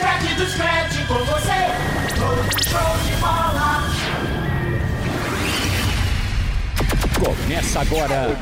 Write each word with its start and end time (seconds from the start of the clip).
scratch, 0.00 0.34
do 0.36 0.46
scratch 0.46 1.06
com 1.06 1.14
você. 1.14 1.60
Todo 2.16 2.64
show 2.64 2.96
de 3.04 3.16
bola. 3.20 3.84
Começa 7.22 7.80
agora. 7.80 8.36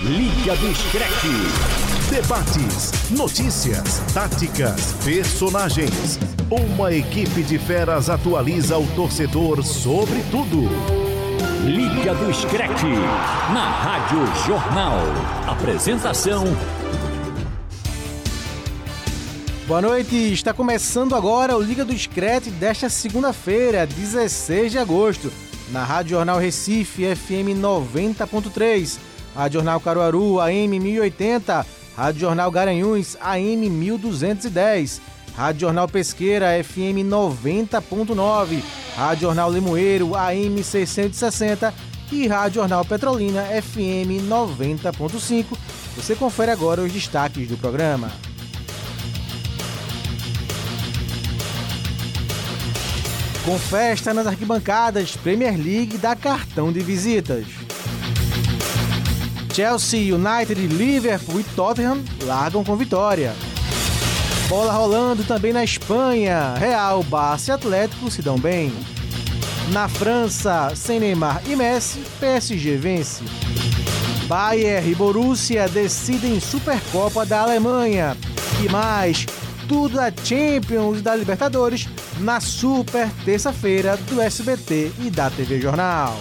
Liga 0.00 0.54
do 0.56 0.74
Screte. 0.74 2.08
Debates, 2.10 3.10
notícias, 3.10 4.00
táticas, 4.14 4.94
personagens. 5.04 6.18
Uma 6.48 6.92
equipe 6.92 7.42
de 7.42 7.58
feras 7.58 8.08
atualiza 8.08 8.78
o 8.78 8.86
torcedor 8.94 9.62
sobre 9.64 10.22
tudo. 10.30 10.68
Liga 11.64 12.14
do 12.14 12.32
Screte. 12.32 12.86
Na 13.52 13.68
Rádio 13.68 14.24
Jornal. 14.46 14.98
Apresentação. 15.48 16.44
Boa 19.68 19.82
noite, 19.82 20.32
está 20.32 20.54
começando 20.54 21.14
agora 21.14 21.54
o 21.54 21.60
Liga 21.60 21.84
do 21.84 21.92
Screte 21.92 22.50
desta 22.50 22.88
segunda-feira, 22.88 23.86
16 23.86 24.72
de 24.72 24.78
agosto, 24.78 25.30
na 25.70 25.84
Rádio 25.84 26.12
Jornal 26.12 26.38
Recife, 26.38 27.14
FM 27.14 27.60
90.3, 27.60 28.96
Rádio 29.34 29.58
Jornal 29.58 29.78
Caruaru, 29.78 30.40
AM 30.40 30.80
1080, 30.80 31.66
Rádio 31.94 32.20
Jornal 32.22 32.50
Garanhuns, 32.50 33.18
AM 33.20 33.68
1210, 33.68 35.02
Rádio 35.36 35.60
Jornal 35.60 35.86
Pesqueira, 35.86 36.64
FM 36.64 37.04
90.9, 37.04 38.62
Rádio 38.96 39.20
Jornal 39.20 39.52
Limoeiro, 39.52 40.14
AM 40.14 40.62
660 40.62 41.74
e 42.10 42.26
Rádio 42.26 42.62
Jornal 42.62 42.86
Petrolina, 42.86 43.42
FM 43.42 44.24
90.5. 44.30 45.44
Você 45.94 46.14
confere 46.14 46.50
agora 46.50 46.80
os 46.80 46.90
destaques 46.90 47.46
do 47.46 47.58
programa. 47.58 48.10
Com 53.48 53.58
festa 53.58 54.12
nas 54.12 54.26
arquibancadas, 54.26 55.16
Premier 55.16 55.56
League 55.56 55.96
dá 55.96 56.14
cartão 56.14 56.70
de 56.70 56.80
visitas. 56.80 57.46
Chelsea, 59.54 60.14
United, 60.14 60.66
Liverpool 60.66 61.40
e 61.40 61.44
Tottenham 61.44 62.04
largam 62.24 62.62
com 62.62 62.76
vitória. 62.76 63.34
Bola 64.50 64.70
rolando 64.74 65.24
também 65.24 65.54
na 65.54 65.64
Espanha. 65.64 66.56
Real, 66.58 67.02
Barça 67.02 67.52
e 67.52 67.54
Atlético 67.54 68.10
se 68.10 68.20
dão 68.20 68.38
bem. 68.38 68.70
Na 69.72 69.88
França, 69.88 70.70
sem 70.76 71.00
Neymar 71.00 71.40
e 71.46 71.56
Messi, 71.56 72.00
PSG 72.20 72.76
vence. 72.76 73.24
Bayern 74.26 74.90
e 74.90 74.94
Borussia 74.94 75.66
decidem 75.66 76.38
Supercopa 76.38 77.24
da 77.24 77.40
Alemanha. 77.40 78.14
E 78.62 78.68
mais, 78.68 79.24
tudo 79.68 79.96
da 79.96 80.10
Champions 80.10 81.00
e 81.00 81.02
da 81.02 81.14
Libertadores 81.14 81.86
na 82.20 82.40
super 82.40 83.08
terça-feira 83.24 83.96
do 83.98 84.20
SBT 84.20 84.92
e 84.98 85.10
da 85.10 85.30
TV 85.30 85.60
Jornal. 85.60 86.18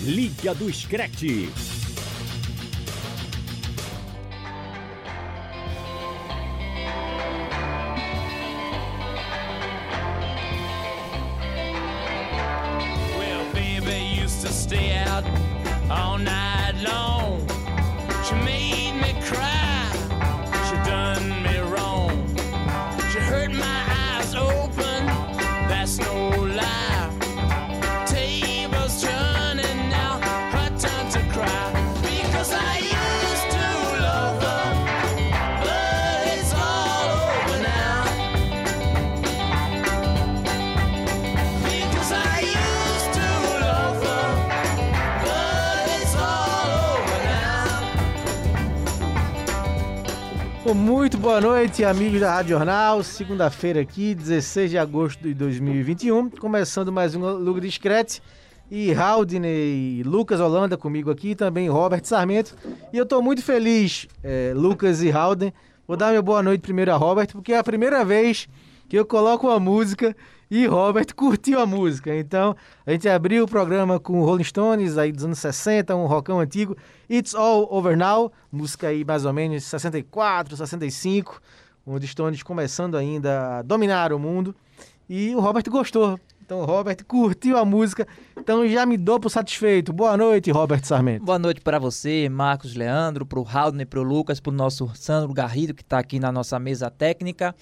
Liga 0.00 0.54
do 0.54 0.70
Screte. 0.70 1.48
Well, 13.18 13.44
baby 13.54 14.22
used 14.22 14.42
to 14.42 14.52
stay 14.52 14.98
out 14.98 15.24
all 15.90 16.18
night 16.18 16.55
Muito 50.74 51.16
boa 51.16 51.40
noite, 51.40 51.84
amigos 51.84 52.20
da 52.20 52.34
Rádio 52.34 52.56
Jornal. 52.56 53.00
Segunda-feira 53.04 53.80
aqui, 53.80 54.16
16 54.16 54.70
de 54.72 54.76
agosto 54.76 55.22
de 55.22 55.32
2021. 55.32 56.28
Começando 56.30 56.90
mais 56.90 57.14
um 57.14 57.20
Lugo 57.20 57.60
Discrete. 57.60 58.20
E 58.68 58.92
Haldney, 58.92 60.02
Lucas 60.04 60.40
Holanda 60.40 60.76
comigo 60.76 61.08
aqui, 61.08 61.36
também 61.36 61.68
Robert 61.68 62.04
Sarmento. 62.04 62.56
E 62.92 62.98
eu 62.98 63.06
tô 63.06 63.22
muito 63.22 63.44
feliz, 63.44 64.08
eh, 64.24 64.52
Lucas 64.56 65.02
e 65.02 65.10
Halden. 65.10 65.52
Vou 65.86 65.96
dar 65.96 66.08
minha 66.08 66.22
boa 66.22 66.42
noite 66.42 66.62
primeiro 66.62 66.92
a 66.92 66.96
Robert, 66.96 67.28
porque 67.30 67.52
é 67.52 67.58
a 67.58 67.64
primeira 67.64 68.04
vez 68.04 68.48
que 68.88 68.98
eu 68.98 69.06
coloco 69.06 69.46
uma 69.46 69.60
música 69.60 70.16
e 70.50 70.66
Robert 70.66 71.14
curtiu 71.14 71.60
a 71.60 71.66
música. 71.66 72.14
Então, 72.14 72.56
a 72.84 72.92
gente 72.92 73.08
abriu 73.08 73.44
o 73.44 73.48
programa 73.48 73.98
com 73.98 74.22
Rolling 74.22 74.44
Stones, 74.44 74.96
aí 74.96 75.10
dos 75.10 75.24
anos 75.24 75.38
60, 75.38 75.94
um 75.96 76.06
rockão 76.06 76.40
antigo. 76.40 76.76
It's 77.10 77.34
All 77.34 77.68
Over 77.70 77.96
Now, 77.96 78.32
música 78.50 78.88
aí 78.88 79.04
mais 79.04 79.24
ou 79.24 79.32
menos 79.32 79.64
64, 79.64 80.56
65, 80.56 81.40
os 81.84 82.10
Stones 82.10 82.42
começando 82.42 82.96
ainda 82.96 83.58
a 83.58 83.62
dominar 83.62 84.12
o 84.12 84.18
mundo. 84.18 84.54
E 85.08 85.34
o 85.34 85.40
Robert 85.40 85.64
gostou. 85.68 86.18
Então, 86.46 86.60
o 86.60 86.64
Robert 86.64 87.04
curtiu 87.04 87.58
a 87.58 87.64
música, 87.64 88.06
então 88.38 88.68
já 88.68 88.86
me 88.86 88.96
dou 88.96 89.18
por 89.18 89.30
satisfeito. 89.30 89.92
Boa 89.92 90.16
noite, 90.16 90.48
Robert 90.52 90.84
Sarmento. 90.84 91.24
Boa 91.24 91.40
noite 91.40 91.60
para 91.60 91.76
você, 91.76 92.28
Marcos 92.28 92.76
Leandro, 92.76 93.26
para 93.26 93.40
o 93.40 93.44
Haldner, 93.44 93.84
para 93.84 93.98
o 93.98 94.04
Lucas, 94.04 94.38
para 94.38 94.52
o 94.52 94.54
nosso 94.54 94.88
Sandro 94.94 95.34
Garrido, 95.34 95.74
que 95.74 95.82
está 95.82 95.98
aqui 95.98 96.20
na 96.20 96.30
nossa 96.30 96.56
mesa 96.60 96.88
técnica. 96.88 97.52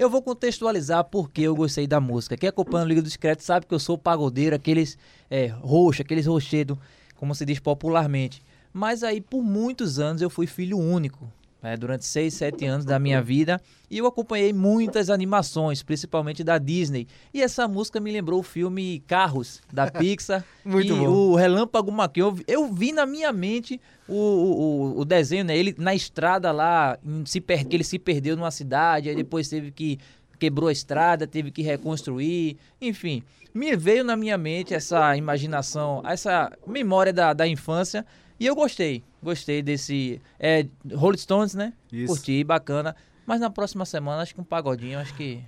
Eu 0.00 0.08
vou 0.08 0.22
contextualizar 0.22 1.04
porque 1.04 1.42
eu 1.42 1.54
gostei 1.54 1.86
da 1.86 2.00
música. 2.00 2.34
Quem 2.34 2.48
acompanha 2.48 2.86
o 2.86 2.88
Liga 2.88 3.02
do 3.02 3.04
Discreto 3.04 3.44
sabe 3.44 3.66
que 3.66 3.74
eu 3.74 3.78
sou 3.78 3.98
pagodeiro, 3.98 4.56
aqueles 4.56 4.96
é, 5.28 5.48
roxo, 5.48 6.00
aqueles 6.00 6.24
rochedos, 6.24 6.78
como 7.16 7.34
se 7.34 7.44
diz 7.44 7.58
popularmente. 7.58 8.42
Mas 8.72 9.02
aí, 9.02 9.20
por 9.20 9.42
muitos 9.42 9.98
anos, 9.98 10.22
eu 10.22 10.30
fui 10.30 10.46
filho 10.46 10.78
único. 10.78 11.30
Né, 11.62 11.76
durante 11.76 12.04
6, 12.04 12.32
7 12.34 12.64
anos 12.64 12.84
da 12.84 12.98
minha 12.98 13.20
vida. 13.22 13.60
E 13.90 13.98
eu 13.98 14.06
acompanhei 14.06 14.52
muitas 14.52 15.10
animações, 15.10 15.82
principalmente 15.82 16.42
da 16.44 16.58
Disney. 16.58 17.06
E 17.34 17.42
essa 17.42 17.66
música 17.68 17.98
me 18.00 18.10
lembrou 18.12 18.40
o 18.40 18.42
filme 18.42 19.00
Carros, 19.06 19.60
da 19.72 19.88
Pixar. 19.92 20.44
Muito 20.64 20.92
e 20.92 20.96
bom. 20.96 21.08
o 21.08 21.34
Relâmpago 21.34 21.90
McQueen. 21.90 22.26
Eu, 22.26 22.32
vi- 22.32 22.44
eu 22.46 22.72
vi 22.72 22.92
na 22.92 23.04
minha 23.04 23.32
mente 23.32 23.80
o, 24.08 24.14
o, 24.14 25.00
o 25.00 25.04
desenho, 25.04 25.44
né? 25.44 25.56
Ele 25.56 25.74
na 25.76 25.94
estrada 25.94 26.52
lá, 26.52 26.98
se 27.26 27.40
per- 27.40 27.66
que 27.66 27.76
ele 27.76 27.84
se 27.84 27.98
perdeu 27.98 28.36
numa 28.36 28.50
cidade, 28.50 29.08
aí 29.08 29.16
depois 29.16 29.48
teve 29.48 29.70
que. 29.70 29.98
Quebrou 30.38 30.70
a 30.70 30.72
estrada, 30.72 31.26
teve 31.26 31.50
que 31.50 31.60
reconstruir, 31.60 32.56
enfim. 32.80 33.22
Me 33.52 33.76
veio 33.76 34.02
na 34.02 34.16
minha 34.16 34.38
mente 34.38 34.72
essa 34.72 35.14
imaginação, 35.14 36.00
essa 36.06 36.50
memória 36.66 37.12
da, 37.12 37.34
da 37.34 37.46
infância 37.46 38.06
e 38.40 38.46
eu 38.46 38.54
gostei. 38.54 39.04
Gostei 39.22 39.62
desse. 39.62 40.20
É, 40.38 40.66
Rolling 40.94 41.18
Stones, 41.18 41.54
né? 41.54 41.72
Isso. 41.92 42.06
Curti, 42.14 42.42
bacana. 42.42 42.96
Mas 43.26 43.38
na 43.40 43.50
próxima 43.50 43.84
semana, 43.84 44.22
acho 44.22 44.34
que 44.34 44.40
um 44.40 44.44
pagodinho, 44.44 44.98
acho 44.98 45.14
que. 45.14 45.40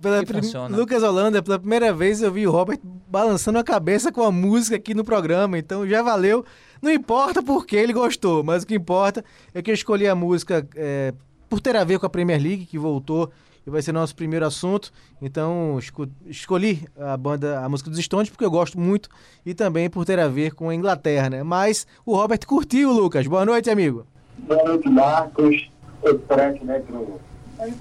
Pela 0.00 0.20
que 0.20 0.26
prim- 0.26 0.42
funciona. 0.42 0.76
Lucas 0.76 1.02
Holanda, 1.02 1.42
pela 1.42 1.58
primeira 1.58 1.92
vez 1.92 2.20
eu 2.20 2.30
vi 2.30 2.46
o 2.46 2.50
Robert 2.50 2.78
balançando 3.08 3.58
a 3.58 3.64
cabeça 3.64 4.12
com 4.12 4.22
a 4.22 4.30
música 4.30 4.76
aqui 4.76 4.92
no 4.92 5.04
programa, 5.04 5.56
então 5.56 5.88
já 5.88 6.02
valeu. 6.02 6.44
Não 6.82 6.90
importa 6.92 7.42
porque 7.42 7.74
ele 7.76 7.92
gostou, 7.92 8.42
mas 8.44 8.64
o 8.64 8.66
que 8.66 8.74
importa 8.74 9.24
é 9.54 9.62
que 9.62 9.70
eu 9.70 9.74
escolhi 9.74 10.06
a 10.06 10.14
música 10.14 10.68
é, 10.76 11.14
por 11.48 11.60
ter 11.60 11.74
a 11.76 11.84
ver 11.84 11.98
com 11.98 12.04
a 12.06 12.10
Premier 12.10 12.42
League, 12.42 12.66
que 12.66 12.78
voltou 12.78 13.30
e 13.66 13.70
vai 13.70 13.80
ser 13.82 13.92
nosso 13.92 14.14
primeiro 14.14 14.44
assunto. 14.46 14.92
Então 15.20 15.78
esco- 15.78 16.08
escolhi 16.26 16.86
a 16.98 17.16
banda, 17.16 17.60
a 17.60 17.68
música 17.68 17.90
dos 17.90 17.98
Stones, 17.98 18.30
porque 18.30 18.44
eu 18.44 18.50
gosto 18.50 18.78
muito 18.78 19.08
e 19.44 19.54
também 19.54 19.88
por 19.90 20.04
ter 20.04 20.18
a 20.18 20.28
ver 20.28 20.52
com 20.54 20.68
a 20.68 20.74
Inglaterra, 20.74 21.30
né? 21.30 21.42
Mas 21.42 21.86
o 22.04 22.14
Robert 22.16 22.40
curtiu, 22.46 22.92
Lucas. 22.92 23.26
Boa 23.26 23.44
noite, 23.44 23.70
amigo. 23.70 24.06
Boa 24.38 24.62
noite, 24.64 24.88
Marcos. 24.88 25.70
Eu 26.02 26.18
frente, 26.20 26.64
né, 26.64 26.80
pro... 26.80 27.18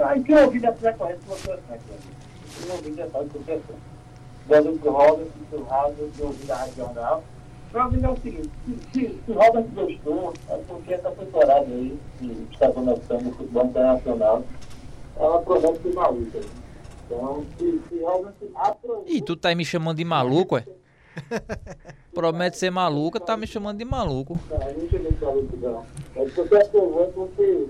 Aí 0.05 0.23
que 0.23 0.33
ouvido 0.33 0.65
a 0.65 0.73
frequência 0.73 1.17
que 1.17 1.25
você 1.27 1.57
frente, 1.67 1.83
né? 1.89 1.97
Que 2.55 2.71
ouvido 2.71 3.01
a 3.01 3.05
frequência 3.07 3.29
que 3.31 3.37
você 3.39 3.59
frente. 3.59 3.93
Boa 4.47 4.61
noite 4.61 4.79
pro 4.79 4.91
Robert, 4.91 5.27
pro 5.49 5.63
Raul, 5.65 5.93
que 6.15 6.21
ouvido 6.21 6.51
a 6.51 6.55
Rádio 6.55 6.73
Jornal. 6.77 7.23
Pra 7.71 7.89
mim 7.89 8.03
é 8.03 8.07
o 8.09 8.15
seguinte, 8.17 8.49
se, 8.65 8.77
se, 8.93 8.99
se 9.25 9.31
o 9.31 9.33
Robert 9.33 9.65
gostou, 9.73 10.33
é 10.49 10.57
porque 10.67 10.93
essa 10.93 11.09
temporada 11.09 11.65
aí, 11.65 11.97
que 12.19 12.47
está 12.53 12.71
começando 12.71 13.27
o 13.27 13.33
futebol 13.33 13.65
internacional, 13.65 14.43
é 15.17 15.23
uma 15.23 15.41
promessa 15.41 15.79
de 15.79 15.93
maluca. 15.93 16.39
Então, 17.05 17.45
se, 17.57 17.81
se 17.89 18.05
aproveita... 18.55 19.11
Ih, 19.11 19.21
tu 19.21 19.35
tá 19.35 19.49
aí 19.49 19.55
me 19.55 19.65
chamando 19.65 19.97
de 19.97 20.05
maluco, 20.05 20.55
ué? 20.55 20.65
Promete 22.13 22.57
ser 22.57 22.71
maluco, 22.71 23.19
tá 23.19 23.35
me 23.35 23.47
chamando 23.47 23.77
de 23.77 23.85
maluco. 23.85 24.37
Não, 24.49 24.61
eu 24.61 25.17
não 25.21 25.33
luta, 25.33 25.57
não. 25.57 25.85
É 26.15 26.25
porque 26.25 26.41
você 26.43 26.55
aprovou, 26.55 27.11
você, 27.11 27.67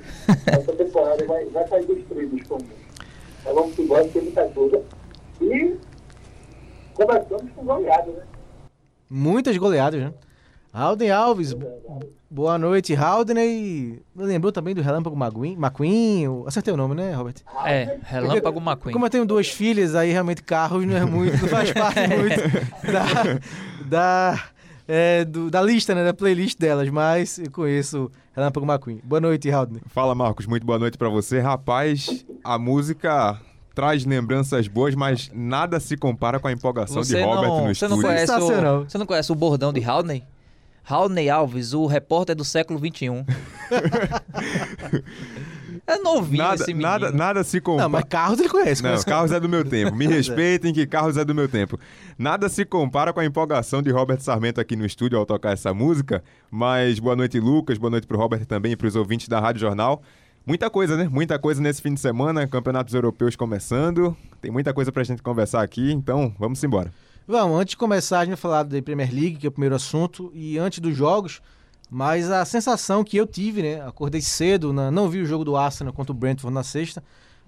essa 0.47 0.73
temporada 0.73 1.25
vai, 1.25 1.45
vai 1.45 1.67
sair 1.67 1.85
dos 1.85 2.03
trilhos 2.05 2.47
comigo. 2.47 2.69
Então 3.41 3.55
vamos 3.55 3.79
embora, 3.79 4.07
tem 4.07 4.21
muita 4.21 4.47
coisa. 4.49 4.83
E 5.41 5.77
começamos 6.93 7.51
com 7.53 7.65
goleada, 7.65 8.11
né? 8.11 8.23
Muitas 9.09 9.57
goleadas, 9.57 10.01
né? 10.01 10.13
Alden 10.73 11.11
Alves, 11.11 11.55
boa 12.31 12.57
noite, 12.57 12.95
Haldney. 12.95 14.01
Lembrou 14.15 14.51
também 14.51 14.73
do 14.73 14.81
Relâmpago 14.81 15.15
McQueen? 15.15 15.53
McQueen? 15.53 16.23
eu 16.23 16.43
Acertei 16.47 16.73
o 16.73 16.77
nome, 16.77 16.95
né, 16.95 17.13
Robert? 17.13 17.35
É, 17.63 17.99
Relâmpago 18.03 18.59
McQueen. 18.59 18.91
Como 18.93 19.05
eu 19.05 19.09
tenho 19.09 19.25
duas 19.25 19.47
filhas, 19.49 19.93
aí 19.93 20.11
realmente 20.11 20.41
carros 20.41 20.83
não 20.85 20.97
é 20.97 21.05
muito, 21.05 21.39
não 21.39 21.47
faz 21.47 21.71
parte 21.71 21.99
muito 22.17 22.41
da, 22.91 23.39
da, 23.85 24.43
é, 24.87 25.23
do- 25.25 25.51
da 25.51 25.61
lista, 25.61 25.93
né, 25.93 26.03
da 26.03 26.13
playlist 26.13 26.57
delas, 26.57 26.89
mas 26.89 27.37
eu 27.37 27.51
conheço 27.51 28.09
Relâmpago 28.35 28.65
McQueen. 28.65 28.99
Boa 29.03 29.21
noite, 29.21 29.51
Haldney. 29.51 29.81
Fala, 29.89 30.15
Marcos. 30.15 30.47
Muito 30.47 30.65
boa 30.65 30.79
noite 30.79 30.97
pra 30.97 31.07
você. 31.09 31.39
Rapaz, 31.39 32.25
a 32.43 32.57
música 32.57 33.39
traz 33.75 34.05
lembranças 34.05 34.67
boas, 34.67 34.95
mas 34.95 35.29
nada 35.31 35.79
se 35.79 35.95
compara 35.95 36.39
com 36.39 36.47
a 36.47 36.51
empolgação 36.51 37.03
Você 37.03 37.15
de 37.17 37.21
Robert 37.23 37.47
não, 37.49 37.67
no 37.67 37.75
você 37.75 37.87
não 37.87 37.97
estúdio. 37.97 38.01
conhece 38.07 38.25
Sensacional. 38.33 38.79
o, 38.81 38.89
você 38.89 38.97
não 38.97 39.05
conhece 39.05 39.31
o 39.31 39.35
bordão 39.35 39.71
de 39.71 39.83
Haldney? 39.83 40.23
Haldney 40.87 41.29
Alves, 41.29 41.73
o 41.73 41.85
repórter 41.85 42.35
do 42.35 42.43
século 42.43 42.79
XXI. 42.79 43.25
é 45.87 45.97
novinho 45.97 46.43
Nada, 46.43 46.55
esse 46.55 46.73
menino. 46.73 46.89
nada, 46.89 47.11
nada 47.11 47.43
se 47.43 47.61
compara. 47.61 47.83
Não, 47.83 47.89
mas 47.89 48.03
carros 48.05 48.39
ele 48.39 48.49
conhece. 48.49 48.83
Não, 48.83 48.89
conhece 48.89 49.05
carros 49.05 49.31
é 49.31 49.39
do 49.39 49.49
meu 49.49 49.63
tempo. 49.63 49.95
Me 49.95 50.07
respeitem 50.07 50.73
que 50.73 50.85
carros 50.85 51.17
é 51.17 51.25
do 51.25 51.33
meu 51.33 51.47
tempo. 51.47 51.79
Nada 52.17 52.49
se 52.49 52.65
compara 52.65 53.13
com 53.13 53.19
a 53.19 53.25
empolgação 53.25 53.81
de 53.81 53.91
Robert 53.91 54.19
Sarmento 54.19 54.59
aqui 54.59 54.75
no 54.75 54.85
estúdio 54.85 55.17
ao 55.17 55.25
tocar 55.25 55.53
essa 55.53 55.73
música. 55.73 56.23
Mas 56.51 56.99
boa 56.99 57.15
noite, 57.15 57.39
Lucas. 57.39 57.77
Boa 57.77 57.91
noite 57.91 58.07
pro 58.07 58.17
Robert 58.17 58.45
também 58.45 58.73
e 58.73 58.75
pros 58.75 58.95
ouvintes 58.95 59.27
da 59.27 59.39
Rádio 59.39 59.61
Jornal. 59.61 60.01
Muita 60.45 60.69
coisa, 60.69 60.97
né? 60.97 61.07
Muita 61.09 61.39
coisa 61.39 61.61
nesse 61.61 61.81
fim 61.81 61.93
de 61.93 62.01
semana. 62.01 62.45
Campeonatos 62.45 62.93
europeus 62.93 63.35
começando. 63.35 64.15
Tem 64.41 64.51
muita 64.51 64.73
coisa 64.73 64.91
pra 64.91 65.03
gente 65.03 65.23
conversar 65.23 65.63
aqui. 65.63 65.91
Então, 65.91 66.35
vamos 66.37 66.61
embora. 66.63 66.91
Vamos, 67.27 67.59
antes 67.59 67.71
de 67.71 67.77
começar, 67.77 68.19
a 68.19 68.25
gente 68.25 68.31
vai 68.31 68.37
falar 68.37 68.63
da 68.63 68.81
Premier 68.81 69.09
League, 69.13 69.37
que 69.37 69.47
é 69.47 69.49
o 69.49 69.51
primeiro 69.51 69.75
assunto, 69.75 70.29
e 70.33 70.57
antes 70.57 70.79
dos 70.79 70.95
jogos, 70.95 71.41
mas 71.89 72.29
a 72.29 72.43
sensação 72.43 73.03
que 73.03 73.15
eu 73.15 73.25
tive, 73.25 73.61
né? 73.61 73.81
Acordei 73.87 74.21
cedo, 74.21 74.73
na- 74.73 74.91
não 74.91 75.07
vi 75.07 75.21
o 75.21 75.25
jogo 75.25 75.45
do 75.45 75.55
Arsenal 75.55 75.93
contra 75.93 76.11
o 76.11 76.15
Brentford 76.15 76.53
na 76.53 76.63
sexta, 76.63 77.01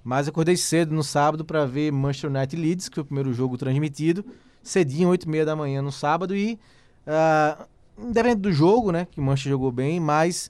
mas 0.03 0.27
acordei 0.27 0.55
cedo 0.55 0.93
no 0.95 1.03
sábado 1.03 1.43
para 1.43 1.65
ver 1.65 1.91
Manchester 1.91 2.29
United 2.29 2.61
Leeds, 2.61 2.89
que 2.89 2.95
foi 2.95 3.01
o 3.03 3.05
primeiro 3.05 3.33
jogo 3.33 3.57
transmitido, 3.57 4.23
cedinho, 4.63 5.09
8 5.09 5.23
e 5.23 5.29
meia 5.29 5.45
da 5.45 5.55
manhã 5.55 5.81
no 5.81 5.91
sábado, 5.91 6.35
e 6.35 6.57
ah, 7.05 7.65
independente 7.97 8.41
do 8.41 8.53
jogo, 8.53 8.91
né? 8.91 9.07
Que 9.11 9.19
o 9.19 9.23
Manchester 9.23 9.51
jogou 9.51 9.71
bem, 9.73 9.99
mas 9.99 10.49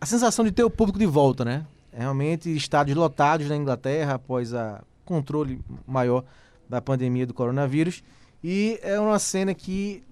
a 0.00 0.06
sensação 0.06 0.44
de 0.44 0.50
ter 0.50 0.64
o 0.64 0.70
público 0.70 0.98
de 0.98 1.06
volta, 1.06 1.44
né? 1.44 1.64
Realmente 1.92 2.54
estádios 2.54 2.96
lotados 2.96 3.48
na 3.48 3.56
Inglaterra 3.56 4.14
após 4.14 4.52
a 4.52 4.82
controle 5.04 5.60
maior 5.86 6.24
da 6.68 6.80
pandemia 6.80 7.26
do 7.26 7.32
coronavírus. 7.34 8.02
E 8.42 8.78
é 8.82 8.98
uma 9.00 9.18
cena 9.18 9.54
que 9.54 10.02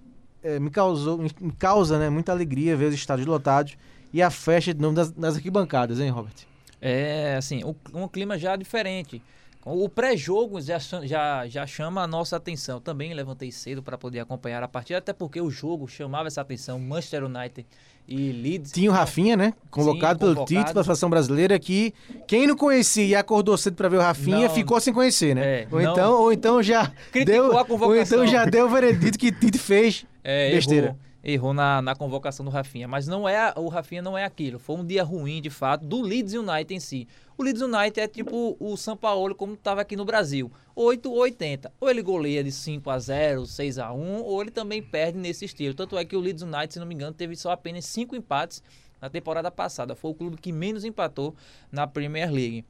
eh, 0.42 0.58
me 0.58 0.70
causou, 0.70 1.18
me 1.18 1.52
causa 1.58 1.98
né, 1.98 2.08
muita 2.10 2.32
alegria 2.32 2.76
ver 2.76 2.86
os 2.86 2.94
estádios 2.94 3.26
lotados 3.26 3.76
e 4.12 4.22
a 4.22 4.30
festa 4.30 4.72
de 4.72 4.80
novo 4.80 4.94
das 4.94 5.36
arquibancadas, 5.36 6.00
hein, 6.00 6.10
Robert? 6.10 6.34
É, 6.80 7.36
assim, 7.36 7.62
um 7.92 8.08
clima 8.08 8.38
já 8.38 8.54
diferente. 8.56 9.22
O 9.68 9.88
pré-jogo 9.88 10.60
já, 10.60 10.78
já, 10.78 11.44
já 11.48 11.66
chama 11.66 12.00
a 12.00 12.06
nossa 12.06 12.36
atenção. 12.36 12.80
Também 12.80 13.12
levantei 13.12 13.50
cedo 13.50 13.82
para 13.82 13.98
poder 13.98 14.20
acompanhar 14.20 14.62
a 14.62 14.68
partida, 14.68 15.00
até 15.00 15.12
porque 15.12 15.40
o 15.40 15.50
jogo 15.50 15.88
chamava 15.88 16.28
essa 16.28 16.40
atenção. 16.40 16.78
Manchester 16.78 17.24
United 17.24 17.66
e 18.06 18.30
Leeds. 18.30 18.70
Tinha 18.70 18.88
o 18.88 18.94
Rafinha, 18.94 19.36
né? 19.36 19.52
Convocado 19.68 20.20
pelo 20.20 20.34
convocado. 20.36 20.60
Tite 20.60 20.72
para 20.72 20.82
a 20.82 20.84
seleção 20.84 21.10
brasileira 21.10 21.58
que 21.58 21.92
quem 22.28 22.46
não 22.46 22.56
conhecia 22.56 23.04
e 23.04 23.14
acordou 23.16 23.58
cedo 23.58 23.74
para 23.74 23.88
ver 23.88 23.96
o 23.96 24.00
Rafinha 24.00 24.46
Não. 24.46 24.54
ficou 24.54 24.80
sem 24.80 24.94
conhecer, 24.94 25.34
né? 25.34 25.62
É, 25.62 25.68
ou, 25.68 25.82
não. 25.82 25.92
então, 25.92 26.12
ou 26.20 26.32
então 26.32 26.62
já 26.62 26.86
Criticou 27.10 27.64
deu, 27.64 27.80
ou 27.80 27.96
então 27.96 28.24
já 28.24 28.44
deu 28.44 28.66
o 28.66 28.68
veredito 28.68 29.18
que 29.18 29.32
Tite 29.32 29.58
fez. 29.58 30.06
É, 30.22 30.52
Besteira. 30.52 30.86
Errou, 30.86 30.98
errou 31.26 31.52
na, 31.52 31.82
na 31.82 31.96
convocação 31.96 32.44
do 32.44 32.50
Rafinha. 32.50 32.86
Mas 32.86 33.08
não 33.08 33.28
é 33.28 33.52
o 33.56 33.66
Rafinha 33.68 34.00
não 34.00 34.16
é 34.16 34.24
aquilo. 34.24 34.60
Foi 34.60 34.76
um 34.76 34.86
dia 34.86 35.02
ruim, 35.02 35.42
de 35.42 35.50
fato, 35.50 35.84
do 35.84 36.00
Leeds 36.00 36.34
United 36.34 36.72
em 36.72 36.78
si. 36.78 37.08
O 37.36 37.42
Leeds 37.42 37.60
United 37.60 38.00
é 38.00 38.06
tipo 38.06 38.56
o 38.60 38.76
São 38.76 38.96
Paulo 38.96 39.34
como 39.34 39.54
estava 39.54 39.80
aqui 39.80 39.96
no 39.96 40.04
Brasil. 40.04 40.50
8 40.76 41.10
ou 41.10 41.18
80. 41.18 41.72
Ou 41.80 41.90
ele 41.90 42.00
goleia 42.00 42.44
de 42.44 42.52
5 42.52 42.88
a 42.88 42.98
0 42.98 43.44
6 43.44 43.78
a 43.78 43.92
1 43.92 44.22
ou 44.22 44.40
ele 44.40 44.52
também 44.52 44.80
perde 44.80 45.18
nesse 45.18 45.44
estilo. 45.44 45.74
Tanto 45.74 45.98
é 45.98 46.04
que 46.04 46.16
o 46.16 46.20
Leeds 46.20 46.44
United, 46.44 46.72
se 46.72 46.78
não 46.78 46.86
me 46.86 46.94
engano, 46.94 47.12
teve 47.12 47.34
só 47.34 47.50
apenas 47.50 47.84
5 47.86 48.14
empates 48.14 48.62
na 49.00 49.10
temporada 49.10 49.50
passada. 49.50 49.96
Foi 49.96 50.12
o 50.12 50.14
clube 50.14 50.36
que 50.36 50.52
menos 50.52 50.84
empatou 50.84 51.34
na 51.72 51.88
Premier 51.88 52.30
League. 52.30 52.64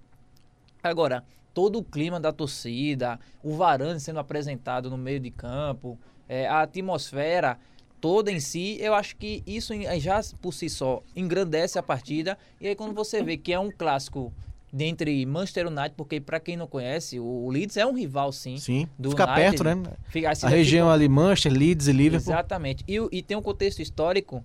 Agora, 0.83 1.23
todo 1.53 1.79
o 1.79 1.85
clima 1.85 2.19
da 2.19 2.33
torcida, 2.33 3.21
o 3.43 3.55
Varane 3.55 4.01
sendo 4.01 4.19
apresentado 4.19 4.89
no 4.89 4.97
meio 4.97 5.21
de 5.21 5.31
campo, 5.31 5.99
é, 6.29 6.49
a 6.49 6.63
atmosfera 6.63 7.59
toda 8.07 8.31
em 8.31 8.39
si, 8.39 8.79
eu 8.79 8.95
acho 8.95 9.17
que 9.17 9.43
isso 9.45 9.75
já 9.99 10.21
por 10.41 10.55
si 10.55 10.71
só 10.71 11.03
engrandece 11.17 11.77
a 11.77 11.83
partida. 11.83 12.39
E 12.61 12.69
aí 12.69 12.77
quando 12.77 12.95
você 12.95 13.21
vê 13.21 13.37
que 13.37 13.53
é 13.53 13.59
um 13.59 13.69
clássico 13.69 14.33
dentre 14.73 15.27
Manchester 15.27 15.67
United, 15.67 15.95
porque 15.97 16.21
para 16.21 16.39
quem 16.39 16.57
não 16.57 16.69
conhece, 16.69 17.19
o 17.19 17.51
Leeds 17.51 17.77
é 17.77 17.85
um 17.85 17.93
rival 17.93 18.31
sim. 18.31 18.59
Sim, 18.59 18.89
do 18.97 19.11
fica 19.11 19.25
United. 19.25 19.43
perto, 19.43 19.65
né? 19.65 19.93
Fica, 20.09 20.31
assim, 20.31 20.47
A 20.47 20.49
região 20.49 20.89
ali, 20.89 21.09
Manchester, 21.09 21.53
Leeds 21.53 21.89
e 21.89 21.93
Liverpool. 21.93 22.33
Exatamente. 22.33 22.85
E, 22.87 22.97
e 23.11 23.23
tem 23.23 23.37
um 23.37 23.43
contexto 23.43 23.83
histórico 23.83 24.45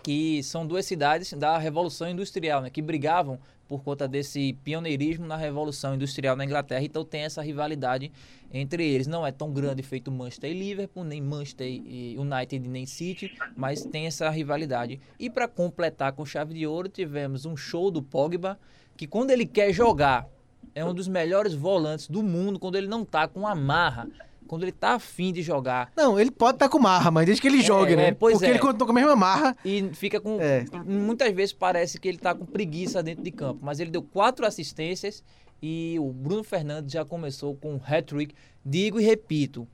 que 0.00 0.40
são 0.44 0.64
duas 0.64 0.86
cidades 0.86 1.32
da 1.32 1.58
Revolução 1.58 2.08
Industrial, 2.08 2.62
né, 2.62 2.70
que 2.70 2.80
brigavam 2.80 3.36
por 3.72 3.82
conta 3.82 4.06
desse 4.06 4.52
pioneirismo 4.62 5.26
na 5.26 5.34
Revolução 5.34 5.94
Industrial 5.94 6.36
na 6.36 6.44
Inglaterra, 6.44 6.84
então 6.84 7.06
tem 7.06 7.22
essa 7.22 7.40
rivalidade 7.40 8.12
entre 8.52 8.86
eles. 8.86 9.06
Não 9.06 9.26
é 9.26 9.32
tão 9.32 9.50
grande 9.50 9.82
feito 9.82 10.12
Manchester 10.12 10.50
e 10.50 10.52
Liverpool, 10.52 11.04
nem 11.04 11.22
Manchester 11.22 11.66
e 11.66 12.14
United, 12.18 12.68
nem 12.68 12.84
City, 12.84 13.32
mas 13.56 13.82
tem 13.82 14.04
essa 14.04 14.28
rivalidade. 14.28 15.00
E 15.18 15.30
para 15.30 15.48
completar 15.48 16.12
com 16.12 16.26
chave 16.26 16.52
de 16.52 16.66
ouro, 16.66 16.86
tivemos 16.86 17.46
um 17.46 17.56
show 17.56 17.90
do 17.90 18.02
Pogba, 18.02 18.60
que 18.94 19.06
quando 19.06 19.30
ele 19.30 19.46
quer 19.46 19.72
jogar, 19.72 20.28
é 20.74 20.84
um 20.84 20.92
dos 20.92 21.08
melhores 21.08 21.54
volantes 21.54 22.08
do 22.08 22.22
mundo, 22.22 22.58
quando 22.58 22.76
ele 22.76 22.88
não 22.88 23.06
tá 23.06 23.26
com 23.26 23.46
amarra, 23.46 24.06
quando 24.52 24.64
ele 24.64 24.72
tá 24.72 24.96
afim 24.96 25.32
de 25.32 25.40
jogar, 25.40 25.90
Não, 25.96 26.20
ele 26.20 26.30
pode 26.30 26.56
estar 26.56 26.68
com 26.68 26.78
marra, 26.78 27.10
mas 27.10 27.24
desde 27.24 27.40
que 27.40 27.48
ele 27.48 27.62
jogue, 27.62 27.94
é, 27.94 27.96
né? 27.96 28.12
pois 28.12 28.34
Porque 28.34 28.44
é. 28.44 28.50
ele 28.50 28.58
contou 28.58 28.86
com 28.86 28.92
a 28.92 28.94
mesma 28.94 29.16
marra. 29.16 29.56
E 29.64 29.88
fica 29.94 30.20
com. 30.20 30.38
É. 30.42 30.66
Muitas 30.84 31.32
vezes 31.32 31.54
parece 31.54 31.98
que 31.98 32.06
ele 32.06 32.18
tá 32.18 32.34
com 32.34 32.44
preguiça 32.44 33.02
dentro 33.02 33.24
de 33.24 33.30
campo. 33.30 33.60
Mas 33.62 33.80
ele 33.80 33.90
deu 33.90 34.02
quatro 34.02 34.44
assistências 34.44 35.24
e 35.62 35.96
o 35.98 36.12
Bruno 36.12 36.44
Fernandes 36.44 36.92
já 36.92 37.02
começou 37.02 37.56
com 37.56 37.76
um 37.76 37.80
hat-trick. 37.82 38.34
Digo 38.62 39.00
e 39.00 39.04
repito: 39.04 39.66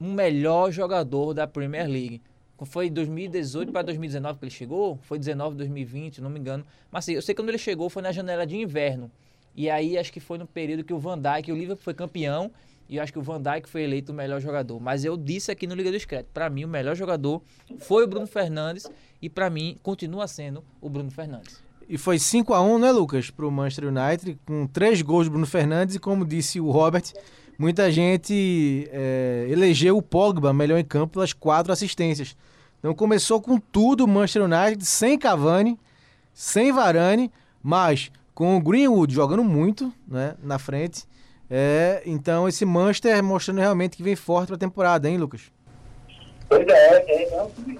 o 0.00 0.04
melhor 0.04 0.70
jogador 0.70 1.34
da 1.34 1.46
Premier 1.46 1.86
League. 1.86 2.22
Foi 2.64 2.88
2018 2.88 3.70
para 3.70 3.82
2019 3.82 4.38
que 4.38 4.44
ele 4.46 4.50
chegou? 4.50 4.98
Foi 5.02 5.18
19, 5.18 5.56
2020, 5.56 6.22
não 6.22 6.30
me 6.30 6.40
engano. 6.40 6.64
Mas 6.90 7.04
assim, 7.04 7.12
eu 7.12 7.20
sei 7.20 7.34
que 7.34 7.42
quando 7.42 7.50
ele 7.50 7.58
chegou 7.58 7.90
foi 7.90 8.00
na 8.00 8.12
janela 8.12 8.46
de 8.46 8.56
inverno. 8.56 9.10
E 9.54 9.68
aí 9.68 9.98
acho 9.98 10.10
que 10.10 10.20
foi 10.20 10.38
no 10.38 10.46
período 10.46 10.84
que 10.84 10.94
o 10.94 10.98
Van 10.98 11.18
Dijk, 11.18 11.52
o 11.52 11.54
Liverpool 11.54 11.84
foi 11.84 11.92
campeão. 11.92 12.50
E 12.92 13.00
acho 13.00 13.10
que 13.10 13.18
o 13.18 13.22
Van 13.22 13.40
Dijk 13.40 13.66
foi 13.70 13.84
eleito 13.84 14.12
o 14.12 14.14
melhor 14.14 14.38
jogador. 14.38 14.78
Mas 14.78 15.02
eu 15.02 15.16
disse 15.16 15.50
aqui 15.50 15.66
no 15.66 15.74
Liga 15.74 15.90
do 15.90 15.96
Discreto, 15.96 16.28
para 16.30 16.50
mim 16.50 16.66
o 16.66 16.68
melhor 16.68 16.94
jogador 16.94 17.40
foi 17.78 18.04
o 18.04 18.06
Bruno 18.06 18.26
Fernandes 18.26 18.86
e 19.22 19.30
para 19.30 19.48
mim 19.48 19.78
continua 19.82 20.28
sendo 20.28 20.62
o 20.78 20.90
Bruno 20.90 21.10
Fernandes. 21.10 21.58
E 21.88 21.96
foi 21.96 22.18
5 22.18 22.52
a 22.52 22.60
1 22.60 22.78
né, 22.78 22.92
Lucas, 22.92 23.30
pro 23.30 23.50
Manchester 23.50 23.88
United, 23.88 24.38
com 24.44 24.66
três 24.66 25.00
gols 25.00 25.24
do 25.24 25.30
Bruno 25.30 25.46
Fernandes 25.46 25.96
e 25.96 25.98
como 25.98 26.26
disse 26.26 26.60
o 26.60 26.70
Robert, 26.70 27.04
muita 27.58 27.90
gente 27.90 28.86
é, 28.92 29.46
elegeu 29.48 29.96
o 29.96 30.02
Pogba 30.02 30.52
melhor 30.52 30.78
em 30.78 30.84
campo 30.84 31.14
pelas 31.14 31.32
quatro 31.32 31.72
assistências. 31.72 32.36
Então 32.78 32.94
começou 32.94 33.40
com 33.40 33.58
tudo 33.58 34.04
o 34.04 34.06
Manchester 34.06 34.42
United, 34.42 34.84
sem 34.84 35.18
Cavani, 35.18 35.80
sem 36.34 36.70
Varane, 36.70 37.32
mas 37.62 38.12
com 38.34 38.54
o 38.54 38.60
Greenwood 38.60 39.14
jogando 39.14 39.42
muito 39.42 39.90
né, 40.06 40.34
na 40.42 40.58
frente. 40.58 41.10
É, 41.54 42.02
então 42.06 42.48
esse 42.48 42.64
Manchester 42.64 43.14
mostrando 43.20 43.58
realmente 43.58 43.94
que 43.94 44.02
vem 44.02 44.16
forte 44.16 44.48
pra 44.48 44.56
temporada, 44.56 45.06
hein, 45.06 45.18
Lucas? 45.18 45.52
Pois 46.48 46.66
é, 46.66 46.96
é, 46.96 47.34
é 47.34 47.42
um 47.42 47.50
time, 47.50 47.78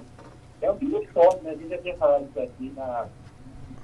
é 0.61 0.71
um 0.71 0.77
time 0.77 0.91
muito 0.91 1.11
forte, 1.11 1.43
né? 1.43 1.49
A 1.49 1.55
gente 1.55 1.69
já 1.69 1.77
tinha 1.79 1.97
falado 1.97 2.27
isso 2.29 2.39
aqui 2.39 2.71
na, 2.75 3.07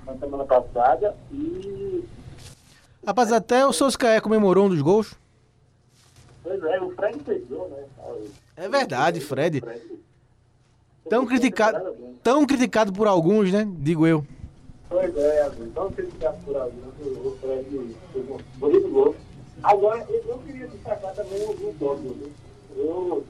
na 0.05 0.17
semana 0.19 0.45
passada 0.45 1.15
e, 1.31 2.03
Rapaz, 3.03 3.31
até 3.31 3.65
o 3.65 3.73
Solskjaer 3.73 4.21
comemorou 4.21 4.67
um 4.67 4.69
dos 4.69 4.81
gols. 4.83 5.15
pois 6.43 6.63
é, 6.63 6.79
o 6.79 6.91
Fred 6.91 7.19
fez 7.23 7.49
né? 7.49 7.83
É 8.55 8.69
verdade, 8.69 9.19
Fred. 9.19 9.63
Tão 11.09 11.25
criticado, 11.25 11.95
tão 12.21 12.45
criticado 12.45 12.93
por 12.93 13.07
alguns, 13.07 13.51
né? 13.51 13.67
Digo 13.79 14.05
eu. 14.05 14.23
Pois 14.87 15.17
é, 15.17 15.47
ele 15.97 16.11
ficar 16.11 16.33
por 16.33 16.55
algum, 16.55 16.89
o 16.89 17.37
Fred 17.41 17.95
fez 18.13 18.29
um 18.29 18.37
bonito 18.59 18.89
gol. 18.89 19.15
Agora, 19.63 20.05
eu, 20.09 20.37
queria 20.39 20.67
destacar 20.67 21.13
também 21.13 21.41
o, 21.43 21.51
o 21.51 21.75
Pogba. 21.77 22.09
né? 22.15 22.31
Eu, 22.75 23.23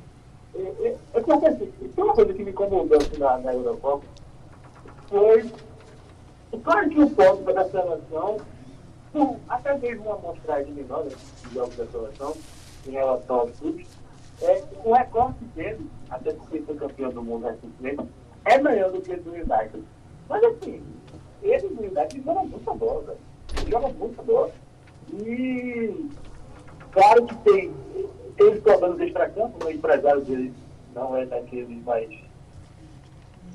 eu, 0.54 0.76
eu, 0.80 1.00
eu 1.14 1.24
confesso, 1.24 1.68
uma 1.98 2.14
coisa 2.14 2.34
que 2.34 2.44
me 2.44 2.52
incomodou 2.52 3.00
na, 3.18 3.38
na 3.40 3.54
Eurocopa. 3.54 4.06
Foi. 5.08 5.50
Claro 6.64 6.90
que 6.90 7.00
o 7.02 7.10
Pogba 7.10 7.54
da 7.54 7.66
seleção, 7.70 8.38
por- 9.12 9.38
até 9.50 9.76
vejo 9.78 10.02
uma 10.02 10.16
amostragem 10.16 10.72
menor 10.74 11.04
nesses 11.06 11.52
jogos 11.54 11.76
da 11.76 11.86
seleção 11.88 12.36
em 12.88 12.92
relação 12.92 13.40
aos 13.42 13.52
clubes. 13.60 13.88
É, 14.42 14.64
o 14.86 14.94
recorte 14.94 15.44
dele, 15.56 15.90
até 16.10 16.32
porque 16.34 16.60
foi 16.62 16.76
campeão 16.76 17.10
do 17.12 17.24
mundo 17.24 17.46
recentemente, 17.48 18.10
é 18.46 18.58
melhor 18.58 18.92
do 18.92 19.02
que 19.02 19.14
o 19.14 19.22
do 19.24 19.32
United. 19.32 19.84
Mas 20.30 20.44
assim, 20.44 20.82
ele 21.42 21.68
do 21.70 21.82
United 21.84 22.22
joga 22.24 22.42
muita 22.44 22.74
bola, 22.74 23.02
velho. 23.02 23.70
Joga 23.70 23.88
muita 23.90 24.22
bola. 24.24 24.52
E 25.12 25.49
claro 27.00 27.25
que 27.25 27.36
tem, 27.36 27.74
os 28.46 28.60
problemas 28.60 29.00
extra-campo, 29.00 29.65
o 29.65 29.72
empresário 29.72 30.22
dele 30.22 30.53
não 30.94 31.15
é 31.15 31.25
daqueles 31.25 31.84
mais 31.84 32.10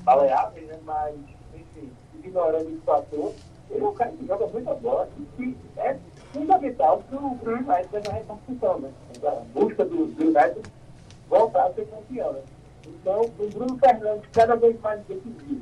baleáveis, 0.03 0.67
né? 0.67 0.79
Mas, 0.83 1.15
enfim, 1.53 1.91
ignorando 2.23 2.69
esse 2.69 2.81
fator, 2.81 3.33
ele 3.69 3.83
é 3.83 3.87
um 3.87 3.93
cara 3.93 4.11
que 4.11 4.25
joga 4.25 4.47
muita 4.47 4.73
bola 4.75 5.09
e 5.39 5.55
é 5.77 5.97
fundamental 6.33 7.03
para 7.09 7.19
o 7.19 7.55
United 7.55 7.89
fazer 7.89 8.09
a 8.09 8.13
reconstrução, 8.13 8.79
né? 8.79 8.91
A 9.23 9.59
busca 9.59 9.85
do, 9.85 10.07
do 10.07 10.23
United 10.23 10.61
voltar 11.29 11.67
a 11.67 11.73
ser 11.73 11.87
campeão, 11.87 12.33
né? 12.33 12.41
Então, 12.87 13.21
o 13.21 13.49
Bruno 13.49 13.77
Fernandes 13.77 14.29
cada 14.31 14.55
vez 14.55 14.79
mais 14.81 15.01
decisivo. 15.05 15.61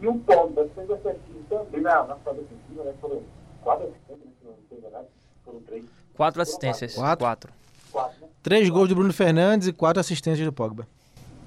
E 0.00 0.08
o 0.08 0.18
Pogba 0.20 0.66
sendo 0.74 0.94
efetivo 0.94 1.44
também 1.50 1.82
na 1.82 2.04
nossa 2.04 2.32
defensiva, 2.32 2.84
né? 2.84 2.94
Foram 3.00 3.22
quatro 3.62 3.86
assistências, 3.86 4.24
né? 4.24 4.32
se 4.40 4.46
não 4.46 4.54
estou 4.54 4.78
enganado. 4.78 5.08
Foram 5.44 5.60
três. 5.60 5.99
Quatro 6.20 6.42
assistências. 6.42 6.96
Quatro. 6.96 7.24
Quatro. 7.24 7.52
Quatro? 7.90 8.28
Três 8.42 8.68
gols 8.68 8.90
do 8.90 8.94
Bruno 8.94 9.10
Fernandes 9.10 9.66
e 9.66 9.72
quatro 9.72 10.00
assistências 10.00 10.44
do 10.44 10.52
Pogba. 10.52 10.86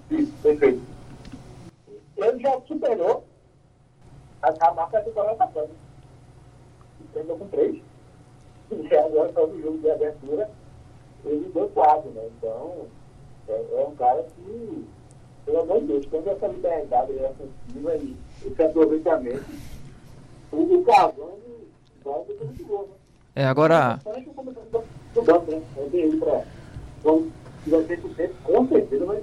Isso, 0.10 0.34
perfeito. 0.42 0.82
Ele 2.18 2.40
já 2.40 2.60
superou 2.62 3.24
a, 4.42 4.74
marca 4.74 5.00
do 5.02 5.12
Coronel 5.12 5.36
Tapano. 5.36 5.70
Ele 7.16 7.36
com 7.36 7.48
três. 7.50 7.84
E 8.72 8.96
agora, 8.96 9.32
só 9.34 9.46
no 9.46 9.62
jogo 9.62 9.78
de 9.78 9.92
abertura, 9.92 10.50
ele 11.24 11.52
deu 11.54 11.70
quatro, 11.70 12.10
né? 12.10 12.28
Então, 12.36 12.88
é, 13.50 13.54
é 13.54 13.86
um 13.88 13.96
cara 13.96 14.24
que, 14.24 14.88
pelo 15.46 15.62
amor 15.62 15.82
de 15.82 15.86
Deus, 15.86 16.06
quando 16.08 16.30
essa 16.30 16.48
liberdade 16.48 17.20
é 17.20 17.30
ofensiva 17.30 17.96
e 17.98 18.18
esse 18.44 18.64
aproveitamento, 18.64 19.46
o, 20.52 20.80
o 20.80 20.84
Cavani 20.84 21.68
ser 22.26 22.44
muito 22.44 22.66
bom, 22.66 22.82
né? 22.82 23.03
É, 23.36 23.46
agora. 23.46 24.00
O 24.06 24.34
começo 24.34 24.60
do 25.14 25.22
banco? 25.24 25.54
Eu 25.78 25.90
tenho 25.90 26.06
ele 26.08 26.18
pra. 26.18 26.44
Quando 27.02 27.32
tiver 27.64 27.98
100%, 27.98 28.32
com 28.44 28.68
certeza 28.68 29.06
vai 29.06 29.22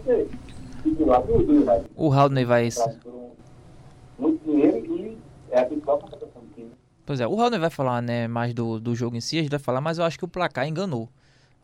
muito 4.19 4.45
dinheiro 4.45 4.79
e 4.79 5.19
é 5.51 5.61
a 5.61 5.65
principal 5.65 5.99
contratação 5.99 6.43
do 6.43 6.55
time. 6.55 6.71
Pois 7.05 7.21
é, 7.21 7.27
o 7.27 7.41
Haldner 7.41 7.61
vai 7.61 7.71
falar 7.71 8.01
né, 8.03 8.29
mais 8.29 8.55
do, 8.55 8.79
do 8.79 8.95
jogo 8.95 9.17
em 9.17 9.21
si, 9.21 9.39
a 9.39 9.43
gente 9.43 9.51
vai 9.51 9.59
falar, 9.59 9.81
mas 9.81 9.99
eu 9.99 10.05
acho 10.05 10.19
que 10.19 10.25
o 10.25 10.29
placar 10.29 10.67
enganou. 10.67 11.09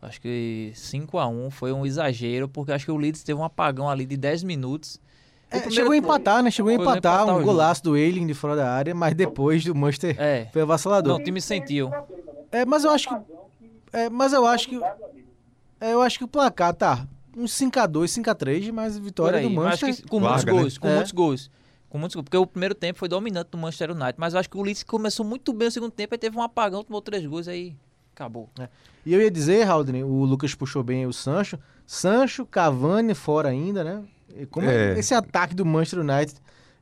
Acho 0.01 0.21
que 0.21 0.71
5x1 0.75 1.49
foi 1.51 1.71
um 1.71 1.85
exagero, 1.85 2.47
porque 2.47 2.71
acho 2.71 2.85
que 2.85 2.91
o 2.91 2.97
Leeds 2.97 3.23
teve 3.23 3.39
um 3.39 3.43
apagão 3.43 3.89
ali 3.89 4.05
de 4.05 4.15
10 4.15 4.43
minutos. 4.43 5.01
É, 5.49 5.69
chegou 5.71 5.93
a 5.93 5.97
empatar, 5.97 6.43
né? 6.43 6.51
Chegou 6.51 6.69
a 6.69 6.73
empatar, 6.73 7.25
um 7.25 7.41
golaço 7.41 7.83
do 7.83 7.95
Eiling 7.95 8.27
de 8.27 8.33
fora 8.33 8.55
da 8.55 8.69
área, 8.69 8.93
mas 8.93 9.15
depois 9.15 9.63
do 9.63 9.73
Manchester 9.73 10.19
É. 10.19 10.47
foi 10.51 10.61
avassalador. 10.61 11.13
Não, 11.13 11.19
o 11.19 11.23
time 11.23 11.41
sentiu. 11.41 11.89
É, 12.51 12.65
mas 12.65 12.83
eu 12.83 12.91
acho 12.91 13.07
que. 13.09 13.15
É, 13.93 14.09
mas 14.09 14.33
eu 14.33 14.45
acho 14.45 14.67
que. 14.69 14.79
é, 15.79 15.93
eu 15.93 16.01
acho 16.01 16.17
que 16.17 16.23
o 16.23 16.27
placar 16.27 16.73
tá 16.73 17.07
uns 17.35 17.51
5x2, 17.53 18.21
5x3, 18.23 18.71
mas 18.71 18.97
vitória 18.97 19.39
aí, 19.39 19.43
do 19.47 19.51
Manchester. 19.51 19.95
que 20.03 20.09
com 20.09 20.19
muitos 20.19 20.43
né? 20.43 20.51
gols, 20.51 20.77
com 20.77 20.87
É. 20.87 20.95
muitos 20.95 21.11
gols. 21.11 21.51
Com 21.89 21.97
muitos 21.97 22.15
gols, 22.15 22.23
porque 22.25 22.37
o 22.37 22.45
primeiro 22.45 22.75
tempo 22.75 22.99
foi 22.99 23.07
dominante 23.07 23.49
do 23.51 23.57
Manchester 23.57 23.91
United, 23.91 24.15
mas 24.17 24.33
eu 24.33 24.39
acho 24.39 24.49
que 24.49 24.57
o 24.57 24.61
Leeds 24.61 24.83
começou 24.83 25.25
muito 25.25 25.53
bem 25.53 25.67
no 25.67 25.71
segundo 25.71 25.91
tempo, 25.91 26.13
aí 26.13 26.17
teve 26.17 26.37
um 26.37 26.41
apagão, 26.41 26.83
tomou 26.83 27.01
três 27.01 27.25
gols, 27.25 27.47
aí 27.47 27.75
acabou. 28.13 28.49
E 29.05 29.13
eu 29.13 29.21
ia 29.21 29.31
dizer, 29.31 29.65
Haldane, 29.67 30.03
o 30.03 30.25
Lucas 30.25 30.53
puxou 30.53 30.83
bem 30.83 31.05
o 31.05 31.13
Sancho. 31.13 31.57
Sancho, 31.85 32.45
Cavani 32.45 33.13
fora 33.13 33.49
ainda, 33.49 33.83
né? 33.83 34.03
E 34.35 34.45
como 34.45 34.67
É. 34.69 34.99
esse 34.99 35.13
ataque 35.13 35.55
do 35.55 35.65
Manchester 35.65 35.99
United 36.01 36.35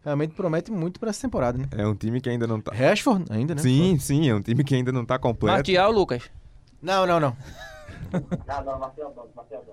realmente 0.06 0.36
promete 0.36 0.72
muito 0.72 1.00
pra 1.00 1.10
essa 1.10 1.22
temporada, 1.22 1.58
né? 1.58 1.68
É 1.72 1.86
um 1.86 1.96
time 1.96 2.22
que 2.22 2.30
ainda 2.30 2.46
não 2.46 2.62
tá. 2.62 2.72
Rashford 2.74 3.26
ainda, 3.32 3.56
né? 3.56 3.62
Sim, 3.62 3.98
sim, 4.00 4.30
é 4.30 4.36
um 4.36 4.42
time 4.42 4.64
que 4.64 4.76
ainda 4.76 4.92
não 4.92 5.04
tá 5.04 5.18
completo. 5.18 5.56
Martial, 5.56 5.92
Lucas. 5.92 6.30
Não, 6.82 7.08
não, 7.08 7.20
não. 7.20 7.36
Não, 8.14 8.64
não, 8.64 8.80
Marcelo 8.80 9.12
Banco, 9.14 9.30
Marcelo 9.36 9.64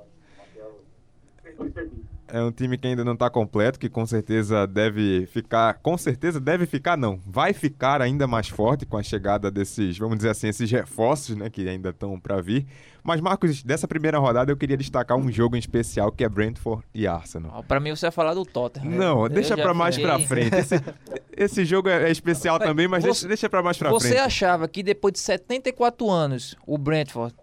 É 2.35 2.43
um 2.43 2.51
time 2.51 2.79
que 2.79 2.87
ainda 2.87 3.05
não 3.05 3.15
tá 3.15 3.29
completo, 3.29 3.79
que 3.79 3.91
com 3.91 4.07
certeza 4.07 4.67
deve 4.67 5.27
ficar. 5.27 5.75
Com 5.75 5.99
certeza 5.99 6.41
deve 6.41 6.65
ficar, 6.65 6.97
não. 6.97 7.21
Vai 7.27 7.53
ficar 7.53 8.01
ainda 8.01 8.27
mais 8.27 8.49
forte 8.49 8.87
com 8.87 8.97
a 8.97 9.03
chegada 9.03 9.51
desses, 9.51 9.99
vamos 9.99 10.17
dizer 10.17 10.31
assim, 10.31 10.49
esses 10.49 10.71
reforços, 10.71 11.37
né? 11.37 11.51
Que 11.51 11.69
ainda 11.69 11.91
estão 11.91 12.19
para 12.19 12.41
vir. 12.41 12.67
Mas, 13.05 13.21
Marcos, 13.21 13.63
dessa 13.63 13.87
primeira 13.87 14.19
rodada 14.19 14.51
eu 14.51 14.57
queria 14.57 14.79
destacar 14.79 15.19
um 15.19 15.31
jogo 15.31 15.57
em 15.57 15.59
especial 15.59 16.11
que 16.11 16.25
é 16.25 16.29
Brentford 16.29 16.83
e 16.95 17.07
Arsenal. 17.07 17.53
Ó, 17.57 17.63
Pra 17.63 17.79
mim 17.79 17.91
você 17.95 18.07
vai 18.07 18.13
falar 18.13 18.33
do 18.33 18.47
Tottenham. 18.47 18.91
Não, 18.91 19.25
Eu 19.25 19.29
deixa 19.29 19.55
pra 19.55 19.75
mais 19.75 19.99
pra 19.99 20.19
frente. 20.21 20.55
Esse, 20.57 20.77
esse 21.37 21.65
jogo 21.67 21.91
é, 21.91 22.05
é 22.05 22.11
especial 22.11 22.59
também, 22.59 22.89
mas 22.89 23.03
você- 23.05 23.09
deixa, 23.11 23.29
deixa 23.29 23.51
pra 23.51 23.63
mais 23.63 23.77
Você 23.77 24.09
frente. 24.09 24.19
achava 24.21 24.67
que 24.67 24.83
depois 24.83 25.13
de 25.13 25.19
74 25.19 26.09
anos, 26.09 26.57
o 26.67 26.79
Brentford 26.79 27.35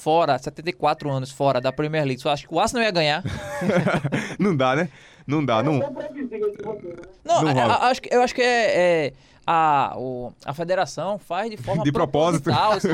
fora, 0.00 0.38
74 0.38 1.10
anos 1.10 1.30
fora 1.30 1.60
da 1.60 1.70
Premier 1.72 2.04
League, 2.04 2.20
você 2.20 2.28
acha 2.28 2.46
que 2.48 2.54
o 2.54 2.58
Arsenal 2.58 2.84
ia 2.84 2.90
ganhar? 2.90 3.22
não 4.38 4.56
dá, 4.56 4.74
né? 4.74 4.88
Não 5.26 5.44
dá, 5.44 5.62
não. 5.62 5.74
É 5.74 5.78
né? 5.78 5.86
Não, 7.24 7.42
Não 7.42 7.48
a- 7.50 7.52
rola. 7.52 7.74
a- 7.74 7.86
acho 7.90 8.02
que, 8.02 8.12
eu 8.14 8.22
acho 8.22 8.34
que 8.34 8.42
é, 8.42 9.06
é, 9.06 9.12
a, 9.46 9.94
o- 9.96 10.32
a 10.44 10.52
federação 10.54 11.18
faz 11.18 11.50
de 11.50 11.56
forma 11.56 11.82
De 11.84 11.90
propósito. 11.90 12.50
assim. 12.52 12.88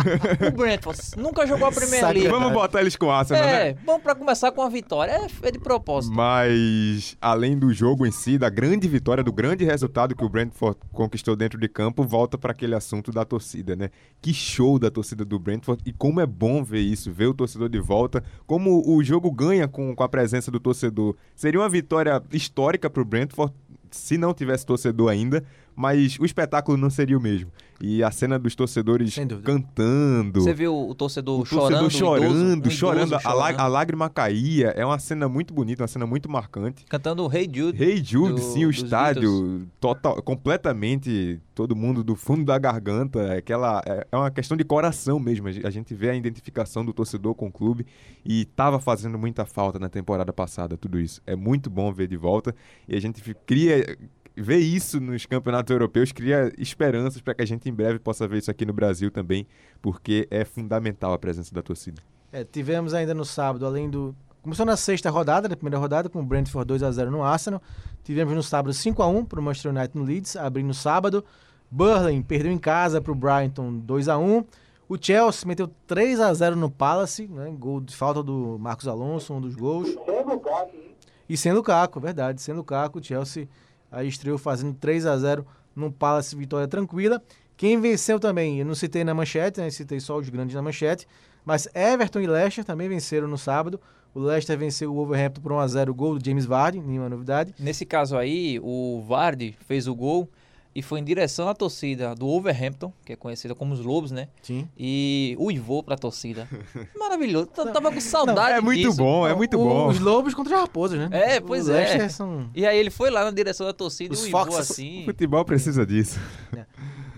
O 0.49 0.57
Brentford 0.57 1.01
nunca 1.17 1.47
jogou 1.47 1.69
a 1.69 1.73
Saca- 1.73 2.13
League. 2.13 2.29
Vamos 2.29 2.53
botar 2.53 2.81
eles 2.81 2.97
com 2.97 3.07
o 3.07 3.11
Arsenal, 3.11 3.43
né? 3.45 3.69
É, 3.71 3.77
vamos 3.85 4.03
pra 4.03 4.15
começar 4.15 4.51
com 4.53 4.63
a 4.63 4.69
vitória. 4.69 5.13
É, 5.13 5.49
é 5.49 5.51
de 5.51 5.59
propósito. 5.59 6.15
Mas, 6.15 7.17
além 7.21 7.59
do 7.59 7.73
jogo 7.73 8.07
em 8.07 8.11
si, 8.11 8.39
da 8.39 8.49
grande 8.49 8.89
vitória, 8.89 9.23
do 9.23 9.33
grande 9.33 9.65
resultado 9.65 10.15
que 10.15 10.25
o 10.25 10.29
Brentford 10.29 10.79
conquistou 10.93 11.35
dentro 11.37 11.59
de 11.59 11.69
campo, 11.69 12.05
volta 12.05 12.39
para 12.39 12.53
aquele 12.53 12.75
assunto 12.75 13.11
da 13.11 13.25
torcida, 13.25 13.75
né? 13.77 13.91
Que 14.23 14.33
show 14.33 14.79
da 14.79 14.91
torcida 14.91 15.25
do 15.25 15.39
Brentford 15.39 15.83
e 15.85 15.93
como 15.93 16.21
é 16.21 16.27
bom 16.27 16.63
ver 16.63 16.81
isso, 16.81 17.13
ver 17.13 17.27
o 17.27 17.35
torcedor 17.35 17.69
de 17.69 17.81
volta, 17.81 18.23
como 18.47 18.83
o 18.89 19.03
jogo 19.03 19.31
ganha 19.31 19.67
com, 19.69 19.95
com 19.95 20.03
a 20.03 20.09
presença 20.09 20.51
do 20.51 20.61
torcedor. 20.61 21.17
Seria 21.35 21.61
uma 21.61 21.69
vitória 21.69 22.23
histórica 22.33 22.89
para 22.89 23.03
o 23.03 23.05
Brentford 23.05 23.53
se 23.91 24.19
não 24.19 24.35
tivesse 24.35 24.67
torcedor 24.67 25.11
ainda, 25.11 25.45
mas 25.77 26.19
o 26.19 26.25
espetáculo 26.25 26.77
não 26.77 26.89
seria 26.91 27.17
o 27.17 27.21
mesmo. 27.21 27.53
E 27.79 28.03
a 28.03 28.11
cena 28.11 28.39
dos 28.39 28.55
torcedores 28.55 29.15
cantando. 29.45 30.41
Você 30.41 30.55
viu 30.55 30.75
o 30.89 30.95
torcedor, 30.95 31.41
O 31.41 31.45
torcedor 31.45 31.91
chorando, 31.91 31.91
chorando, 31.91 32.35
um 32.35 32.67
um 32.67 32.71
chorando, 32.71 33.07
idoso 33.09 33.17
a, 33.17 33.21
chorando, 33.21 33.61
a 33.61 33.67
lágrima 33.67 34.09
caía. 34.09 34.69
É 34.69 34.85
uma 34.85 34.99
cena 34.99 35.29
muito 35.29 35.53
bonita, 35.53 35.83
uma 35.83 35.89
cena 35.89 36.07
muito 36.07 36.27
marcante. 36.31 36.87
cantando 36.89 37.31
Hey 37.31 37.47
Jude. 37.53 37.83
Hey 37.83 38.03
Jude, 38.03 38.33
do- 38.37 38.41
sim, 38.41 38.65
o 38.65 38.71
estádio 38.71 39.67
total, 39.79 40.23
completamente 40.23 41.39
todo 41.55 41.77
mundo 41.77 42.03
do 42.03 42.17
fundo 42.17 42.45
da 42.45 42.59
garganta, 42.59 43.21
é 43.21 43.39
aquela 43.39 43.83
é 43.85 44.07
é 44.11 44.17
uma 44.17 44.31
questão 44.31 44.57
de 44.57 44.65
coração 44.65 45.19
mesmo. 45.21 45.49
A 45.49 45.53
gen- 45.53 45.67
A 45.67 45.71
gente 45.71 45.95
vê 45.95 46.09
a 46.11 46.15
identificação 46.15 46.83
do 46.85 46.93
torcedor 46.95 47.35
com 47.35 47.49
o 47.49 47.53
clube 47.53 47.85
e 48.25 48.45
tava 48.47 48.79
fazendo 48.81 49.19
muita 49.19 49.45
falta 49.45 49.79
na 49.79 49.89
temporada 49.91 50.33
passada 50.33 50.77
tudo 50.79 50.99
isso. 50.99 51.21
É 51.27 51.37
muito 51.37 51.69
bom 51.69 51.93
ver 51.93 52.09
de 52.09 52.17
volta 52.17 52.55
e 52.89 52.97
a 52.97 53.01
gente 53.01 53.23
cria 53.47 53.99
ver 54.37 54.59
isso 54.59 55.01
nos 55.01 55.25
campeonatos 55.25 55.71
europeus 55.71 56.13
cria 56.13 56.53
esperanças 56.59 57.21
para 57.23 57.35
que 57.35 57.43
a 57.43 57.47
gente 57.47 57.69
em 57.69 57.73
breve 57.73 57.99
possa 57.99 58.29
ver 58.29 58.39
isso 58.39 58.51
aqui 58.51 58.67
no 58.67 58.73
Brasil 58.73 59.11
também, 59.11 59.47
porque 59.81 60.29
é 60.31 60.45
fundamental 60.45 61.13
a 61.13 61.19
presença 61.19 61.55
da 61.55 61.63
torcida. 61.63 62.03
É, 62.33 62.45
tivemos 62.45 62.93
ainda 62.93 63.15
no 63.15 63.25
sábado, 63.25 63.65
além 63.65 63.89
do. 63.89 64.15
Começou 64.43 64.67
na 64.67 64.77
sexta 64.77 65.11
rodada, 65.11 65.49
na 65.49 65.57
primeira 65.57 65.79
rodada, 65.79 66.09
com 66.09 66.21
o 66.21 66.25
Brentford 66.25 66.73
2x0 66.73 67.07
no 67.07 67.23
Arsenal. 67.23 67.61
Tivemos 68.05 68.35
no 68.35 68.43
sábado 68.43 68.73
5x1 68.73 69.27
para 69.27 69.41
o 69.41 69.43
Manchester 69.43 69.73
United 69.73 69.99
no 69.99 70.05
Leeds, 70.05 70.37
abrindo 70.37 70.69
no 70.69 70.75
sábado. 70.75 71.25
Burley 71.69 72.23
perdeu 72.23 72.53
em 72.53 72.59
casa 72.59 73.01
para 73.01 73.11
o 73.11 73.15
Brighton 73.15 73.81
2x1. 73.81 74.47
O 74.89 74.97
Chelsea 75.01 75.49
meteu 75.49 75.69
3x0 75.89 76.55
no 76.55 76.71
Palace, 76.71 77.27
né, 77.27 77.53
gol 77.59 77.81
de 77.81 77.97
falta 77.97 78.23
do 78.23 78.57
Marcos 78.61 78.87
Alonso, 78.87 79.35
um 79.35 79.41
dos 79.41 79.57
gols. 79.57 79.89
Sem 79.89 80.25
lugar, 80.25 80.67
hein? 80.73 80.95
E 81.29 81.37
sem 81.37 81.53
Lukaku, 81.53 81.99
verdade, 81.99 82.41
sem 82.41 82.55
Lukaku, 82.55 83.01
o 83.01 83.03
Chelsea 83.03 83.49
aí 83.91 84.09
estreou 84.09 84.39
fazendo 84.39 84.75
3 84.75 85.07
a 85.07 85.17
0 85.17 85.47
no 85.75 85.93
Palace, 85.93 86.35
vitória 86.35 86.67
tranquila. 86.67 87.23
Quem 87.57 87.81
venceu 87.81 88.21
também, 88.21 88.59
eu 88.59 88.67
não 88.67 88.75
citei 88.75 89.03
na 89.03 89.15
manchete, 89.15 89.61
né, 89.61 89.71
citei 89.71 89.99
só 90.01 90.19
os 90.19 90.29
grandes 90.29 90.55
na 90.55 90.63
manchete, 90.63 91.07
mas 91.45 91.69
Everton 91.75 92.21
e 92.21 92.27
Leicester 92.27 92.65
também 92.65 92.89
venceram 92.89 93.29
no 93.29 93.39
sábado. 93.39 93.81
O 94.15 94.21
Leicester 94.21 94.59
venceu 94.59 94.91
o 94.91 94.95
Wolverhampton 94.95 95.41
por 95.41 95.53
1 95.53 95.59
a 95.59 95.69
0 95.69 95.95
gol 95.95 96.19
do 96.19 96.25
James 96.25 96.47
Vardy, 96.47 96.81
nenhuma 96.81 97.09
novidade. 97.09 97.55
Nesse 97.59 97.85
caso 97.85 98.17
aí, 98.17 98.59
o 98.63 99.05
Vardy 99.07 99.57
fez 99.67 99.87
o 99.87 99.95
gol 99.95 100.29
e 100.77 100.83
foi 100.83 101.01
em 101.01 101.05
direção 101.05 101.49
à 101.49 101.55
torcida 101.55 102.15
do 102.15 102.27
Wolverhampton, 102.27 102.93
que 103.03 103.15
é 103.15 103.17
conhecida 103.17 103.55
como 103.55 103.73
os 103.73 103.81
Lobos, 103.81 104.11
né? 104.11 104.29
Sim. 104.43 104.69
E 104.77 105.35
uivou 105.41 105.83
pra 105.83 105.97
torcida. 105.97 106.47
Maravilhoso. 106.95 107.49
Eu 107.57 107.73
tava 107.73 107.91
com 107.91 107.99
saudade 107.99 108.59
é 108.59 108.61
muito 108.61 108.83
disso. 108.91 108.99
bom, 108.99 109.27
é 109.27 109.35
muito 109.35 109.59
O- 109.59 109.65
bom. 109.65 109.89
Os 109.89 109.99
lobos 109.99 110.35
contra 110.35 110.55
os 110.55 110.61
raposas, 110.61 110.99
né? 110.99 111.09
É, 111.11 111.41
pois 111.41 111.67
o 111.67 111.73
é. 111.73 111.77
Leicester 111.77 112.13
são... 112.13 112.51
E 112.55 112.67
aí 112.67 112.77
ele 112.77 112.91
foi 112.91 113.09
lá 113.09 113.25
na 113.25 113.31
direção 113.31 113.67
da 113.67 113.73
torcida 113.73 114.13
Os 114.13 114.21
e 114.21 114.25
uivou 114.25 114.45
Foxes. 114.45 114.69
O 114.69 114.73
assim. 114.73 115.03
futebol 115.09 115.43
precisa 115.47 115.87
disso. 115.87 116.21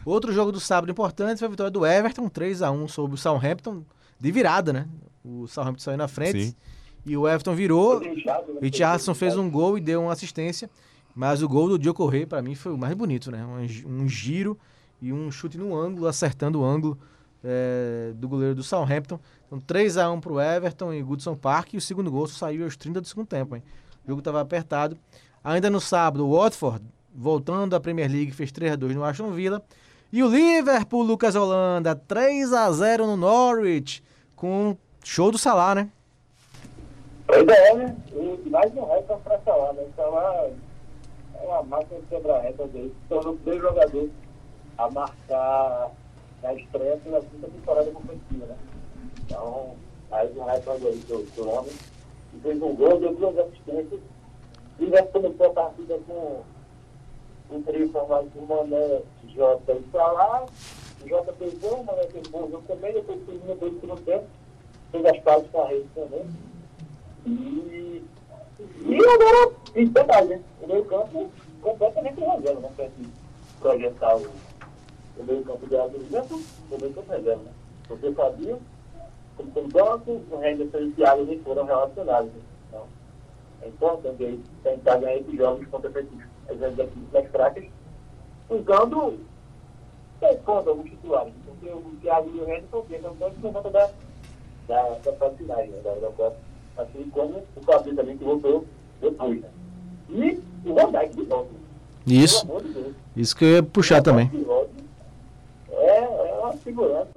Outro 0.04 0.32
jogo 0.32 0.52
do 0.52 0.60
sábado 0.60 0.92
importante 0.92 1.40
foi 1.40 1.48
a 1.48 1.50
vitória 1.50 1.70
do 1.72 1.84
Everton, 1.84 2.28
3 2.28 2.62
a 2.62 2.70
1 2.70 2.86
sobre 2.86 3.14
o 3.16 3.18
Southampton, 3.18 3.82
de 4.20 4.30
virada, 4.30 4.72
né? 4.72 4.86
O 5.24 5.48
Southampton 5.48 5.80
saiu 5.82 5.98
na 5.98 6.06
frente 6.06 6.44
Sim. 6.44 6.54
e 7.04 7.16
o 7.16 7.28
Everton 7.28 7.56
virou. 7.56 7.98
Né? 7.98 8.14
Richardson 8.62 9.14
fez 9.16 9.36
um 9.36 9.50
gol 9.50 9.76
e 9.76 9.80
deu 9.80 10.02
uma 10.02 10.12
assistência, 10.12 10.70
mas 11.18 11.42
o 11.42 11.48
gol 11.48 11.68
do 11.68 11.76
Diogo 11.76 11.96
Corrêa 11.96 12.28
para 12.28 12.40
mim 12.40 12.54
foi 12.54 12.72
o 12.72 12.78
mais 12.78 12.94
bonito, 12.94 13.28
né? 13.32 13.44
Um, 13.44 13.66
gi- 13.66 13.84
giro 14.06 14.56
e 15.02 15.12
um 15.12 15.32
chute 15.32 15.58
no 15.58 15.76
ângulo, 15.76 16.06
acertando 16.06 16.60
o 16.60 16.64
ângulo 16.64 16.96
é, 17.42 18.12
do 18.14 18.28
goleiro 18.28 18.54
do 18.54 18.62
Southampton. 18.62 19.18
Então 19.44 19.58
3 19.58 19.96
a 19.96 20.08
1 20.12 20.20
pro 20.20 20.40
Everton 20.40 20.92
em 20.92 21.02
Goodson 21.02 21.34
Park 21.34 21.74
e 21.74 21.76
o 21.76 21.80
segundo 21.80 22.08
gol 22.08 22.28
saiu 22.28 22.62
aos 22.64 22.76
30 22.76 23.00
do 23.00 23.08
segundo 23.08 23.26
tempo, 23.26 23.56
hein? 23.56 23.64
O 24.04 24.08
jogo 24.08 24.20
estava 24.20 24.40
apertado. 24.40 24.96
Ainda 25.42 25.68
no 25.68 25.80
sábado, 25.80 26.24
o 26.24 26.36
Watford, 26.38 26.84
voltando 27.12 27.74
à 27.74 27.80
Premier 27.80 28.08
League, 28.08 28.30
fez 28.30 28.52
3 28.52 28.74
a 28.74 28.76
2 28.76 28.94
no 28.94 29.02
Aston 29.02 29.32
Villa. 29.32 29.60
E 30.12 30.22
o 30.22 30.28
Liverpool, 30.28 31.02
Lucas 31.02 31.34
Holanda, 31.34 31.96
3 31.96 32.52
a 32.52 32.70
0 32.70 33.06
no 33.08 33.16
Norwich, 33.16 34.04
com 34.36 34.76
show 35.02 35.32
do 35.32 35.36
Salah, 35.38 35.74
né? 35.74 35.88
Pois 37.26 37.46
é, 37.48 37.74
né? 37.74 37.96
E 38.14 38.48
mais 38.50 38.72
um 38.74 38.84
recorde 38.86 39.22
pra 39.24 39.38
falar, 39.40 39.72
né? 39.72 39.82
Salah 39.96 40.44
é 40.44 40.52
uma 41.48 41.62
máquina 41.62 42.00
de 42.00 42.06
quebrar 42.06 42.40
recordes 42.40 42.76
aí. 42.76 42.88
Se 42.88 43.08
tornou 43.08 43.34
o 43.34 43.36
primeiro 43.38 43.68
jogador 43.68 44.10
a 44.76 44.90
marcar 44.90 45.90
na 46.42 46.54
estreia 46.54 46.96
pela 46.98 47.20
quinta 47.20 47.48
temporada 47.48 47.90
competitiva, 47.90 48.46
né? 48.46 48.56
Então, 49.24 49.74
mais 50.10 50.36
um 50.36 50.44
recorde 50.44 50.86
aí 50.86 50.96
do, 50.96 51.22
do 51.34 51.50
homem. 51.50 51.72
E 52.34 52.40
fez 52.40 52.62
um 52.62 52.74
gol, 52.74 53.00
deu 53.00 53.14
duas 53.14 53.38
assistências. 53.38 54.00
E 54.78 54.90
já 54.90 55.02
começou 55.06 55.46
a 55.46 55.50
partida 55.50 55.98
com 56.06 56.42
um 57.50 57.62
trio 57.62 57.90
formado 57.90 58.30
por 58.30 58.46
Mané, 58.46 59.02
Jota 59.34 59.72
e 59.72 59.84
Salah. 59.90 60.46
Jota 61.06 61.32
fez 61.32 61.58
gol, 61.58 61.82
Mané 61.84 62.04
fez 62.04 62.28
bom 62.28 62.48
jogo 62.50 62.62
também, 62.68 62.92
depois 62.92 63.20
gol 63.24 63.56
no 63.56 63.80
segundo 63.80 64.04
tempo. 64.04 64.26
Fez 64.92 65.04
as 65.04 65.18
pazes 65.20 65.50
com 65.50 65.62
a 65.62 65.68
rede 65.68 65.88
também. 65.94 66.26
E, 67.26 68.04
e 68.58 68.96
agora, 68.96 69.52
em 69.76 69.86
verdade? 69.86 70.40
O 70.60 70.66
meio 70.66 70.84
campo 70.86 71.30
completamente 71.62 72.20
reserva, 72.20 72.60
né? 72.60 72.70
Pra 72.74 72.84
gente 72.86 73.10
projetar 73.60 74.16
o, 74.16 74.26
o 75.16 75.24
meio 75.24 75.44
campo 75.44 75.66
de 75.66 75.98
Liverpool, 75.98 76.40
o 76.70 76.78
meio 76.80 76.92
campo 76.94 77.12
reserva, 77.12 77.42
né? 77.42 77.52
Porque 77.86 78.12
sabia, 78.12 78.58
como 79.36 79.50
tem 79.52 79.68
banco, 79.68 80.20
o 80.30 80.44
Henderson 80.44 80.78
e 80.78 81.24
nem 81.24 81.38
foram 81.40 81.64
relacionados. 81.64 82.30
Né? 82.32 82.40
Então, 82.68 82.86
é 83.62 83.68
importante 83.68 84.40
tentar 84.62 84.98
ganhar 84.98 85.16
esses 85.16 85.36
jogos 85.36 85.66
contra 85.68 85.90
essas 85.90 86.78
equipes 86.78 87.12
mais 87.12 87.30
fracas, 87.30 87.64
usando 88.50 89.18
tem 90.20 90.36
conta 90.38 90.70
alguns 90.70 90.90
titulares. 90.90 91.32
Porque 91.46 91.70
o 91.70 91.96
Thiago 92.02 92.30
e 92.34 92.40
o 92.40 92.44
Henderson 92.44 92.82
ficam 92.82 93.14
tanto 93.16 93.40
por 93.40 93.52
conta 93.52 93.70
da, 93.70 93.90
da, 94.66 94.82
da 95.04 95.12
fase 95.12 95.36
final, 95.36 95.64
né? 95.64 95.80
Da, 95.82 95.94
da. 95.94 96.47
Assim 96.78 97.10
como 97.10 97.42
o 97.56 97.60
Fabinho 97.62 97.96
também 97.96 98.16
que 98.16 98.24
voltou 98.24 98.64
depois, 99.00 99.40
né? 99.40 99.48
E 100.10 100.40
o 100.64 100.74
Van 100.74 100.90
de 101.08 101.22
volta. 101.24 101.50
Isso, 102.06 102.46
de 102.46 103.20
isso 103.20 103.36
que 103.36 103.44
eu 103.44 103.48
ia 103.56 103.62
puxar 103.62 104.00
também. 104.00 104.30
É, 105.70 105.98
é 105.98 106.38
uma 106.40 106.56
segurança, 106.56 107.10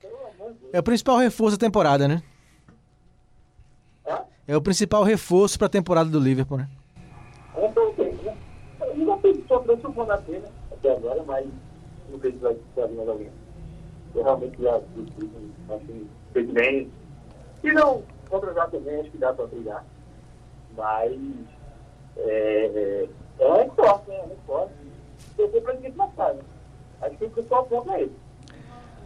pelo 0.00 0.16
amor 0.16 0.52
de 0.52 0.58
Deus. 0.60 0.70
É 0.72 0.78
o 0.78 0.82
principal 0.82 1.18
reforço 1.18 1.58
da 1.58 1.66
temporada, 1.66 2.08
né? 2.08 2.22
É 4.46 4.56
o 4.56 4.62
principal 4.62 5.02
reforço 5.02 5.58
para 5.58 5.66
a 5.66 5.70
temporada 5.70 6.08
do 6.08 6.18
Liverpool, 6.18 6.56
né? 6.56 6.68
Com 7.52 7.70
certeza. 7.70 8.34
Ele 8.80 9.04
já 9.04 9.18
fez 9.18 9.46
sofreu 9.46 9.78
o 9.84 9.92
Bonaté, 9.92 10.38
né? 10.38 10.48
Até 10.72 10.96
agora, 10.96 11.22
mas 11.26 11.46
não 12.10 12.18
sei 12.18 12.32
se 12.32 12.38
vai 12.38 12.56
trazer 12.74 12.94
mais 12.94 13.08
alguém. 13.10 13.28
Eu 14.14 14.22
realmente 14.22 14.62
já 14.62 14.76
acho 14.76 14.86
que 14.86 16.06
fez 16.32 16.50
bem. 16.50 16.90
Se 17.60 17.72
não 17.72 18.02
contratar 18.28 18.70
também, 18.70 19.00
acho 19.00 19.10
que 19.10 19.18
dá 19.18 19.32
para 19.32 19.46
brigar. 19.46 19.84
Mas 20.76 21.18
é, 22.16 22.28
é, 22.28 23.08
é 23.38 23.52
um 23.64 23.70
forte, 23.70 24.08
né? 24.08 24.16
É 24.16 24.24
um 24.24 24.36
forte. 24.46 24.74
Torcer 25.36 25.62
para 25.62 25.74
ninguém 25.74 25.94
lascar, 25.96 26.34
né? 26.34 26.42
Acho 27.02 27.16
que 27.16 27.24
o 27.24 27.30
principal 27.30 27.64
ponto 27.66 27.90
é 27.92 28.02
esse. 28.02 28.12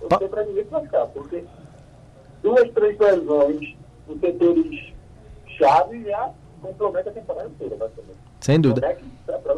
Torcer 0.09 0.29
para 0.29 0.45
ninguém 0.45 0.65
se 0.65 0.71
lascar, 0.71 1.07
porque 1.09 1.45
duas, 2.43 2.71
três 2.73 2.99
lesões 2.99 3.77
nos 4.07 4.21
setores 4.21 4.93
chave 5.59 6.05
já 6.05 6.33
compromete 6.61 7.09
a 7.09 7.13
temporada 7.13 7.49
inteira, 7.49 7.77
basicamente. 7.77 8.19
Sem 8.41 8.61
dúvida. 8.61 8.81
Como 8.81 8.93
é 8.93 8.95
que 9.37 9.43
pra- 9.43 9.57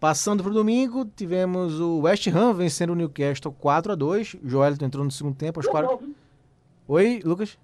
Passando 0.00 0.42
pro 0.42 0.52
domingo, 0.52 1.04
tivemos 1.04 1.78
o 1.78 2.00
West 2.00 2.26
Ham 2.26 2.54
vencendo 2.54 2.90
o 2.90 2.96
Newcastle 2.96 3.52
4 3.52 3.92
a 3.92 3.94
2 3.94 4.34
O 4.42 4.48
Joelito 4.48 4.84
entrou 4.84 5.04
no 5.04 5.12
segundo 5.12 5.36
tempo. 5.36 5.60
Aos 5.60 5.66
40... 5.68 5.92
Jogão, 5.92 6.06
viu? 6.06 6.16
Oi, 6.88 7.20
Lucas? 7.24 7.56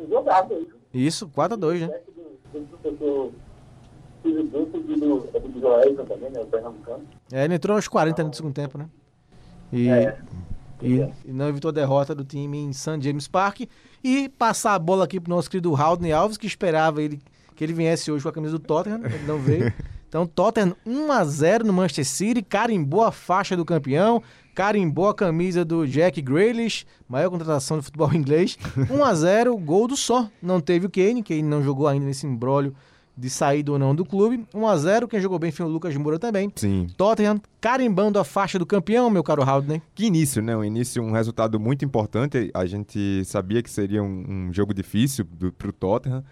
Um 0.00 0.08
jogaço 0.08 0.52
aí. 0.52 0.66
Isso, 0.92 1.28
4 1.28 1.54
a 1.54 1.56
2 1.58 1.80
né? 1.82 1.86
É 1.86 1.90
né? 1.90 2.00
É, 7.32 7.44
ele 7.44 7.54
entrou 7.54 7.76
aos 7.76 7.88
40 7.88 8.24
no 8.24 8.34
segundo 8.34 8.54
tempo, 8.54 8.78
né? 8.78 8.88
E, 9.72 9.88
É. 9.88 10.18
e, 10.82 10.96
e 11.24 11.32
não 11.32 11.48
evitou 11.48 11.68
a 11.68 11.72
derrota 11.72 12.14
do 12.14 12.24
time 12.24 12.58
em 12.58 12.72
St. 12.72 13.00
James 13.00 13.28
Park. 13.28 13.60
E 14.02 14.28
passar 14.30 14.74
a 14.74 14.78
bola 14.78 15.04
aqui 15.04 15.20
pro 15.20 15.30
nosso 15.30 15.50
querido 15.50 15.74
Haldane 15.74 16.12
Alves, 16.12 16.36
que 16.36 16.46
esperava 16.46 17.02
ele, 17.02 17.20
que 17.54 17.62
ele 17.62 17.72
viesse 17.72 18.10
hoje 18.10 18.22
com 18.22 18.28
a 18.30 18.32
camisa 18.32 18.58
do 18.58 18.64
Tottenham, 18.64 19.04
ele 19.04 19.26
não 19.26 19.38
veio. 19.38 19.72
Então, 20.10 20.26
Tottenham 20.26 20.74
1x0 20.84 21.62
no 21.62 21.72
Manchester 21.72 22.04
City, 22.04 22.42
carimbou 22.42 23.04
a 23.04 23.12
faixa 23.12 23.56
do 23.56 23.64
campeão, 23.64 24.20
carimbou 24.54 25.08
a 25.08 25.14
camisa 25.14 25.64
do 25.64 25.86
Jack 25.86 26.20
Grealish, 26.20 26.86
maior 27.08 27.30
contratação 27.30 27.76
do 27.76 27.82
futebol 27.82 28.12
inglês. 28.14 28.58
1x0, 28.76 29.58
gol 29.64 29.88
do 29.88 29.96
só. 29.96 30.28
Não 30.42 30.60
teve 30.60 30.86
o 30.86 30.90
Kane, 30.90 31.22
Kane 31.22 31.42
não 31.42 31.62
jogou 31.62 31.86
ainda 31.88 32.06
nesse 32.06 32.26
embrólio 32.26 32.74
de 33.16 33.28
saída 33.28 33.70
ou 33.72 33.78
não 33.78 33.94
do 33.94 34.04
clube. 34.04 34.46
1x0, 34.54 35.06
quem 35.06 35.20
jogou 35.20 35.38
bem 35.38 35.50
foi 35.50 35.66
o 35.66 35.68
Lucas 35.68 35.94
Moura 35.96 36.18
também. 36.18 36.50
Sim. 36.56 36.86
Tottenham 36.96 37.40
carimbando 37.60 38.18
a 38.18 38.24
faixa 38.24 38.58
do 38.58 38.64
campeão, 38.64 39.10
meu 39.10 39.22
caro 39.22 39.42
Haldane. 39.42 39.82
Que 39.94 40.06
início, 40.06 40.40
né? 40.40 40.56
Um 40.56 40.64
início, 40.64 41.02
um 41.02 41.12
resultado 41.12 41.60
muito 41.60 41.84
importante. 41.84 42.50
A 42.54 42.64
gente 42.64 43.22
sabia 43.26 43.62
que 43.62 43.70
seria 43.70 44.02
um, 44.02 44.24
um 44.28 44.52
jogo 44.52 44.72
difícil 44.72 45.24
do, 45.24 45.52
pro 45.52 45.72
Tottenham. 45.72 46.24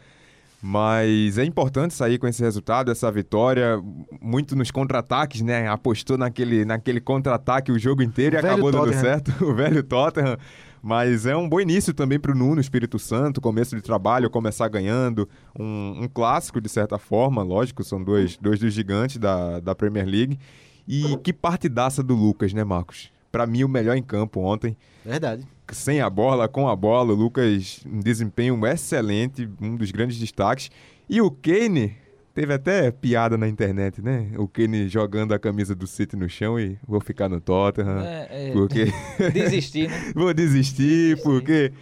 Mas 0.61 1.39
é 1.39 1.45
importante 1.45 1.95
sair 1.95 2.19
com 2.19 2.27
esse 2.27 2.43
resultado, 2.43 2.91
essa 2.91 3.11
vitória, 3.13 3.81
muito 4.21 4.57
nos 4.57 4.73
contra-ataques, 4.73 5.41
né? 5.41 5.69
Apostou 5.69 6.19
naquele, 6.19 6.65
naquele 6.65 7.01
contra-ataque 7.01 7.71
o 7.71 7.79
jogo 7.79 8.03
inteiro 8.03 8.35
e 8.35 8.39
O 8.39 8.43
velho 8.43 8.55
acabou 8.55 8.73
dando 8.73 8.85
Tottenham. 8.85 9.03
certo, 9.03 9.31
o 9.47 9.55
velho 9.55 9.83
Tottenham. 9.85 10.37
Mas 10.83 11.27
é 11.27 11.37
um 11.37 11.49
bom 11.49 11.61
início 11.61 11.95
também 11.95 12.19
para 12.19 12.33
o 12.33 12.35
Nuno 12.35 12.61
Espírito 12.61 12.99
Santo, 12.99 13.41
começo 13.41 13.75
de 13.77 13.83
trabalho, 13.83 14.29
começar 14.31 14.69
ganhando. 14.69 15.29
Um, 15.59 16.03
um 16.03 16.09
clássico, 16.09 16.61
de 16.61 16.69
certa 16.69 16.99
forma, 16.99 17.43
lógico, 17.43 17.85
são 17.85 18.03
dois, 18.03 18.37
dois 18.37 18.59
dos 18.59 18.73
gigantes 18.73 19.17
da, 19.17 19.61
da 19.61 19.75
Premier 19.75 20.07
League. 20.07 20.39
E 20.87 21.17
que 21.19 21.33
partidaça 21.33 22.03
do 22.03 22.15
Lucas, 22.15 22.53
né, 22.53 22.65
Marcos? 22.65 23.13
Para 23.31 23.47
mim, 23.47 23.63
o 23.63 23.69
melhor 23.69 23.97
em 23.97 24.03
campo 24.03 24.41
ontem 24.41 24.77
Verdade. 25.05 25.47
Sem 25.73 26.01
a 26.01 26.09
bola, 26.11 26.49
com 26.49 26.69
a 26.69 26.75
bola, 26.77 27.13
o 27.13 27.17
Lucas, 27.17 27.81
um 27.87 28.01
desempenho 28.01 28.65
excelente, 28.67 29.49
um 29.61 29.77
dos 29.77 29.91
grandes 29.91 30.19
destaques. 30.19 30.71
E 31.09 31.21
o 31.21 31.31
Kane, 31.31 31.97
teve 32.35 32.53
até 32.53 32.91
piada 32.91 33.37
na 33.37 33.49
internet, 33.49 34.01
né? 34.03 34.31
O 34.37 34.47
Kane 34.47 34.89
jogando 34.89 35.33
a 35.35 35.39
camisa 35.39 35.75
do 35.75 35.87
City 35.87 36.17
no 36.17 36.29
chão 36.29 36.59
e 36.59 36.79
vou 36.87 37.01
ficar 37.01 37.29
no 37.29 37.41
Tottenham, 37.41 38.01
É, 38.01 38.49
é, 38.49 38.53
porque 38.53 38.87
desistir, 39.33 39.89
né? 39.89 39.97
vou 40.15 40.33
desistir, 40.35 41.21
porque 41.23 41.73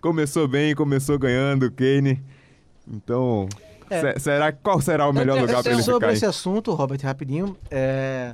começou 0.00 0.46
bem, 0.48 0.74
começou 0.74 1.18
ganhando 1.18 1.66
o 1.66 1.70
Kane. 1.72 2.22
Então, 2.90 3.48
É. 3.90 4.14
se- 4.14 4.20
será 4.20 4.50
qual 4.52 4.80
será 4.80 5.06
o 5.08 5.12
melhor 5.12 5.34
tenho- 5.34 5.46
lugar 5.46 5.58
eu 5.58 5.62
para 5.62 5.72
ele 5.72 5.82
tenho- 5.82 5.92
Sobre 5.92 6.06
ficar? 6.08 6.12
esse 6.16 6.24
aí? 6.24 6.30
assunto, 6.30 6.72
Robert, 6.72 7.00
rapidinho, 7.02 7.56
é... 7.70 8.32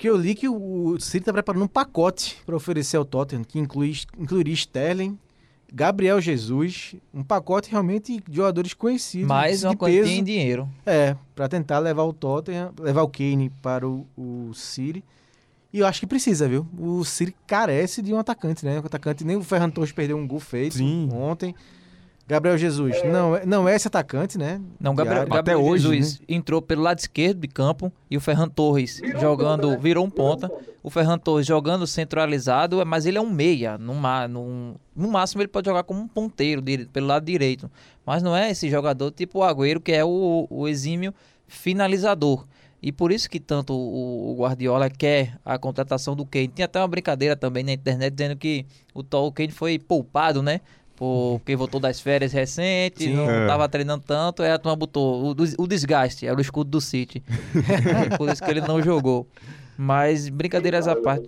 o 0.00 0.02
que 0.02 0.08
eu 0.08 0.16
li 0.16 0.34
que 0.34 0.48
o 0.48 0.98
City 0.98 1.18
está 1.18 1.32
preparando 1.32 1.62
um 1.62 1.68
pacote 1.68 2.38
para 2.46 2.56
oferecer 2.56 2.96
ao 2.96 3.04
Tottenham, 3.04 3.44
que 3.44 3.58
inclui, 3.58 3.94
incluiria 4.18 4.54
Sterling, 4.54 5.18
Gabriel 5.72 6.18
Jesus, 6.20 6.96
um 7.12 7.22
pacote 7.22 7.70
realmente 7.70 8.18
de 8.26 8.36
jogadores 8.36 8.72
conhecidos. 8.72 9.28
Mais 9.28 9.60
de 9.60 9.66
uma 9.66 9.76
quantia 9.76 10.02
peso. 10.02 10.12
em 10.12 10.24
dinheiro. 10.24 10.68
É, 10.86 11.14
para 11.34 11.48
tentar 11.48 11.78
levar 11.80 12.04
o 12.04 12.14
Tottenham, 12.14 12.72
levar 12.80 13.02
o 13.02 13.08
Kane 13.08 13.50
para 13.60 13.86
o, 13.86 14.06
o 14.16 14.52
City. 14.54 15.04
E 15.70 15.80
eu 15.80 15.86
acho 15.86 16.00
que 16.00 16.06
precisa, 16.06 16.48
viu? 16.48 16.66
O 16.78 17.04
City 17.04 17.36
carece 17.46 18.00
de 18.00 18.12
um 18.14 18.18
atacante, 18.18 18.64
né? 18.64 18.80
O 18.80 18.86
atacante, 18.86 19.22
nem 19.22 19.36
o 19.36 19.42
Ferran 19.42 19.70
Torres 19.70 19.92
perdeu 19.92 20.16
um 20.16 20.26
gol 20.26 20.40
feito 20.40 20.78
Sim. 20.78 21.10
ontem. 21.12 21.54
Gabriel 22.30 22.56
Jesus 22.56 23.02
não, 23.04 23.34
é- 23.34 23.44
não 23.44 23.68
é 23.68 23.74
esse 23.74 23.88
atacante, 23.88 24.38
né? 24.38 24.60
Não, 24.78 24.94
Gabriel. 24.94 25.22
Gabriel 25.26 25.40
Até 25.40 25.56
hoje, 25.56 25.82
Jesus 25.88 26.20
entrou 26.28 26.62
pelo 26.62 26.80
lado 26.82 26.98
esquerdo 27.00 27.40
de 27.40 27.48
campo 27.48 27.92
e 28.08 28.16
o 28.16 28.20
Ferran 28.20 28.48
Torres 28.48 29.00
jogando, 29.20 29.76
virou 29.78 30.04
um 30.06 30.10
ponta. 30.10 30.48
O 30.82 30.88
Ferran 30.90 31.18
Torres 31.18 31.46
jogando 31.46 31.86
centralizado, 31.86 32.86
mas 32.86 33.04
ele 33.04 33.18
é 33.18 33.20
um 33.20 33.28
meia. 33.28 33.76
No, 33.76 33.94
ma- 33.94 34.28
no, 34.28 34.76
no 34.94 35.08
máximo 35.10 35.42
ele 35.42 35.48
pode 35.48 35.68
jogar 35.68 35.82
como 35.82 36.00
um 36.00 36.06
ponteiro 36.08 36.62
pelo 36.92 37.06
lado 37.08 37.24
direito. 37.26 37.68
Mas 38.06 38.22
não 38.22 38.34
é 38.36 38.50
esse 38.50 38.70
jogador 38.70 39.10
tipo 39.10 39.40
o 39.40 39.42
Agüero, 39.42 39.80
que 39.80 39.90
é 39.92 40.04
o, 40.04 40.46
o 40.48 40.68
exímio 40.68 41.12
finalizador. 41.48 42.46
E 42.82 42.90
por 42.90 43.12
isso 43.12 43.28
que 43.28 43.38
tanto 43.38 43.74
o, 43.74 44.30
o 44.32 44.36
Guardiola 44.40 44.88
quer 44.88 45.36
a 45.44 45.58
contratação 45.58 46.16
do 46.16 46.24
Kane. 46.24 46.48
Tinha 46.48 46.64
até 46.64 46.80
uma 46.80 46.88
brincadeira 46.88 47.36
também 47.36 47.62
na 47.62 47.72
internet 47.72 48.14
dizendo 48.14 48.36
que 48.38 48.64
o 48.94 49.02
Tol 49.02 49.30
Kane 49.32 49.50
foi 49.52 49.78
poupado, 49.78 50.42
né? 50.42 50.62
Porque 51.00 51.56
voltou 51.56 51.80
das 51.80 51.98
férias 51.98 52.30
recentes, 52.30 53.06
Sim. 53.06 53.14
não 53.14 53.30
É. 53.30 53.40
estava 53.40 53.66
treinando 53.70 54.04
tanto, 54.06 54.42
aí 54.42 54.50
a 54.50 54.58
turma 54.58 54.76
botou 54.76 55.30
o, 55.30 55.34
o 55.58 55.66
desgaste, 55.66 56.26
era 56.26 56.36
o 56.36 56.42
escudo 56.42 56.68
do 56.68 56.78
City. 56.78 57.22
por 58.18 58.28
isso 58.28 58.44
que 58.44 58.50
ele 58.50 58.60
não 58.60 58.82
jogou. 58.82 59.26
Mas 59.78 60.28
brincadeiras 60.28 60.86
à 60.86 60.94
parte. 60.94 61.26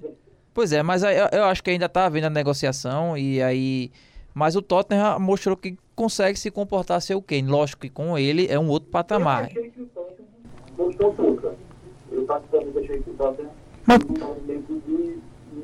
Pois 0.52 0.74
é, 0.74 0.82
mas 0.82 1.02
eu, 1.02 1.08
eu 1.32 1.44
acho 1.44 1.64
que 1.64 1.70
ainda 1.70 1.88
tá 1.88 2.04
havendo 2.04 2.26
a 2.26 2.30
negociação 2.30 3.16
e 3.16 3.42
aí. 3.42 3.90
Mas 4.34 4.54
o 4.56 4.60
Tottenham 4.60 5.18
mostrou 5.18 5.56
que 5.56 5.74
consegue 5.96 6.38
se 6.38 6.50
comportar 6.50 7.00
ser 7.00 7.14
o 7.14 7.22
Kane. 7.22 7.48
Lógico 7.48 7.80
que 7.80 7.88
com 7.88 8.18
ele 8.18 8.46
é 8.48 8.58
um 8.58 8.68
outro 8.68 8.90
patamar. 8.90 9.44
Eu 9.44 9.46
achei 9.46 9.70
que 9.70 9.80
o 9.80 9.86
Tottenham 9.86 10.28
gostou 10.76 11.14
pouco. 11.14 11.50
Eu 12.10 12.24
particularmente 12.26 12.78
achei 12.78 13.00
que 13.00 13.08
o 13.08 13.14
Tottenham 13.14 13.50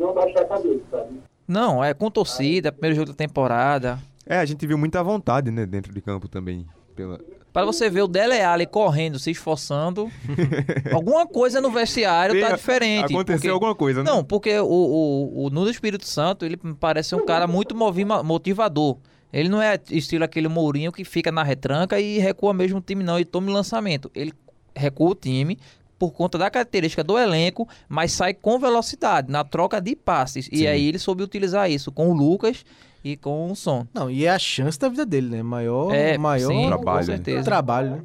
não 0.00 0.14
baixar 0.14 0.40
a 0.40 0.44
cabeça, 0.46 0.80
sabe? 0.90 1.20
Não, 1.48 1.82
é 1.82 1.94
com 1.94 2.10
torcida, 2.10 2.70
primeiro 2.70 2.94
jogo 2.96 3.08
da 3.08 3.14
temporada. 3.16 3.98
É, 4.26 4.38
a 4.38 4.44
gente 4.44 4.66
viu 4.66 4.76
muita 4.76 5.02
vontade, 5.02 5.50
né, 5.50 5.64
dentro 5.64 5.92
de 5.94 6.00
campo 6.02 6.28
também. 6.28 6.66
Pela... 6.94 7.18
Para 7.50 7.64
você 7.64 7.88
ver 7.88 8.02
o 8.02 8.06
Dele 8.06 8.40
Alli 8.42 8.66
correndo, 8.66 9.18
se 9.18 9.30
esforçando. 9.30 10.10
alguma 10.92 11.26
coisa 11.26 11.60
no 11.60 11.70
vestiário 11.70 12.38
tá 12.38 12.48
Tem- 12.48 12.56
diferente. 12.56 13.12
Aconteceu 13.14 13.38
porque- 13.38 13.48
alguma 13.48 13.74
coisa, 13.74 14.02
né? 14.04 14.10
Não, 14.10 14.22
porque 14.22 14.58
o, 14.60 14.66
o, 14.66 15.46
o 15.46 15.50
Nuno 15.50 15.70
Espírito 15.70 16.06
Santo, 16.06 16.44
ele 16.44 16.58
parece 16.78 17.14
um 17.14 17.24
cara 17.24 17.46
muito 17.46 17.74
motivador. 17.74 18.98
Ele 19.32 19.48
não 19.48 19.60
é 19.60 19.78
estilo 19.90 20.24
aquele 20.24 20.48
Mourinho 20.48 20.92
que 20.92 21.04
fica 21.04 21.32
na 21.32 21.42
retranca 21.42 21.98
e 21.98 22.18
recua 22.18 22.52
mesmo 22.52 22.78
o 22.78 22.82
time, 22.82 23.02
não. 23.02 23.16
Ele 23.16 23.24
toma 23.24 23.50
o 23.50 23.52
lançamento. 23.52 24.10
Ele 24.14 24.32
recua 24.74 25.10
o 25.10 25.14
time 25.14 25.58
por 25.98 26.12
conta 26.12 26.38
da 26.38 26.48
característica 26.50 27.02
do 27.02 27.18
elenco, 27.18 27.68
mas 27.88 28.12
sai 28.12 28.32
com 28.32 28.58
velocidade, 28.58 29.30
na 29.30 29.42
troca 29.44 29.80
de 29.80 29.96
passes. 29.96 30.48
E 30.52 30.58
Sim. 30.58 30.66
aí 30.66 30.86
ele 30.88 30.98
soube 30.98 31.22
utilizar 31.22 31.70
isso 31.70 31.90
com 31.90 32.10
o 32.10 32.14
Lucas 32.14 32.64
e 33.02 33.16
com 33.16 33.50
o 33.50 33.56
Son. 33.56 33.86
Não, 33.92 34.10
e 34.10 34.24
é 34.24 34.30
a 34.30 34.38
chance 34.38 34.78
da 34.78 34.88
vida 34.88 35.04
dele, 35.04 35.28
né? 35.28 35.42
Maior, 35.42 35.92
É, 35.94 36.16
maior 36.16 36.48
sim, 36.48 36.66
Trabalho, 36.66 36.98
com 37.00 37.04
certeza. 37.04 37.42
trabalho, 37.44 37.90
né? 37.90 38.02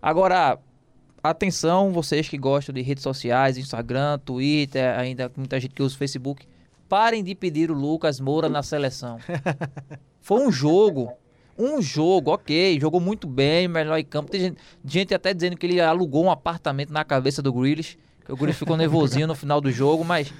Agora, 0.00 0.58
atenção, 1.22 1.92
vocês 1.92 2.28
que 2.28 2.38
gostam 2.38 2.74
de 2.74 2.82
redes 2.82 3.02
sociais, 3.02 3.58
Instagram, 3.58 4.18
Twitter, 4.24 4.96
ainda 4.98 5.30
muita 5.36 5.58
gente 5.58 5.74
que 5.74 5.82
usa 5.82 5.94
o 5.94 5.98
Facebook, 5.98 6.46
parem 6.88 7.24
de 7.24 7.34
pedir 7.34 7.70
o 7.70 7.74
Lucas 7.74 8.20
Moura 8.20 8.48
na 8.48 8.62
seleção. 8.62 9.18
Foi 10.20 10.40
um 10.46 10.52
jogo. 10.52 11.10
Um 11.58 11.80
jogo, 11.80 12.32
ok, 12.32 12.78
jogou 12.78 13.00
muito 13.00 13.26
bem, 13.26 13.66
melhor 13.66 13.98
em 13.98 14.04
campo. 14.04 14.30
Tem 14.30 14.40
gente, 14.40 14.58
gente 14.84 15.14
até 15.14 15.32
dizendo 15.32 15.56
que 15.56 15.66
ele 15.66 15.80
alugou 15.80 16.24
um 16.24 16.30
apartamento 16.30 16.92
na 16.92 17.04
cabeça 17.04 17.40
do 17.40 17.52
Grealish, 17.52 17.96
que 18.24 18.32
o 18.32 18.36
Grealish 18.36 18.58
ficou 18.58 18.76
nervosinho 18.76 19.26
no 19.26 19.34
final 19.34 19.60
do 19.60 19.70
jogo, 19.70 20.04
mas 20.04 20.32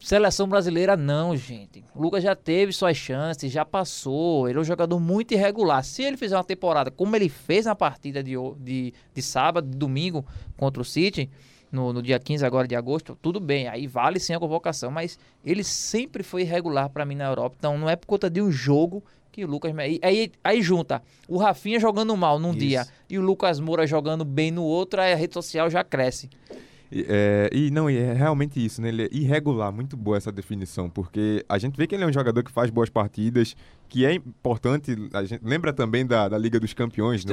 seleção 0.00 0.48
brasileira 0.48 0.96
não, 0.96 1.36
gente. 1.36 1.84
O 1.94 2.02
Lucas 2.02 2.22
já 2.22 2.34
teve 2.34 2.72
suas 2.72 2.96
chances, 2.96 3.52
já 3.52 3.64
passou. 3.64 4.48
Ele 4.48 4.58
é 4.58 4.60
um 4.60 4.64
jogador 4.64 4.98
muito 4.98 5.34
irregular. 5.34 5.84
Se 5.84 6.02
ele 6.02 6.16
fizer 6.16 6.36
uma 6.36 6.44
temporada 6.44 6.90
como 6.90 7.14
ele 7.14 7.28
fez 7.28 7.66
na 7.66 7.74
partida 7.74 8.22
de, 8.22 8.34
de, 8.58 8.92
de 9.14 9.22
sábado, 9.22 9.68
de 9.68 9.76
domingo 9.76 10.24
contra 10.56 10.82
o 10.82 10.84
City, 10.84 11.30
no, 11.70 11.92
no 11.92 12.02
dia 12.02 12.18
15 12.18 12.44
agora 12.44 12.66
de 12.66 12.74
agosto, 12.74 13.16
tudo 13.20 13.38
bem, 13.38 13.68
aí 13.68 13.86
vale 13.86 14.18
sim 14.18 14.34
a 14.34 14.40
convocação, 14.40 14.90
mas 14.90 15.18
ele 15.44 15.62
sempre 15.62 16.22
foi 16.22 16.42
irregular 16.42 16.88
pra 16.88 17.04
mim 17.04 17.14
na 17.14 17.26
Europa. 17.26 17.56
Então 17.58 17.76
não 17.76 17.88
é 17.88 17.96
por 17.96 18.06
conta 18.06 18.30
de 18.30 18.40
um 18.40 18.50
jogo 18.50 19.02
que 19.38 19.44
o 19.44 19.48
Lucas. 19.48 19.76
Aí, 19.78 20.00
aí, 20.02 20.32
aí 20.42 20.60
junta 20.60 21.00
o 21.28 21.38
Rafinha 21.38 21.78
jogando 21.78 22.16
mal 22.16 22.40
num 22.40 22.50
Isso. 22.50 22.58
dia 22.58 22.86
e 23.08 23.18
o 23.18 23.22
Lucas 23.22 23.60
Moura 23.60 23.86
jogando 23.86 24.24
bem 24.24 24.50
no 24.50 24.64
outro, 24.64 25.00
aí 25.00 25.12
a 25.12 25.16
rede 25.16 25.34
social 25.34 25.70
já 25.70 25.84
cresce. 25.84 26.28
E, 26.90 27.06
é, 27.08 27.50
e 27.52 27.70
não, 27.70 27.88
e 27.88 27.98
é 27.98 28.14
realmente 28.14 28.64
isso, 28.64 28.80
né? 28.80 28.88
Ele 28.88 29.04
é 29.04 29.08
irregular, 29.12 29.70
muito 29.70 29.94
boa 29.94 30.16
essa 30.16 30.32
definição, 30.32 30.88
porque 30.88 31.44
a 31.46 31.58
gente 31.58 31.76
vê 31.76 31.86
que 31.86 31.94
ele 31.94 32.02
é 32.02 32.06
um 32.06 32.12
jogador 32.12 32.42
que 32.42 32.50
faz 32.50 32.70
boas 32.70 32.88
partidas, 32.88 33.54
que 33.88 34.06
é 34.06 34.14
importante. 34.14 34.96
A 35.12 35.22
gente 35.22 35.44
lembra 35.44 35.72
também 35.72 36.04
da, 36.04 36.28
da 36.28 36.38
Liga 36.38 36.58
dos 36.58 36.72
Campeões, 36.72 37.24
que, 37.24 37.30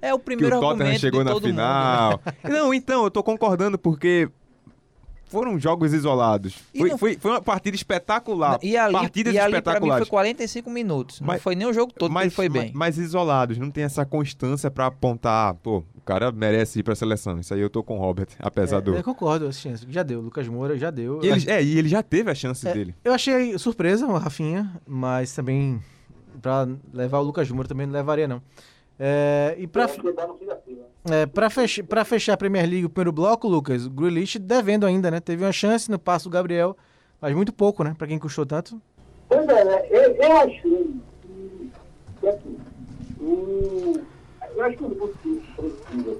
É 0.00 0.12
o 0.12 0.18
que 0.18 0.24
primeiro 0.24 0.56
o 0.56 0.60
Tottenham 0.60 0.98
chegou 0.98 1.22
na 1.22 1.32
todo 1.32 1.46
mundo, 1.46 1.54
né? 1.54 1.62
final. 1.62 2.20
Não, 2.50 2.72
então, 2.72 3.04
eu 3.04 3.10
tô 3.10 3.22
concordando, 3.22 3.78
porque 3.78 4.28
foram 5.34 5.58
jogos 5.58 5.92
isolados. 5.92 6.54
Foi, 6.76 6.88
não- 6.90 6.98
foi, 6.98 7.16
foi 7.16 7.30
uma 7.32 7.42
partida 7.42 7.74
espetacular. 7.76 8.58
E 8.62 8.76
ali, 8.76 8.92
Partidas 8.94 9.34
e 9.34 9.38
ali 9.38 9.50
pra 9.60 9.72
mim 9.74 9.88
espetaculares. 9.88 10.08
foi 10.08 10.10
45 10.10 10.70
minutos. 10.70 11.20
Não 11.20 11.26
Mas- 11.26 11.42
foi 11.42 11.54
nem 11.54 11.66
o 11.66 11.72
jogo 11.72 11.92
todo 11.92 12.12
que 12.14 12.18
ele 12.20 12.30
foi 12.30 12.48
bem. 12.48 12.70
Mas, 12.74 12.96
mas 12.96 12.98
isolados, 12.98 13.58
não 13.58 13.70
tem 13.70 13.84
essa 13.84 14.04
constância 14.06 14.70
pra 14.70 14.86
apontar, 14.86 15.54
pô, 15.54 15.78
o 15.96 16.00
cara 16.04 16.30
merece 16.32 16.80
ir 16.80 16.82
pra 16.82 16.94
seleção. 16.94 17.38
Isso 17.38 17.52
aí 17.52 17.60
eu 17.60 17.68
tô 17.70 17.82
com 17.82 17.96
o 17.96 18.00
Robert, 18.00 18.28
apesar 18.38 18.80
do. 18.80 18.94
É, 18.94 18.98
eu 19.00 19.04
concordo, 19.04 19.46
assim, 19.46 19.74
já 19.88 20.02
deu. 20.02 20.20
Lucas 20.20 20.46
Moura 20.48 20.78
já 20.78 20.90
deu. 20.90 21.20
E 21.22 21.28
ele, 21.28 21.50
é, 21.50 21.62
e 21.62 21.78
ele 21.78 21.88
já 21.88 22.02
teve 22.02 22.30
a 22.30 22.34
chance 22.34 22.66
É, 22.66 22.72
dele. 22.72 22.94
Eu 23.04 23.12
achei 23.12 23.58
surpresa 23.58 24.06
o 24.06 24.16
Rafinha, 24.16 24.70
mas 24.86 25.34
também 25.34 25.80
pra 26.42 26.66
levar 26.92 27.18
o 27.18 27.22
Lucas 27.22 27.50
Moura 27.50 27.68
também 27.68 27.86
não 27.86 27.92
levaria, 27.94 28.28
não. 28.28 28.40
É, 28.98 29.56
e 29.58 29.64
Eu 29.64 29.88
fila. 29.88 30.14
é, 31.10 31.26
pra, 31.26 31.50
fech 31.50 31.82
pra 31.82 32.04
fechar 32.04 32.34
a 32.34 32.36
Premier 32.36 32.64
League, 32.68 32.84
o 32.84 32.90
primeiro 32.90 33.12
bloco, 33.12 33.48
Lucas, 33.48 33.86
o 33.86 33.90
Grealish 33.90 34.38
devendo 34.38 34.86
ainda, 34.86 35.10
né? 35.10 35.20
Teve 35.20 35.44
uma 35.44 35.52
chance 35.52 35.90
no 35.90 35.98
passo 35.98 36.28
do 36.28 36.32
Gabriel, 36.32 36.76
mas 37.20 37.34
muito 37.34 37.52
pouco, 37.52 37.82
né? 37.82 37.94
Pra 37.98 38.06
quem 38.06 38.18
custou 38.18 38.46
tanto. 38.46 38.80
Pois 39.28 39.48
é, 39.48 39.64
né? 39.64 39.86
Eu, 39.90 40.14
eu 40.14 40.36
achei 40.36 40.94
que, 42.20 42.28
assim, 42.28 42.58
o, 43.20 44.00
eu 44.54 44.64
acho 44.64 44.76
que 44.76 44.84
o 44.84 44.88
Lucas 44.88 45.16
precisa. 45.56 46.18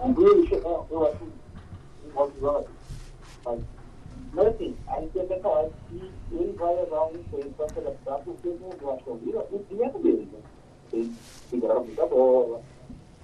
O 0.00 0.12
Grealish, 0.12 0.52
eu, 0.52 0.86
eu 0.90 1.06
acho 1.06 1.24
um 1.24 2.10
bom 2.14 2.30
jogador. 2.40 2.66
Mas, 3.44 3.60
mas 4.32 4.46
assim, 4.48 4.76
a 4.88 5.00
gente 5.00 5.12
tem 5.12 5.26
que 5.28 5.40
falar 5.40 5.68
que 5.88 6.10
ele 6.32 6.52
vai 6.58 6.74
levar 6.74 7.04
um 7.04 7.12
tempo 7.12 7.50
para 7.56 7.68
se 7.68 7.78
adaptar, 7.78 8.18
porque 8.24 8.48
no 8.48 8.90
Aston 8.90 9.16
Villa, 9.24 9.46
o 9.52 9.58
time 9.68 9.84
é 9.84 9.90
dele, 9.90 10.28
né? 10.32 10.38
Ele 10.92 11.12
segurava 11.50 11.80
muita 11.80 12.06
bola, 12.06 12.60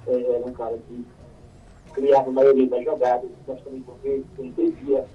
é, 0.06 0.12
era 0.12 0.46
um 0.46 0.52
cara 0.52 0.78
que 0.88 1.04
criava 1.92 2.28
a 2.28 2.32
maioria 2.32 2.68
das 2.68 2.84
jogadas, 2.84 3.30
justamente 3.46 3.84
porque 3.84 4.24
ele 4.38 4.52
perdia 4.52 5.06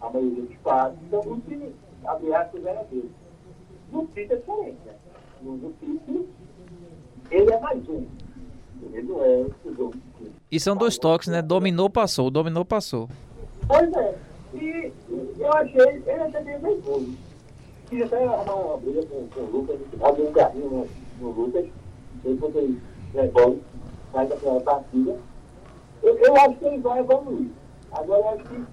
a 0.00 0.10
maioria 0.10 0.42
dos 0.42 0.56
passes. 0.58 0.98
Então, 1.06 1.20
o 1.20 1.40
time, 1.40 1.74
abre 2.04 2.34
aspas, 2.34 2.64
era 2.64 2.82
dele. 2.84 3.10
No 3.92 4.06
City 4.08 4.32
é 4.32 4.36
diferente, 4.36 4.78
né? 4.84 4.94
No, 5.42 5.56
no 5.56 5.74
ele 7.30 7.52
é 7.52 7.60
mais 7.60 7.88
um. 7.88 8.06
Ele 8.92 9.02
não 9.02 9.24
é 9.24 9.46
o 9.64 9.74
jogo. 9.74 9.94
E 10.50 10.60
são 10.60 10.76
dois 10.76 10.98
toques, 10.98 11.28
né? 11.28 11.42
Dominou, 11.42 11.90
passou. 11.90 12.30
Dominou, 12.30 12.64
passou. 12.64 13.08
Pois 13.66 13.92
é. 13.92 14.14
E 14.54 14.92
eu 15.38 15.52
achei 15.52 15.80
ele 15.80 16.10
até 16.10 16.40
meio 16.42 16.60
nervoso. 16.60 17.14
Quis 17.88 18.02
até 18.02 18.24
arrumar 18.24 18.54
uma 18.54 18.76
briga 18.78 19.06
com, 19.06 19.26
com 19.28 19.40
o 19.40 19.50
Lucas 19.50 19.80
um 20.18 20.32
carrinho 20.32 20.70
no, 20.70 20.88
no 21.20 21.30
Lucas. 21.30 21.66
Depois 22.22 22.54
ele 22.56 22.80
devolve, 23.12 23.62
sai 24.12 24.26
daquela 24.26 24.60
partida. 24.60 25.18
Eu, 26.02 26.18
eu 26.18 26.36
acho 26.36 26.56
que 26.56 26.64
ele 26.64 26.78
vai 26.78 27.00
evoluir. 27.00 27.50
Agora 27.92 28.20
eu 28.20 28.28
acho 28.30 28.44
que 28.44 28.64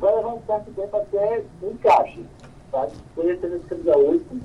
vai 0.00 0.16
levar 0.16 0.34
um 0.34 0.42
certo 0.46 0.70
tempo 0.72 0.96
até 0.96 1.44
um 1.62 1.70
encaixe. 1.70 2.24
Sabe? 2.70 2.92
Poderia 3.14 3.40
ser 3.40 3.48
nesse 3.48 3.66
camisa 3.66 3.96
8, 3.96 4.40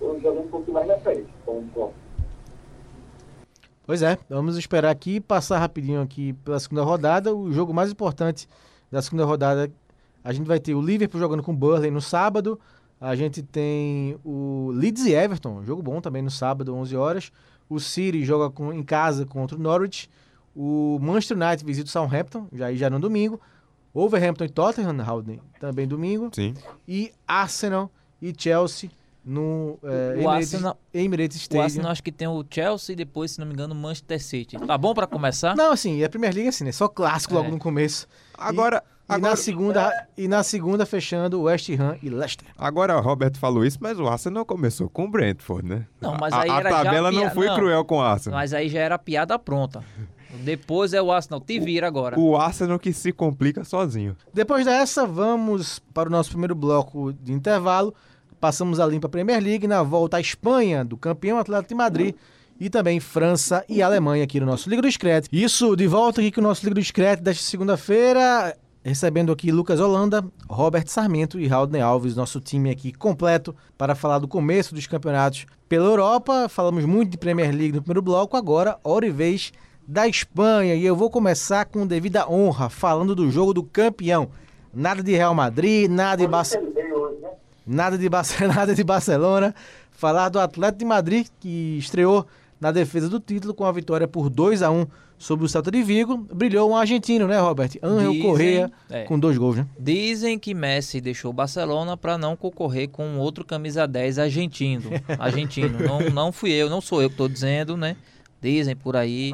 ou 0.00 0.20
jogando 0.20 0.44
um 0.44 0.48
pouquinho 0.48 0.74
mais 0.74 0.86
na 0.86 0.98
frente. 0.98 1.28
Com, 1.44 1.66
com, 1.68 1.92
Pois 3.90 4.02
é, 4.02 4.16
vamos 4.28 4.56
esperar 4.56 4.90
aqui 4.90 5.20
passar 5.20 5.58
rapidinho 5.58 6.00
aqui 6.00 6.32
pela 6.44 6.60
segunda 6.60 6.84
rodada. 6.84 7.34
O 7.34 7.50
jogo 7.50 7.74
mais 7.74 7.90
importante 7.90 8.48
da 8.88 9.02
segunda 9.02 9.24
rodada, 9.24 9.68
a 10.22 10.32
gente 10.32 10.46
vai 10.46 10.60
ter 10.60 10.74
o 10.74 10.80
Liverpool 10.80 11.18
jogando 11.18 11.42
com 11.42 11.50
o 11.50 11.56
Burnley 11.56 11.90
no 11.90 12.00
sábado. 12.00 12.60
A 13.00 13.16
gente 13.16 13.42
tem 13.42 14.16
o 14.24 14.70
Leeds 14.74 15.06
e 15.06 15.12
Everton, 15.12 15.64
jogo 15.64 15.82
bom 15.82 16.00
também 16.00 16.22
no 16.22 16.30
sábado, 16.30 16.72
11 16.72 16.96
horas. 16.96 17.32
O 17.70 17.80
City 17.80 18.24
joga 18.24 18.50
com- 18.50 18.72
em 18.72 18.82
casa 18.82 19.24
contra 19.24 19.56
o 19.56 19.60
Norwich. 19.60 20.10
O 20.54 20.98
Manchester 21.00 21.36
United 21.38 21.64
visita 21.64 21.86
o 21.88 21.90
Southampton, 21.90 22.48
já 22.52 22.66
aí 22.66 22.76
já 22.76 22.90
no 22.90 22.98
domingo. 23.00 23.40
Overhampton 23.94 24.44
e 24.44 24.48
Tottenham, 24.48 24.96
Howden, 25.08 25.40
também 25.58 25.86
domingo. 25.86 26.28
Sim. 26.34 26.54
E 26.86 27.12
Arsenal 27.26 27.90
e 28.20 28.32
Chelsea 28.36 28.90
no 29.24 29.78
eh, 29.82 29.86
O 29.86 30.18
Emirates, 30.20 30.54
Arsenal- 30.54 30.78
Emirates 30.94 31.36
O 31.36 31.40
Stadium. 31.40 31.62
Arsenal 31.64 31.90
acho 31.92 32.02
que 32.02 32.12
tem 32.12 32.26
o 32.28 32.44
Chelsea 32.48 32.92
e 32.92 32.96
depois, 32.96 33.32
se 33.32 33.38
não 33.40 33.46
me 33.46 33.52
engano, 33.52 33.74
o 33.74 33.76
Manchester 33.76 34.22
City. 34.22 34.56
Tá 34.58 34.76
bom 34.78 34.94
pra 34.94 35.06
começar? 35.06 35.54
Não, 35.56 35.72
assim, 35.72 35.96
e 35.98 36.04
a 36.04 36.08
Premier 36.08 36.32
League 36.34 36.48
assim, 36.48 36.64
né? 36.64 36.72
Só 36.72 36.88
clássico 36.88 37.34
logo 37.34 37.48
É. 37.48 37.50
no 37.50 37.58
começo. 37.58 38.06
Agora, 38.36 38.82
E 38.82 38.99
agora, 39.14 39.30
na 39.30 39.36
segunda 39.36 40.06
e 40.16 40.28
na 40.28 40.42
segunda 40.42 40.86
fechando 40.86 41.42
West 41.42 41.68
Ham 41.70 41.96
e 42.02 42.08
Leicester. 42.08 42.46
agora 42.56 42.96
o 42.96 43.00
Roberto 43.00 43.38
falou 43.38 43.64
isso, 43.64 43.78
mas 43.80 43.98
o 43.98 44.06
Arsenal 44.08 44.44
começou 44.44 44.88
com 44.88 45.04
o 45.04 45.10
Brentford, 45.10 45.68
né? 45.68 45.86
Não, 46.00 46.16
mas 46.18 46.32
a, 46.32 46.42
aí 46.42 46.50
a 46.50 46.56
era 46.60 46.70
já 46.70 46.76
tabela 46.84 47.10
não 47.12 47.22
pia- 47.22 47.30
foi 47.30 47.46
não. 47.46 47.54
cruel 47.56 47.84
com 47.84 47.96
o 47.98 48.00
Arsenal. 48.02 48.38
Mas 48.38 48.52
aí 48.54 48.68
já 48.68 48.80
era 48.80 48.98
piada 48.98 49.38
pronta. 49.38 49.82
Depois 50.44 50.92
é 50.94 51.02
o 51.02 51.10
Arsenal. 51.10 51.40
Te 51.40 51.58
vira 51.58 51.86
agora. 51.88 52.18
O 52.18 52.36
Arsenal 52.36 52.78
que 52.78 52.92
se 52.92 53.12
complica 53.12 53.64
sozinho. 53.64 54.16
Depois 54.32 54.64
dessa, 54.64 55.04
vamos 55.06 55.80
para 55.92 56.08
o 56.08 56.12
nosso 56.12 56.30
primeiro 56.30 56.54
bloco 56.54 57.12
de 57.12 57.32
intervalo. 57.32 57.92
Passamos 58.38 58.78
a 58.80 58.86
limpa 58.86 59.08
Premier 59.08 59.42
League 59.42 59.66
na 59.66 59.82
volta 59.82 60.16
à 60.16 60.20
Espanha 60.20 60.84
do 60.84 60.96
campeão 60.96 61.36
Atlético 61.38 61.68
de 61.70 61.74
Madrid 61.74 62.14
e 62.58 62.70
também 62.70 63.00
França 63.00 63.64
e 63.68 63.82
Alemanha 63.82 64.22
aqui 64.24 64.38
no 64.38 64.46
nosso 64.46 64.70
Liga 64.70 64.80
do 64.80 64.90
Screte. 64.90 65.28
Isso, 65.32 65.74
de 65.76 65.86
volta 65.86 66.20
aqui 66.20 66.30
com 66.30 66.40
o 66.40 66.44
nosso 66.44 66.62
Liga 66.64 66.74
do 66.76 66.82
Screte 66.84 67.22
desta 67.22 67.42
segunda-feira, 67.44 68.56
recebendo 68.82 69.30
aqui 69.30 69.52
Lucas 69.52 69.80
Holanda, 69.80 70.24
Robert 70.48 70.86
Sarmento 70.86 71.38
e 71.38 71.46
Raul 71.46 71.68
Alves, 71.82 72.16
nosso 72.16 72.40
time 72.40 72.70
aqui 72.70 72.92
completo 72.92 73.54
para 73.76 73.94
falar 73.94 74.18
do 74.18 74.28
começo 74.28 74.74
dos 74.74 74.86
campeonatos 74.86 75.46
pela 75.68 75.86
Europa. 75.86 76.48
Falamos 76.48 76.84
muito 76.84 77.10
de 77.10 77.18
Premier 77.18 77.54
League 77.54 77.72
no 77.72 77.82
primeiro 77.82 78.02
bloco, 78.02 78.36
agora 78.36 78.78
hora 78.82 79.06
e 79.06 79.10
vez 79.10 79.52
da 79.86 80.08
Espanha. 80.08 80.74
E 80.74 80.84
eu 80.84 80.96
vou 80.96 81.10
começar 81.10 81.64
com 81.66 81.86
devida 81.86 82.28
honra, 82.28 82.68
falando 82.68 83.14
do 83.14 83.30
jogo 83.30 83.52
do 83.52 83.62
campeão. 83.62 84.30
Nada 84.72 85.02
de 85.02 85.12
Real 85.12 85.34
Madrid, 85.34 85.90
nada 85.90 86.22
de 86.22 86.28
Barcelona. 86.28 86.70
Nada 87.66 87.98
de, 87.98 88.08
nada 88.54 88.74
de 88.74 88.84
Barcelona. 88.84 89.54
Falar 89.90 90.28
do 90.30 90.40
Atlético 90.40 90.78
de 90.78 90.84
Madrid, 90.86 91.26
que 91.38 91.76
estreou 91.78 92.26
na 92.60 92.70
defesa 92.70 93.08
do 93.08 93.18
título 93.18 93.54
com 93.54 93.64
a 93.64 93.72
vitória 93.72 94.06
por 94.06 94.28
2 94.28 94.62
a 94.62 94.70
1 94.70 94.86
sobre 95.16 95.44
o 95.44 95.48
Celta 95.48 95.70
de 95.70 95.82
Vigo. 95.82 96.16
Brilhou 96.16 96.70
um 96.70 96.76
argentino, 96.76 97.26
né, 97.26 97.38
Robert? 97.38 97.70
Angel 97.82 98.18
Correa, 98.20 98.72
é. 98.90 99.04
com 99.04 99.18
dois 99.18 99.38
gols, 99.38 99.56
né? 99.56 99.66
Dizem 99.78 100.38
que 100.38 100.54
Messi 100.54 101.00
deixou 101.00 101.30
o 101.30 101.34
Barcelona 101.34 101.96
para 101.96 102.18
não 102.18 102.36
concorrer 102.36 102.88
com 102.88 103.18
outro 103.18 103.44
camisa 103.44 103.86
10 103.86 104.18
argentino. 104.18 104.90
Argentino. 105.18 105.78
não, 105.78 106.00
não 106.10 106.32
fui 106.32 106.50
eu, 106.52 106.68
não 106.68 106.80
sou 106.80 107.02
eu 107.02 107.08
que 107.08 107.14
estou 107.14 107.28
dizendo, 107.28 107.76
né? 107.76 107.96
Dizem 108.42 108.74
por 108.74 108.96
aí 108.96 109.32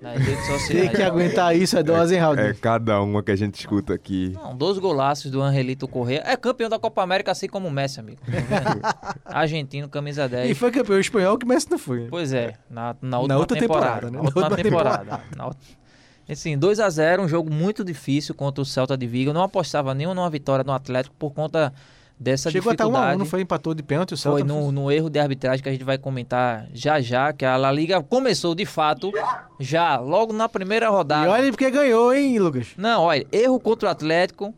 nas 0.00 0.16
redes 0.18 0.46
Tem 0.46 0.58
sociais. 0.58 0.90
que 0.90 1.02
aguentar 1.02 1.56
isso, 1.56 1.76
é 1.76 1.82
dose, 1.82 2.14
hein, 2.14 2.20
Raul? 2.20 2.38
É 2.38 2.54
cada 2.54 3.00
uma 3.02 3.20
que 3.20 3.32
a 3.32 3.36
gente 3.36 3.58
escuta 3.58 3.92
aqui. 3.92 4.30
Não, 4.32 4.56
dois 4.56 4.78
golaços 4.78 5.28
do 5.30 5.42
Angelito 5.42 5.88
Correa. 5.88 6.22
É 6.24 6.36
campeão 6.36 6.70
da 6.70 6.78
Copa 6.78 7.02
América, 7.02 7.32
assim 7.32 7.48
como 7.48 7.66
o 7.66 7.70
Messi, 7.70 7.98
amigo. 7.98 8.18
Tá? 8.22 9.16
Argentino, 9.24 9.88
camisa 9.88 10.28
10. 10.28 10.50
E 10.50 10.54
foi 10.54 10.70
campeão 10.70 11.00
espanhol 11.00 11.36
que 11.36 11.44
Messi 11.44 11.68
não 11.68 11.78
foi. 11.78 12.02
né? 12.02 12.06
Pois 12.08 12.32
é, 12.32 12.54
na, 12.70 12.94
na 13.02 13.18
última 13.18 13.34
Na 13.34 13.40
outra 13.40 13.58
temporada. 13.58 14.00
temporada, 14.06 14.10
né? 14.10 14.18
Na 14.18 14.24
última 14.24 14.56
temporada. 14.56 15.20
Na 15.36 15.46
outra- 15.46 15.60
Assim, 16.26 16.56
2 16.56 16.80
a 16.80 16.88
0 16.88 17.22
um 17.24 17.28
jogo 17.28 17.52
muito 17.52 17.84
difícil 17.84 18.34
contra 18.34 18.62
o 18.62 18.64
Celta 18.64 18.96
de 18.96 19.06
Vigo. 19.06 19.30
Eu 19.30 19.34
não 19.34 19.42
apostava 19.42 19.92
nenhuma 19.94 20.14
numa 20.14 20.30
vitória 20.30 20.64
no 20.64 20.72
Atlético 20.72 21.14
por 21.18 21.32
conta 21.34 21.70
dessa 22.18 22.50
Chegou 22.50 22.72
até 22.72 22.84
1 22.84 22.88
dificuldade. 22.88 23.12
a 23.12 23.16
1 23.16 23.18
não 23.18 23.26
foi? 23.26 23.40
Empatou 23.40 23.74
de 23.74 23.82
pênalti 23.82 24.14
o 24.14 24.16
Celta. 24.16 24.38
Foi 24.38 24.46
no, 24.46 24.70
no 24.72 24.90
erro 24.90 25.10
de 25.10 25.18
arbitragem 25.18 25.62
que 25.62 25.68
a 25.68 25.72
gente 25.72 25.84
vai 25.84 25.98
comentar 25.98 26.66
já 26.72 27.00
já, 27.00 27.32
que 27.32 27.44
a 27.44 27.56
La 27.56 27.70
Liga 27.72 28.02
começou 28.02 28.54
de 28.54 28.64
fato, 28.64 29.12
já, 29.60 29.98
logo 29.98 30.32
na 30.32 30.48
primeira 30.48 30.86
E 30.86 30.88
rodada. 30.88 31.30
olha 31.30 31.50
porque 31.50 31.70
ganhou, 31.70 32.14
hein, 32.14 32.38
Lucas? 32.38 32.68
Não, 32.76 33.02
olha, 33.02 33.26
erro 33.32 33.58
contra 33.60 33.88
o 33.88 33.92
Atlético, 33.92 34.54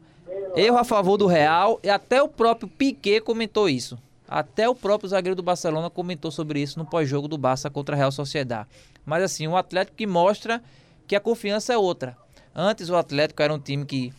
erro 0.54 0.76
a 0.78 0.84
favor 0.84 1.16
do 1.16 1.26
Real, 1.26 1.80
e 1.82 1.88
até 1.88 2.22
o 2.22 2.28
próprio 2.28 2.68
Piquet 2.68 3.20
comentou 3.20 3.68
isso. 3.68 3.98
Até 4.28 4.68
o 4.68 4.74
próprio 4.74 5.08
zagueiro 5.08 5.36
do 5.36 5.42
Barcelona 5.42 5.88
comentou 5.88 6.30
sobre 6.32 6.60
isso 6.60 6.78
no 6.78 6.84
pós-jogo 6.84 7.28
do 7.28 7.38
Barça 7.38 7.70
contra 7.70 7.94
a 7.94 7.98
Real 7.98 8.10
Sociedad. 8.10 8.66
Mas 9.04 9.22
assim, 9.22 9.46
um 9.46 9.56
Atlético 9.56 9.96
que 9.96 10.06
mostra 10.06 10.60
que 11.06 11.14
a 11.14 11.20
confiança 11.20 11.72
é 11.72 11.78
outra. 11.78 12.16
Antes 12.52 12.88
o 12.90 12.96
Atlético 12.96 13.40
era 13.40 13.54
um 13.54 13.58
time 13.60 13.84
que 13.84 14.12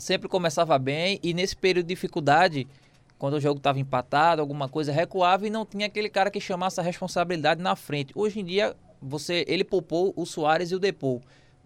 sempre 0.00 0.28
começava 0.28 0.78
bem 0.78 1.20
e 1.22 1.32
nesse 1.32 1.54
período 1.56 1.86
de 1.86 1.94
dificuldade, 1.94 2.66
quando 3.18 3.34
o 3.34 3.40
jogo 3.40 3.58
estava 3.58 3.78
empatado, 3.78 4.40
alguma 4.40 4.68
coisa 4.68 4.90
recuava 4.90 5.46
e 5.46 5.50
não 5.50 5.66
tinha 5.66 5.86
aquele 5.86 6.08
cara 6.08 6.30
que 6.30 6.40
chamasse 6.40 6.80
a 6.80 6.82
responsabilidade 6.82 7.62
na 7.62 7.76
frente. 7.76 8.12
Hoje 8.16 8.40
em 8.40 8.44
dia, 8.44 8.74
você 9.00 9.44
ele 9.46 9.62
poupou 9.62 10.12
o 10.16 10.24
Soares 10.24 10.70
e 10.70 10.74
o 10.74 10.78
Depou. 10.78 11.20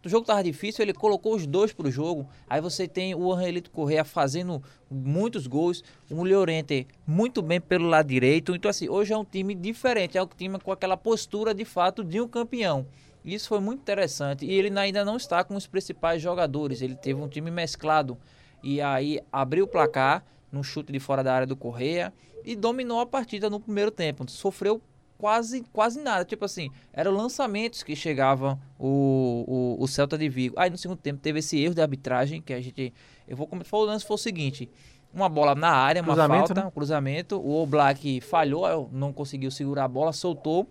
O 0.04 0.08
jogo 0.08 0.24
estava 0.24 0.44
difícil, 0.44 0.82
ele 0.82 0.92
colocou 0.92 1.34
os 1.34 1.46
dois 1.46 1.72
para 1.72 1.88
o 1.88 1.90
jogo. 1.90 2.28
Aí 2.46 2.60
você 2.60 2.86
tem 2.86 3.14
o 3.14 3.32
Angelito 3.32 3.70
Correa 3.70 4.04
fazendo 4.04 4.62
muitos 4.90 5.46
gols, 5.46 5.82
o 6.10 6.22
Llorente 6.22 6.86
muito 7.06 7.40
bem 7.40 7.58
pelo 7.58 7.88
lado 7.88 8.08
direito. 8.08 8.54
Então 8.54 8.68
assim, 8.68 8.86
hoje 8.86 9.14
é 9.14 9.16
um 9.16 9.24
time 9.24 9.54
diferente, 9.54 10.18
é 10.18 10.22
um 10.22 10.26
time 10.26 10.58
com 10.58 10.70
aquela 10.70 10.96
postura 10.96 11.54
de 11.54 11.64
fato 11.64 12.04
de 12.04 12.20
um 12.20 12.28
campeão. 12.28 12.86
Isso 13.24 13.48
foi 13.48 13.60
muito 13.60 13.80
interessante. 13.80 14.44
E 14.44 14.52
ele 14.52 14.76
ainda 14.78 15.04
não 15.04 15.16
está 15.16 15.42
com 15.42 15.54
os 15.54 15.66
principais 15.66 16.20
jogadores. 16.20 16.82
Ele 16.82 16.94
teve 16.94 17.20
um 17.20 17.28
time 17.28 17.50
mesclado. 17.50 18.18
E 18.62 18.80
aí 18.80 19.20
abriu 19.32 19.64
o 19.64 19.68
placar 19.68 20.24
num 20.52 20.62
chute 20.62 20.92
de 20.92 21.00
fora 21.00 21.24
da 21.24 21.34
área 21.34 21.46
do 21.46 21.56
Correia 21.56 22.12
e 22.44 22.54
dominou 22.54 23.00
a 23.00 23.06
partida 23.06 23.48
no 23.48 23.58
primeiro 23.58 23.90
tempo. 23.90 24.30
Sofreu 24.30 24.80
quase, 25.18 25.64
quase 25.72 26.00
nada. 26.02 26.24
Tipo 26.24 26.44
assim, 26.44 26.70
eram 26.92 27.12
lançamentos 27.12 27.82
que 27.82 27.96
chegavam 27.96 28.58
o, 28.78 29.76
o, 29.78 29.82
o 29.82 29.88
Celta 29.88 30.18
de 30.18 30.28
Vigo. 30.28 30.54
Aí 30.58 30.68
no 30.68 30.76
segundo 30.76 30.98
tempo 30.98 31.20
teve 31.20 31.38
esse 31.38 31.58
erro 31.58 31.74
de 31.74 31.80
arbitragem 31.80 32.42
que 32.42 32.52
a 32.52 32.60
gente. 32.60 32.92
Eu 33.26 33.36
vou 33.36 33.46
comentar. 33.46 33.72
O 33.72 33.84
lance 33.84 34.04
foi 34.04 34.14
o 34.14 34.18
seguinte. 34.18 34.70
Uma 35.12 35.28
bola 35.28 35.54
na 35.54 35.70
área, 35.70 36.02
uma 36.02 36.08
Cruzamento, 36.08 36.46
falta, 36.48 36.60
né? 36.60 36.66
um 36.66 36.70
cruzamento. 36.70 37.36
O 37.38 37.62
Oblak 37.62 38.20
falhou, 38.20 38.90
não 38.92 39.12
conseguiu 39.12 39.50
segurar 39.50 39.84
a 39.84 39.88
bola, 39.88 40.12
soltou. 40.12 40.66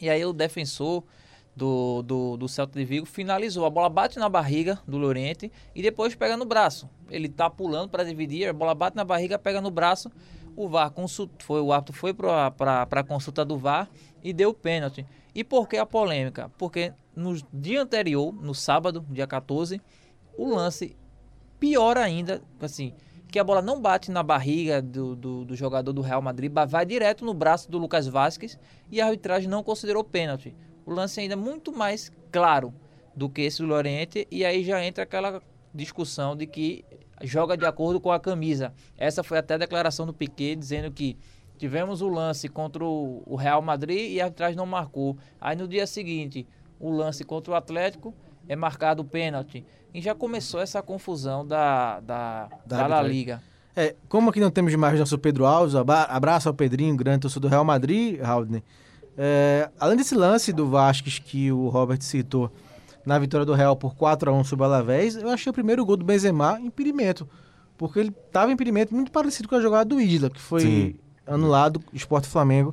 E 0.00 0.08
aí 0.08 0.24
o 0.24 0.32
defensor 0.32 1.04
do, 1.58 2.02
do, 2.02 2.36
do 2.36 2.48
Celta 2.48 2.78
de 2.78 2.84
Vigo 2.84 3.04
finalizou. 3.04 3.66
A 3.66 3.70
bola 3.70 3.88
bate 3.88 4.18
na 4.18 4.28
barriga 4.28 4.78
do 4.86 4.96
Lorente 4.96 5.50
e 5.74 5.82
depois 5.82 6.14
pega 6.14 6.36
no 6.36 6.44
braço. 6.44 6.88
Ele 7.10 7.28
tá 7.28 7.50
pulando 7.50 7.90
para 7.90 8.04
dividir, 8.04 8.48
a 8.48 8.52
bola 8.52 8.74
bate 8.74 8.96
na 8.96 9.04
barriga, 9.04 9.36
pega 9.38 9.60
no 9.60 9.70
braço. 9.70 10.10
O 10.56 10.68
VAR 10.68 10.90
consult, 10.90 11.30
foi, 11.40 11.60
o 11.60 11.72
árbitro 11.72 11.96
foi 11.96 12.14
para 12.14 12.86
a 12.90 13.04
consulta 13.04 13.44
do 13.44 13.58
VAR 13.58 13.88
e 14.22 14.32
deu 14.32 14.54
pênalti. 14.54 15.04
E 15.34 15.42
por 15.42 15.68
que 15.68 15.76
a 15.76 15.86
polêmica? 15.86 16.50
Porque 16.56 16.92
no 17.14 17.34
dia 17.52 17.82
anterior, 17.82 18.32
no 18.32 18.54
sábado, 18.54 19.04
dia 19.10 19.26
14, 19.26 19.80
o 20.36 20.48
lance 20.54 20.96
pior 21.58 21.96
ainda, 21.96 22.40
assim, 22.60 22.92
que 23.30 23.38
a 23.38 23.44
bola 23.44 23.60
não 23.60 23.80
bate 23.80 24.10
na 24.10 24.22
barriga 24.22 24.80
do, 24.80 25.14
do, 25.14 25.44
do 25.44 25.56
jogador 25.56 25.92
do 25.92 26.00
Real 26.00 26.22
Madrid, 26.22 26.52
vai 26.68 26.86
direto 26.86 27.24
no 27.24 27.34
braço 27.34 27.70
do 27.70 27.78
Lucas 27.78 28.06
Vasquez 28.06 28.58
e 28.90 29.00
a 29.00 29.06
arbitragem 29.06 29.48
não 29.48 29.62
considerou 29.62 30.02
pênalti. 30.02 30.54
O 30.88 30.94
lance 30.94 31.20
ainda 31.20 31.34
é 31.34 31.36
muito 31.36 31.70
mais 31.70 32.10
claro 32.32 32.72
do 33.14 33.28
que 33.28 33.42
esse 33.42 33.58
do 33.60 33.68
Loriente 33.68 34.26
e 34.30 34.42
aí 34.42 34.64
já 34.64 34.82
entra 34.82 35.04
aquela 35.04 35.42
discussão 35.74 36.34
de 36.34 36.46
que 36.46 36.82
joga 37.24 37.58
de 37.58 37.66
acordo 37.66 38.00
com 38.00 38.10
a 38.10 38.18
camisa. 38.18 38.72
Essa 38.96 39.22
foi 39.22 39.36
até 39.36 39.52
a 39.52 39.58
declaração 39.58 40.06
do 40.06 40.14
Piquet 40.14 40.56
dizendo 40.56 40.90
que 40.90 41.18
tivemos 41.58 42.00
o 42.00 42.08
lance 42.08 42.48
contra 42.48 42.82
o 42.82 43.36
Real 43.36 43.60
Madrid 43.60 44.12
e 44.12 44.18
a 44.18 44.24
arbitragem 44.24 44.56
não 44.56 44.64
marcou. 44.64 45.18
Aí 45.38 45.54
no 45.54 45.68
dia 45.68 45.86
seguinte, 45.86 46.46
o 46.80 46.90
lance 46.90 47.22
contra 47.22 47.52
o 47.52 47.54
Atlético 47.54 48.14
é 48.48 48.56
marcado 48.56 49.02
o 49.02 49.04
pênalti. 49.04 49.66
E 49.92 50.00
já 50.00 50.14
começou 50.14 50.58
essa 50.58 50.80
confusão 50.80 51.46
da, 51.46 52.00
da, 52.00 52.48
Da 52.64 52.78
da 52.78 52.86
La. 52.86 53.02
Liga. 53.02 53.42
É, 53.76 53.94
como 54.08 54.30
aqui 54.30 54.40
não 54.40 54.50
temos 54.50 54.74
mais 54.74 54.98
nosso 54.98 55.18
Pedro 55.18 55.44
Alves, 55.44 55.74
abraço 55.74 56.48
ao 56.48 56.54
Pedrinho, 56.54 56.96
grande 56.96 57.20
torcedor 57.20 57.50
do 57.50 57.52
Real 57.52 57.64
Madrid, 57.64 58.18
Haldner. 58.22 58.62
É, 59.20 59.68
além 59.80 59.96
desse 59.96 60.14
lance 60.14 60.52
do 60.52 60.68
Vasquez 60.68 61.18
que 61.18 61.50
o 61.50 61.68
Robert 61.68 62.00
citou 62.02 62.52
na 63.04 63.18
vitória 63.18 63.44
do 63.44 63.52
Real 63.52 63.74
por 63.74 63.96
4 63.96 64.30
a 64.30 64.32
1 64.32 64.44
sobre 64.44 64.62
o 64.62 64.66
Alavés, 64.66 65.16
eu 65.16 65.28
achei 65.28 65.50
o 65.50 65.52
primeiro 65.52 65.84
gol 65.84 65.96
do 65.96 66.04
Benzema 66.04 66.60
impedimento, 66.60 67.28
porque 67.76 67.98
ele 67.98 68.10
estava 68.26 68.52
em 68.52 68.54
impedimento 68.54 68.94
muito 68.94 69.10
parecido 69.10 69.48
com 69.48 69.56
a 69.56 69.60
jogada 69.60 69.86
do 69.86 70.00
Isla, 70.00 70.30
que 70.30 70.40
foi 70.40 70.60
Sim. 70.60 70.94
anulado, 71.26 71.82
Esporte 71.92 72.28
Flamengo, 72.28 72.72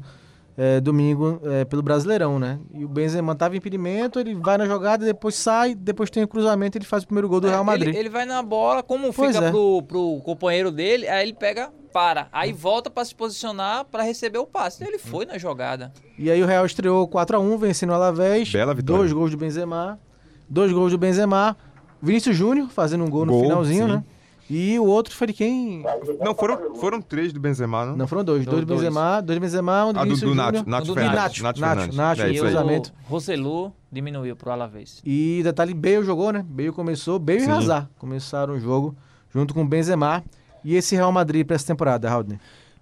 é, 0.58 0.80
domingo 0.80 1.42
é, 1.44 1.66
pelo 1.66 1.82
Brasileirão, 1.82 2.40
né? 2.40 2.60
E 2.74 2.86
o 2.86 2.88
Benzema 2.88 3.34
estava 3.34 3.56
em 3.56 3.58
impedimento, 3.58 4.20
ele 4.20 4.36
vai 4.36 4.58
na 4.58 4.66
jogada, 4.66 5.06
depois 5.06 5.36
sai, 5.36 5.76
depois 5.76 6.10
tem 6.10 6.24
o 6.24 6.28
cruzamento, 6.28 6.78
ele 6.78 6.86
faz 6.86 7.04
o 7.04 7.08
primeiro 7.08 7.28
gol 7.28 7.42
do 7.42 7.48
É, 7.48 7.52
Real 7.52 7.64
Madrid. 7.64 7.90
Ele, 7.90 7.98
ele 7.98 8.10
vai 8.10 8.26
na 8.26 8.42
bola, 8.42 8.82
como 8.82 9.12
Pois 9.14 9.36
fica 9.36 9.48
é. 9.48 9.52
pro, 9.52 9.84
pro 9.84 10.22
companheiro 10.24 10.72
dele, 10.72 11.08
aí 11.08 11.24
ele 11.28 11.34
pega, 11.34 11.72
para. 11.96 12.28
Aí 12.30 12.52
volta 12.52 12.90
para 12.90 13.06
se 13.06 13.16
posicionar 13.16 13.86
para 13.86 14.04
receber 14.04 14.38
o 14.38 14.46
passe. 14.46 14.84
Ele 14.84 15.00
foi 15.00 15.26
na 15.26 15.38
jogada. 15.38 15.94
E 16.20 16.30
aí 16.30 16.44
o 16.44 16.46
Real 16.46 16.66
estreou 16.66 17.08
4x1, 17.08 17.58
vencendo 17.58 17.92
o 17.92 17.94
Alavés. 17.94 18.52
Bela 18.52 18.74
vitória. 18.74 19.00
Dois 19.00 19.14
gols 19.14 19.32
do 19.32 19.38
Benzema. 19.38 19.98
Dois 20.50 20.74
gols 20.74 20.92
do 20.92 20.98
Benzema. 20.98 21.56
Vinícius 22.02 22.36
Júnior 22.36 22.68
fazendo 22.70 23.06
um 23.06 23.10
gol 23.10 23.26
no 23.26 23.32
Gol, 23.32 23.44
finalzinho, 23.44 23.88
sim. 23.88 23.94
né? 23.94 24.04
E 24.50 24.78
o 24.78 24.86
outro 24.86 25.16
foi 25.16 25.28
de 25.28 25.34
quem? 25.34 25.84
Não, 26.24 26.36
foram, 26.36 26.76
foram 26.76 27.02
três 27.02 27.34
do 27.34 27.40
Benzema, 27.40 27.86
não? 27.86 27.98
Não, 27.98 28.08
foram 28.08 28.24
dois. 28.24 28.46
Dois 28.46 28.60
do 28.60 28.66
Dois. 28.68 28.80
Benzema, 28.82 29.22
dois 29.22 29.40
do 29.40 29.42
Benzema, 29.42 29.86
um 29.88 29.94
do 29.94 30.00
Ah, 30.00 30.06
do, 30.06 30.16
do. 30.16 30.36
Nacho, 30.36 30.64
Nacho 30.70 30.86
do 30.88 30.94
Fernandes. 30.94 31.42
Nacho, 31.42 31.44
Nacho 31.44 31.60
Nacho. 31.62 31.96
Nacho, 31.96 32.22
É 32.22 32.32
e 32.32 32.40
o 32.40 32.44
cruzamento. 32.44 32.94
Roselu 33.06 33.74
diminuiu 33.92 34.36
pro 34.36 34.52
Alavés. 34.52 35.02
E 35.04 35.42
detalhe, 35.44 35.74
Bale 35.74 36.04
jogou, 36.04 36.32
né? 36.32 36.46
Bale 36.48 36.72
começou, 36.72 37.18
Bale 37.18 37.40
Sim. 37.40 37.48
e 37.48 37.52
Hazard 37.52 37.88
começaram 37.98 38.54
o 38.54 38.60
jogo 38.60 38.96
junto 39.34 39.52
com 39.54 39.64
o 39.64 39.68
Benzema. 39.68 40.24
E 40.64 40.76
esse 40.76 40.96
Real 40.96 41.12
Madrid 41.12 41.46
para 41.46 41.56
essa 41.56 41.66
temporada, 41.68 42.10
Haldner? 42.10 42.40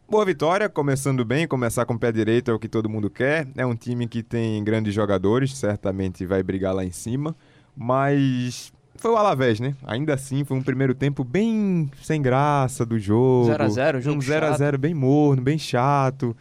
Boa 0.09 0.25
vitória, 0.25 0.67
começando 0.67 1.23
bem, 1.23 1.47
começar 1.47 1.85
com 1.85 1.93
o 1.93 1.99
pé 1.99 2.11
direito 2.11 2.51
é 2.51 2.53
o 2.53 2.59
que 2.59 2.67
todo 2.67 2.89
mundo 2.89 3.09
quer. 3.09 3.47
É 3.55 3.65
um 3.65 3.75
time 3.75 4.05
que 4.05 4.21
tem 4.21 4.61
grandes 4.63 4.93
jogadores, 4.93 5.55
certamente 5.57 6.25
vai 6.25 6.43
brigar 6.43 6.75
lá 6.75 6.83
em 6.83 6.91
cima, 6.91 7.33
mas 7.75 8.71
foi 8.95 9.11
o 9.11 9.17
Alavés, 9.17 9.59
né? 9.59 9.75
Ainda 9.83 10.13
assim, 10.13 10.43
foi 10.43 10.57
um 10.57 10.61
primeiro 10.61 10.93
tempo 10.93 11.23
bem 11.23 11.89
sem 12.01 12.21
graça 12.21 12.85
do 12.85 12.97
jogo. 12.97 13.47
0 13.47 13.63
a 13.63 13.69
0, 13.69 14.01
jogo 14.01 14.17
Um 14.17 14.21
0 14.21 14.45
a 14.45 14.51
0 14.51 14.77
bem 14.77 14.93
morno, 14.93 15.41
bem 15.41 15.57
chato. 15.57 16.35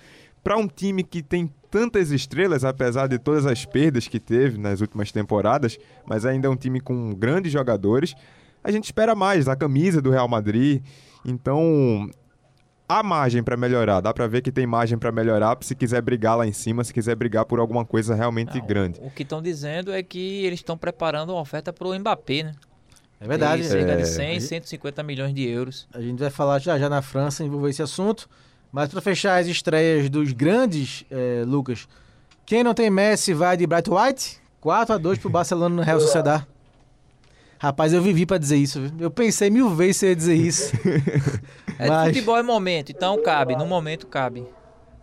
Para 0.45 0.57
um 0.57 0.67
time 0.67 1.03
que 1.03 1.23
tem 1.23 1.51
tantas 1.71 2.11
estrelas, 2.11 2.65
apesar 2.65 3.07
de 3.07 3.19
todas 3.19 3.47
as 3.47 3.65
perdas 3.65 4.07
que 4.07 4.21
teve 4.21 4.59
nas 4.59 4.81
últimas 4.81 5.11
temporadas, 5.11 5.79
mas 6.07 6.27
ainda 6.27 6.47
é 6.47 6.51
um 6.51 6.57
time 6.57 6.81
com 6.81 7.15
grandes 7.15 7.51
jogadores, 7.51 8.15
a 8.63 8.71
gente 8.71 8.85
espera 8.85 9.15
mais, 9.15 9.49
a 9.49 9.57
camisa 9.57 10.03
do 10.03 10.11
Real 10.11 10.29
Madrid. 10.29 10.83
Então, 11.25 12.11
há 12.99 13.03
margem 13.03 13.43
pra 13.43 13.57
melhorar. 13.57 14.01
Dá 14.01 14.13
pra 14.13 14.27
ver 14.27 14.43
que 14.43 14.51
tem 14.53 14.67
margem 14.67 14.97
pra 14.99 15.11
melhorar 15.13 15.57
se 15.61 15.75
quiser 15.75 16.01
brigar 16.03 16.37
lá 16.37 16.47
em 16.47 16.53
cima, 16.53 16.83
se 16.85 16.93
quiser 16.93 17.15
brigar 17.15 17.45
por 17.45 17.59
alguma 17.59 17.85
coisa 17.85 18.15
realmente 18.15 18.59
Não, 18.59 18.67
grande. 18.67 19.01
O 19.03 19.11
que 19.11 19.23
estão 19.23 19.43
dizendo 19.43 19.93
é 19.93 20.03
que 20.03 20.45
eles 20.45 20.61
estão 20.61 20.77
preparando 20.77 21.31
uma 21.31 21.41
oferta 21.41 21.73
pro 21.73 21.93
Mbappé, 21.99 22.45
né? 22.45 22.53
É 23.21 23.27
verdade. 23.27 23.63
De 23.63 23.69
cerca 23.69 23.93
É. 23.93 23.97
de 23.97 24.07
100, 24.07 24.41
150 24.41 25.03
milhões 25.03 25.33
de 25.35 25.47
euros. 25.47 25.87
A 25.95 26.01
gente 26.01 26.19
vai 26.19 26.31
falar 26.31 26.59
já 26.59 26.79
já 26.79 26.89
na 26.89 27.01
França, 27.03 27.45
envolver 27.45 27.71
esse 27.71 27.83
assunto. 27.83 28.29
Mas 28.73 28.89
para 28.89 29.01
fechar 29.01 29.39
as 29.41 29.47
estreias 29.47 30.09
dos 30.09 30.33
grandes, 30.33 31.05
eh, 31.11 31.45
Lucas, 31.47 31.87
quem 32.47 32.65
não 32.65 32.73
tem 32.75 32.91
Messi 32.91 33.33
vai 33.35 33.57
de 33.57 33.67
Bright 33.67 33.89
White? 33.91 34.41
4 34.61 34.95
a 34.95 34.99
2 34.99 35.19
pro 35.19 35.29
Barcelona 35.31 35.75
no 35.77 35.83
Real 35.83 36.01
Sociedad. 36.01 36.47
Rapaz, 37.63 37.93
eu 37.93 38.03
vivi 38.03 38.27
para 38.27 38.39
dizer 38.39 38.57
isso. 38.57 38.81
viu? 38.81 38.91
Eu 38.99 39.09
pensei 39.09 39.49
mil 39.49 39.71
vezes 39.71 39.99
se 39.99 40.07
eu 40.07 40.11
ia 40.11 40.17
dizer 40.17 40.35
isso. 40.35 40.73
É, 41.79 41.89
Mas- 41.89 42.09
Futebol 42.09 42.37
é 42.37 42.43
momento, 42.45 42.93
então 42.93 43.21
cabe. 43.23 43.57
No 43.57 43.67
momento 43.67 44.07
cabe. 44.07 44.47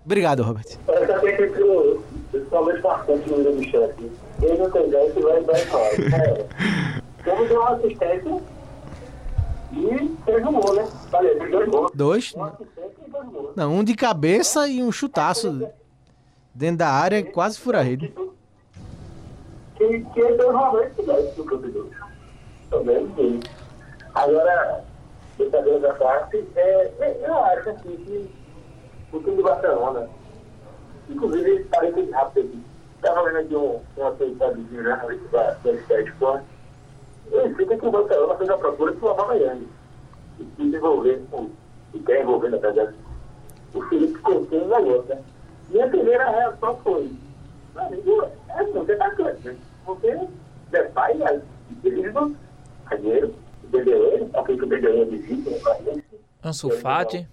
Obrigado, 0.05 0.43
Robert. 0.43 0.77
Parece 0.85 1.11
até 1.11 1.31
que 1.33 1.99
principalmente 2.31 2.81
bastante 2.81 3.29
no 3.29 3.37
meio 3.37 3.55
do 3.55 3.63
chefe. 3.63 4.11
Ele 4.41 4.57
não 4.57 4.69
tem 4.71 4.89
vai 4.89 5.43
dar. 5.43 5.57
É. 7.25 7.53
Uma 7.53 7.69
assistência 7.71 8.41
e 9.73 10.17
fez 10.25 10.45
um 10.45 10.53
gol, 10.53 10.73
né? 10.75 10.87
Dois 11.51 11.69
gols. 11.69 11.91
Dois? 11.93 12.33
Um 12.35 12.45
e 12.47 13.31
dois. 13.31 13.55
Não, 13.57 13.73
um 13.73 13.83
de 13.83 13.95
cabeça 13.95 14.69
e 14.69 14.81
um 14.81 14.91
chutaço 14.91 15.67
dentro 16.53 16.77
da 16.77 16.89
área, 16.89 17.23
quase 17.23 17.59
fura 17.59 17.79
a 17.79 17.83
rede. 17.83 18.13
Que, 19.75 19.99
que 20.13 20.19
ele 20.19 20.37
deu 20.37 20.51
realmente 20.51 20.95
que 20.95 21.01
deve 21.03 21.31
no 21.37 21.43
campo 21.43 21.65
de 21.67 21.71
dois. 21.73 22.08
Também 22.69 23.11
sim. 23.15 23.39
Agora, 24.15 24.83
brincadeira 25.37 25.79
da 25.79 25.93
parte, 25.95 26.45
é, 26.55 26.91
é, 26.99 27.21
eu 27.25 27.33
acho 27.45 27.69
assim 27.69 27.95
que 27.97 28.29
o 29.11 29.19
time 29.19 29.37
do 29.37 29.43
Barcelona, 29.43 30.09
inclusive, 31.09 31.63
parei 31.65 32.11
rápido 32.11 32.45
aqui. 32.47 32.63
Estava 32.95 33.23
vendo 33.23 33.37
aqui 33.37 33.55
um, 33.55 33.79
um 33.97 34.07
aceitado 34.07 34.55
de 34.55 34.75
jornalista 34.75 35.27
da, 35.31 35.51
da 35.63 35.71
Sky 35.71 36.09
Sport. 36.09 36.43
Ele 37.31 37.55
fica 37.55 37.77
que 37.77 37.85
o 37.85 37.91
Barcelona 37.91 38.35
fez 38.35 38.49
a 38.49 38.57
procura 38.57 38.91
por 38.93 39.11
Havaiane. 39.19 39.67
E 40.39 40.43
quis 40.43 40.73
envolver, 40.73 41.21
o- 41.31 41.49
e 41.93 41.99
quer 41.99 42.21
envolver, 42.21 42.49
na 42.49 42.57
verdade, 42.57 42.95
o 43.73 43.81
Felipe 43.83 44.19
Coutinho 44.19 44.67
na 44.67 44.77
outra. 44.77 45.21
Minha 45.69 45.87
primeira 45.87 46.29
reação 46.29 46.75
foi, 46.83 47.11
meu 47.75 47.83
amigo, 47.83 48.23
é 48.49 48.63
tá 48.63 49.05
atacante, 49.05 49.47
né? 49.47 49.55
Você 49.85 50.27
é 50.73 50.83
pai, 50.83 51.21
é 51.23 51.41
querido, 51.81 52.35
zagueiro, 52.89 53.33
Dembele, 53.71 54.29
aquele 54.33 54.57
que 54.57 54.63
o 54.63 54.67
Dembele 54.67 55.01
é 55.01 55.05
visível, 55.05 55.51
né? 55.85 56.01
Ansu 56.43 56.69
Fati, 56.71 57.27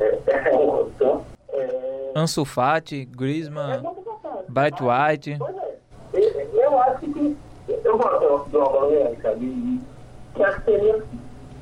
É, 0.00 0.18
é 0.50 0.56
uma 0.56 0.80
opção. 0.82 1.24
É, 1.52 2.12
Ansu 2.14 2.44
Fati, 2.44 3.02
é 3.02 3.04
Griezmann, 3.16 3.82
bacana. 3.82 4.44
Bright 4.48 4.82
White. 4.82 5.36
Pois 5.38 5.56
é. 5.56 5.78
Eu, 6.14 6.60
eu 6.62 6.78
acho 6.80 7.00
que. 7.00 7.36
Eu 7.84 7.98
gosto 7.98 8.48
do 8.50 8.58
Albanese, 8.60 9.20
sabe? 9.22 9.44
E 9.46 9.80
que 10.34 10.42
acho 10.42 10.58
que 10.60 10.64
seria 10.70 11.02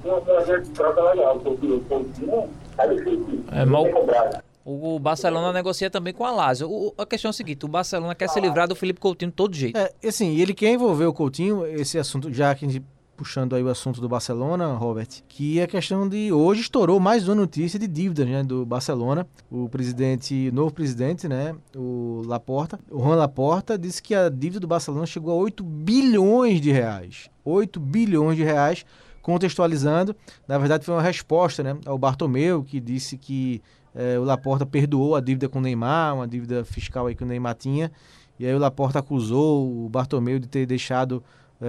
uma 0.05 0.21
coisa 0.21 0.61
de 0.61 0.71
troca 0.71 1.03
legal, 1.03 1.39
porque 1.41 1.67
o 1.67 1.81
Coutinho 1.81 2.49
é 2.79 2.89
difícil. 2.89 3.45
É, 3.53 3.65
mal- 3.65 3.85
de 3.85 3.93
cobrado. 3.93 4.45
O 4.65 4.99
Barcelona 4.99 5.53
negocia 5.53 5.89
também 5.91 6.13
com 6.13 6.25
a 6.25 6.31
Lazio. 6.33 6.69
O- 6.69 6.93
a 6.99 7.07
questão 7.07 7.29
é 7.29 7.31
a 7.31 7.33
seguinte, 7.33 7.65
o 7.65 7.69
Barcelona 7.69 8.15
quer 8.17 8.29
se 8.29 8.41
livrar 8.41 8.67
do 8.67 8.75
Felipe 8.75 8.99
Coutinho 8.99 9.31
de 9.31 9.37
todo 9.37 9.55
jeito. 9.55 9.79
É, 9.79 9.93
assim, 10.05 10.33
e 10.33 10.41
ele 10.43 10.55
quer 10.55 10.71
envolver 10.73 11.05
o 11.07 11.13
Coutinho, 11.13 11.65
esse 11.67 11.99
assunto, 11.99 12.33
já 12.33 12.53
que 12.55 12.65
a 12.65 12.69
gente 12.69 12.85
puxando 13.17 13.57
aí 13.57 13.63
o 13.63 13.69
assunto 13.69 14.01
do 14.01 14.09
Barcelona, 14.09 14.75
Robert, 14.75 15.09
que 15.27 15.59
é 15.59 15.63
a 15.63 15.67
questão 15.67 16.07
de 16.07 16.31
hoje 16.31 16.61
estourou 16.61 17.01
mais 17.01 17.27
uma 17.27 17.35
notícia 17.35 17.79
de 17.79 17.89
dívidas, 17.89 18.29
né, 18.29 18.43
do 18.43 18.67
Barcelona. 18.67 19.27
O 19.51 19.69
presidente, 19.69 20.51
novo 20.53 20.73
presidente, 20.73 21.27
né, 21.27 21.55
o 21.75 22.23
Laporta, 22.27 22.79
o 22.91 23.03
Juan 23.03 23.17
Laporta 23.17 23.79
disse 23.79 24.03
que 24.03 24.15
a 24.15 24.29
dívida 24.29 24.61
do 24.61 24.67
Barcelona 24.67 25.07
chegou 25.07 25.33
a 25.33 25.37
8 25.37 25.65
bilhões 25.65 26.61
de 26.61 26.71
reais. 26.71 27.31
8 27.45 27.81
bilhões 27.81 28.37
de 28.37 28.45
reais, 28.45 28.85
contextualizando, 29.23 30.15
na 30.47 30.59
verdade 30.59 30.85
foi 30.85 30.95
uma 30.95 31.03
resposta, 31.03 31.63
né, 31.63 31.77
ao 31.87 31.97
Bartomeu, 31.97 32.63
que 32.63 32.79
disse 32.79 33.17
que 33.17 33.63
eh, 33.95 34.19
o 34.19 34.25
Laporta 34.25 34.67
perdoou 34.67 35.17
a 35.17 35.21
dívida 35.21 35.49
com 35.49 35.59
o 35.59 35.63
Neymar, 35.63 36.15
uma 36.17 36.29
dívida 36.29 36.65
fiscal 36.65 37.07
aí 37.07 37.15
que 37.15 37.25
o 37.25 37.27
Neymar 37.27 37.55
tinha, 37.55 37.91
e 38.39 38.47
aí 38.47 38.55
o 38.55 38.59
Laporta 38.59 38.99
acusou 38.99 39.87
o 39.87 39.89
Bartomeu 39.89 40.39
de 40.39 40.47
ter 40.47 40.67
deixado, 40.67 41.25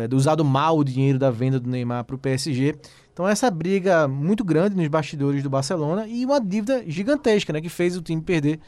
de 0.10 0.16
usado 0.16 0.44
mal 0.44 0.78
o 0.78 0.84
dinheiro 0.84 1.18
da 1.18 1.32
venda 1.32 1.60
do 1.60 1.70
Neymar 1.70 2.04
para 2.04 2.16
o 2.16 2.20
PSG. 2.20 2.76
Então 3.14 3.28
essa 3.28 3.50
briga 3.50 4.08
muito 4.08 4.44
grande 4.44 4.76
nos 4.76 4.88
bastidores 4.88 5.42
do 5.42 5.50
Barcelona 5.50 6.06
e 6.08 6.26
uma 6.26 6.40
dívida 6.40 6.84
gigantesca, 6.86 7.52
né, 7.52 7.62
que 7.62 7.70
fez 7.70 7.98
o 7.98 8.02
time 8.02 8.22
perder 8.22 8.60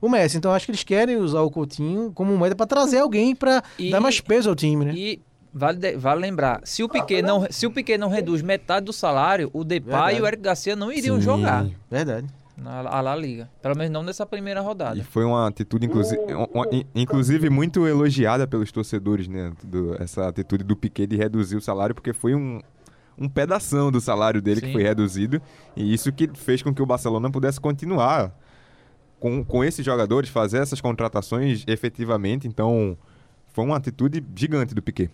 o 0.00 0.08
Messi. 0.08 0.36
Então 0.38 0.52
acho 0.52 0.66
que 0.66 0.70
eles 0.72 0.82
querem 0.82 1.16
usar 1.16 1.42
o 1.42 1.50
Coutinho 1.50 2.10
como 2.14 2.36
moeda 2.36 2.54
para 2.54 2.66
trazer 2.66 2.98
alguém 2.98 3.34
para 3.34 3.62
dar 3.90 4.00
mais 4.00 4.20
peso 4.20 4.48
ao 4.48 4.56
time, 4.56 4.84
né? 4.84 4.94
E 4.94 5.20
vale, 5.52 5.96
vale 5.96 6.20
lembrar, 6.20 6.60
se 6.64 6.82
o 6.82 6.88
Piquet 6.88 7.22
não, 7.22 7.46
se 7.50 7.66
o 7.66 7.70
Piquet 7.70 7.98
não 7.98 8.08
reduz 8.08 8.40
metade 8.40 8.86
do 8.86 8.92
salário, 8.92 9.50
o 9.52 9.62
Depay 9.62 9.90
Verdade. 9.90 10.18
e 10.18 10.22
o 10.22 10.26
Eric 10.26 10.42
Garcia 10.42 10.74
não 10.74 10.90
iriam 10.90 11.16
Sim. 11.16 11.22
jogar 11.22 11.66
Verdade. 11.90 12.26
Na 12.62 12.80
a 12.88 13.00
La 13.00 13.14
Liga. 13.16 13.50
Pelo 13.60 13.76
menos 13.76 13.92
não 13.92 14.02
nessa 14.02 14.24
primeira 14.24 14.60
E 14.60 14.62
rodada. 14.62 15.02
foi 15.04 15.24
uma 15.24 15.46
atitude, 15.48 15.86
inclusive, 15.86 16.20
inclusive 16.94 17.50
muito 17.50 17.86
elogiada 17.86 18.46
pelos 18.46 18.70
torcedores, 18.72 19.28
né? 19.28 19.52
do- 19.64 20.00
essa 20.02 20.28
atitude 20.28 20.64
do 20.64 20.76
Piquet 20.76 21.06
de 21.06 21.16
reduzir 21.16 21.56
o 21.56 21.60
salário, 21.60 21.94
porque 21.94 22.12
foi 22.12 22.34
um, 22.34 22.60
um 23.18 23.28
pedação 23.28 23.90
do 23.90 24.00
salário 24.00 24.40
dele 24.40 24.60
que 24.60 24.66
Sim. 24.68 24.72
foi 24.72 24.82
reduzido. 24.82 25.40
E 25.76 25.92
isso 25.92 26.12
que 26.12 26.28
fez 26.34 26.62
com 26.62 26.72
que 26.74 26.80
o 26.82 26.86
Barcelona 26.86 27.30
pudesse 27.30 27.60
continuar 27.60 28.32
com, 29.20 29.44
com 29.44 29.62
esses 29.64 29.84
jogadores, 29.84 30.30
fazer 30.30 30.58
essas 30.58 30.80
contratações 30.80 31.64
efetivamente. 31.66 32.48
Então, 32.48 32.96
foi 33.52 33.64
uma 33.64 33.76
atitude 33.76 34.24
gigante 34.34 34.74
do 34.74 34.82
Piquet. 34.82 35.10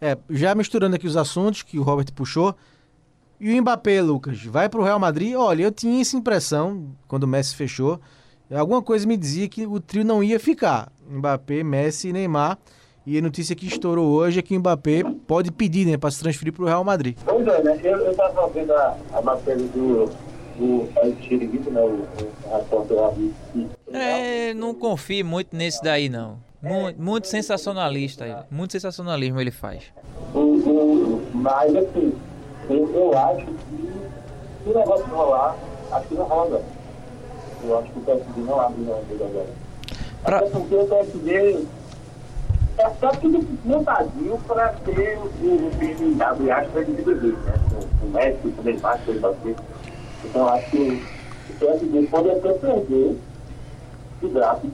É, 0.00 0.18
já 0.30 0.54
misturando 0.54 0.96
aqui 0.96 1.06
os 1.06 1.16
assuntos 1.16 1.62
que 1.62 1.78
o 1.78 1.82
Robert 1.82 2.12
puxou. 2.12 2.56
E 3.44 3.58
o 3.58 3.60
Mbappé, 3.60 4.00
Lucas, 4.00 4.40
vai 4.44 4.68
pro 4.68 4.84
Real 4.84 5.00
Madrid? 5.00 5.34
Olha, 5.34 5.64
eu 5.64 5.72
tinha 5.72 6.00
essa 6.00 6.16
impressão 6.16 6.84
quando 7.08 7.24
o 7.24 7.26
Messi 7.26 7.56
fechou. 7.56 7.98
Alguma 8.54 8.80
coisa 8.80 9.04
me 9.04 9.16
dizia 9.16 9.48
que 9.48 9.66
o 9.66 9.80
trio 9.80 10.04
não 10.04 10.22
ia 10.22 10.38
ficar. 10.38 10.92
Mbappé, 11.10 11.64
Messi 11.64 12.10
e 12.10 12.12
Neymar. 12.12 12.56
E 13.04 13.18
a 13.18 13.20
notícia 13.20 13.56
que 13.56 13.66
estourou 13.66 14.06
hoje 14.12 14.38
é 14.38 14.42
que 14.42 14.56
o 14.56 14.60
Mbappé 14.60 15.02
pode 15.26 15.50
pedir, 15.50 15.84
né, 15.88 15.96
para 15.96 16.08
se 16.12 16.20
transferir 16.20 16.52
pro 16.52 16.66
Real 16.66 16.84
Madrid. 16.84 17.16
Pois 17.24 17.44
é, 17.48 17.62
né? 17.64 17.80
Eu, 17.82 17.96
eu 17.98 18.14
tava 18.14 18.46
vendo 18.50 18.72
a, 18.72 18.96
a 19.14 19.20
matéria 19.22 19.64
do, 19.66 20.06
do 20.56 20.88
Chiringuito, 21.22 21.68
né? 21.68 21.80
O, 21.80 21.86
o 22.06 22.56
repórter 22.56 22.96
lá 22.96 23.08
do- 23.10 23.34
do- 23.54 23.70
É, 23.96 24.54
não 24.54 24.72
confio 24.72 25.26
muito 25.26 25.56
nesse 25.56 25.82
daí, 25.82 26.08
não. 26.08 26.38
Mu- 26.62 26.94
Muito, 26.96 27.26
sensacionalista, 27.26 28.24
ele. 28.24 28.36
muito 28.48 28.70
sensacionalismo 28.70 29.40
ele 29.40 29.50
faz. 29.50 29.82
O, 30.32 30.38
o, 30.38 31.26
mas 31.34 31.74
assim, 31.74 32.12
eu, 32.74 32.90
eu 32.94 33.18
acho 33.18 33.44
que 33.46 34.02
se 34.62 34.68
o 34.70 34.74
negócio 34.78 35.06
rolar, 35.14 35.58
acho 35.92 36.08
que 36.08 36.14
não 36.14 36.24
rola. 36.24 36.62
Eu 37.62 37.78
acho 37.78 37.92
que 37.92 37.98
o 37.98 38.02
PSG 38.02 38.40
não 38.42 38.60
abre 38.60 38.82
não 38.82 39.04
dele 39.04 39.24
agora. 39.24 39.48
Pra- 40.22 40.36
Até 40.38 40.50
porque 40.50 40.74
o 40.74 40.86
PSG 40.86 41.66
é 42.78 42.90
só 43.00 43.14
tudo 43.16 43.46
montadinho 43.64 44.38
para 44.40 44.68
ter 44.84 45.18
o, 45.18 45.70
time 45.78 46.20
abre 46.22 46.50
aspas 46.50 46.86
de 46.86 46.92
bebê, 47.02 47.36
né? 47.44 47.60
Com 47.70 48.06
o 48.06 48.10
Messi, 48.10 48.50
com 48.52 48.60
o 48.60 48.64
Neymar, 48.64 49.00
com 49.04 49.12
o. 49.12 49.56
Então 50.24 50.48
acho 50.48 50.70
que 50.70 50.78
o 50.78 51.54
PSG 51.58 52.06
pode 52.08 52.30
até 52.30 52.52
perder 52.54 53.20
o 54.22 54.28
draft 54.28 54.64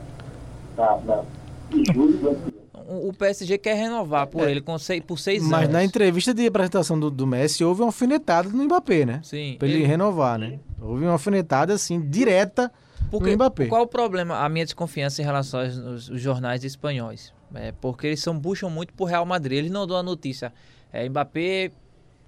na, 0.77 1.01
na, 1.03 1.25
em 1.73 1.85
julho 1.93 2.19
do 2.19 2.29
ano 2.29 2.41
que 2.43 2.51
vem. 2.51 2.68
O 2.91 3.13
PSG 3.13 3.59
quer 3.59 3.75
renovar 3.75 4.27
por 4.29 4.49
ele 4.49 4.61
com 4.63 4.79
seis, 4.79 5.03
por 5.07 5.19
seis 5.19 5.43
Mas 5.43 5.63
anos. 5.65 5.73
na 5.75 5.85
entrevista 5.85 6.33
de 6.33 6.47
apresentação 6.47 6.99
do, 6.99 7.11
do 7.11 7.27
Messi 7.27 7.63
houve 7.63 7.83
uma 7.83 7.89
alfinetada 7.89 8.49
no 8.49 8.65
Mbappé, 8.65 9.05
né? 9.05 9.21
Sim, 9.23 9.57
Pra 9.59 9.69
ele, 9.69 9.79
ele- 9.79 9.87
renovar, 9.87 10.39
né? 10.39 10.59
Houve 10.81 11.05
uma 11.05 11.13
alfinetada, 11.13 11.75
assim, 11.75 12.01
direta 12.01 12.73
Porque, 13.11 13.29
no 13.31 13.35
Mbappé. 13.37 13.67
Qual 13.67 13.83
o 13.83 13.87
problema, 13.87 14.39
a 14.43 14.49
minha 14.49 14.65
desconfiança 14.65 15.21
em 15.21 15.25
relação 15.25 15.61
aos, 15.61 15.79
aos- 15.79 16.11
aos 16.11 16.21
jornais 16.21 16.65
espanhóis? 16.65 17.33
É 17.55 17.73
porque 17.73 18.07
eles 18.07 18.21
são, 18.21 18.39
puxam 18.41 18.71
muito 18.71 18.93
pro 18.95 19.05
Real 19.05 19.25
Madrid. 19.27 19.59
Eles 19.59 19.71
não 19.71 19.87
dão 19.87 19.97
a 19.97 20.03
notícia. 20.03 20.53
É, 20.93 21.07
Mbappé 21.09 21.71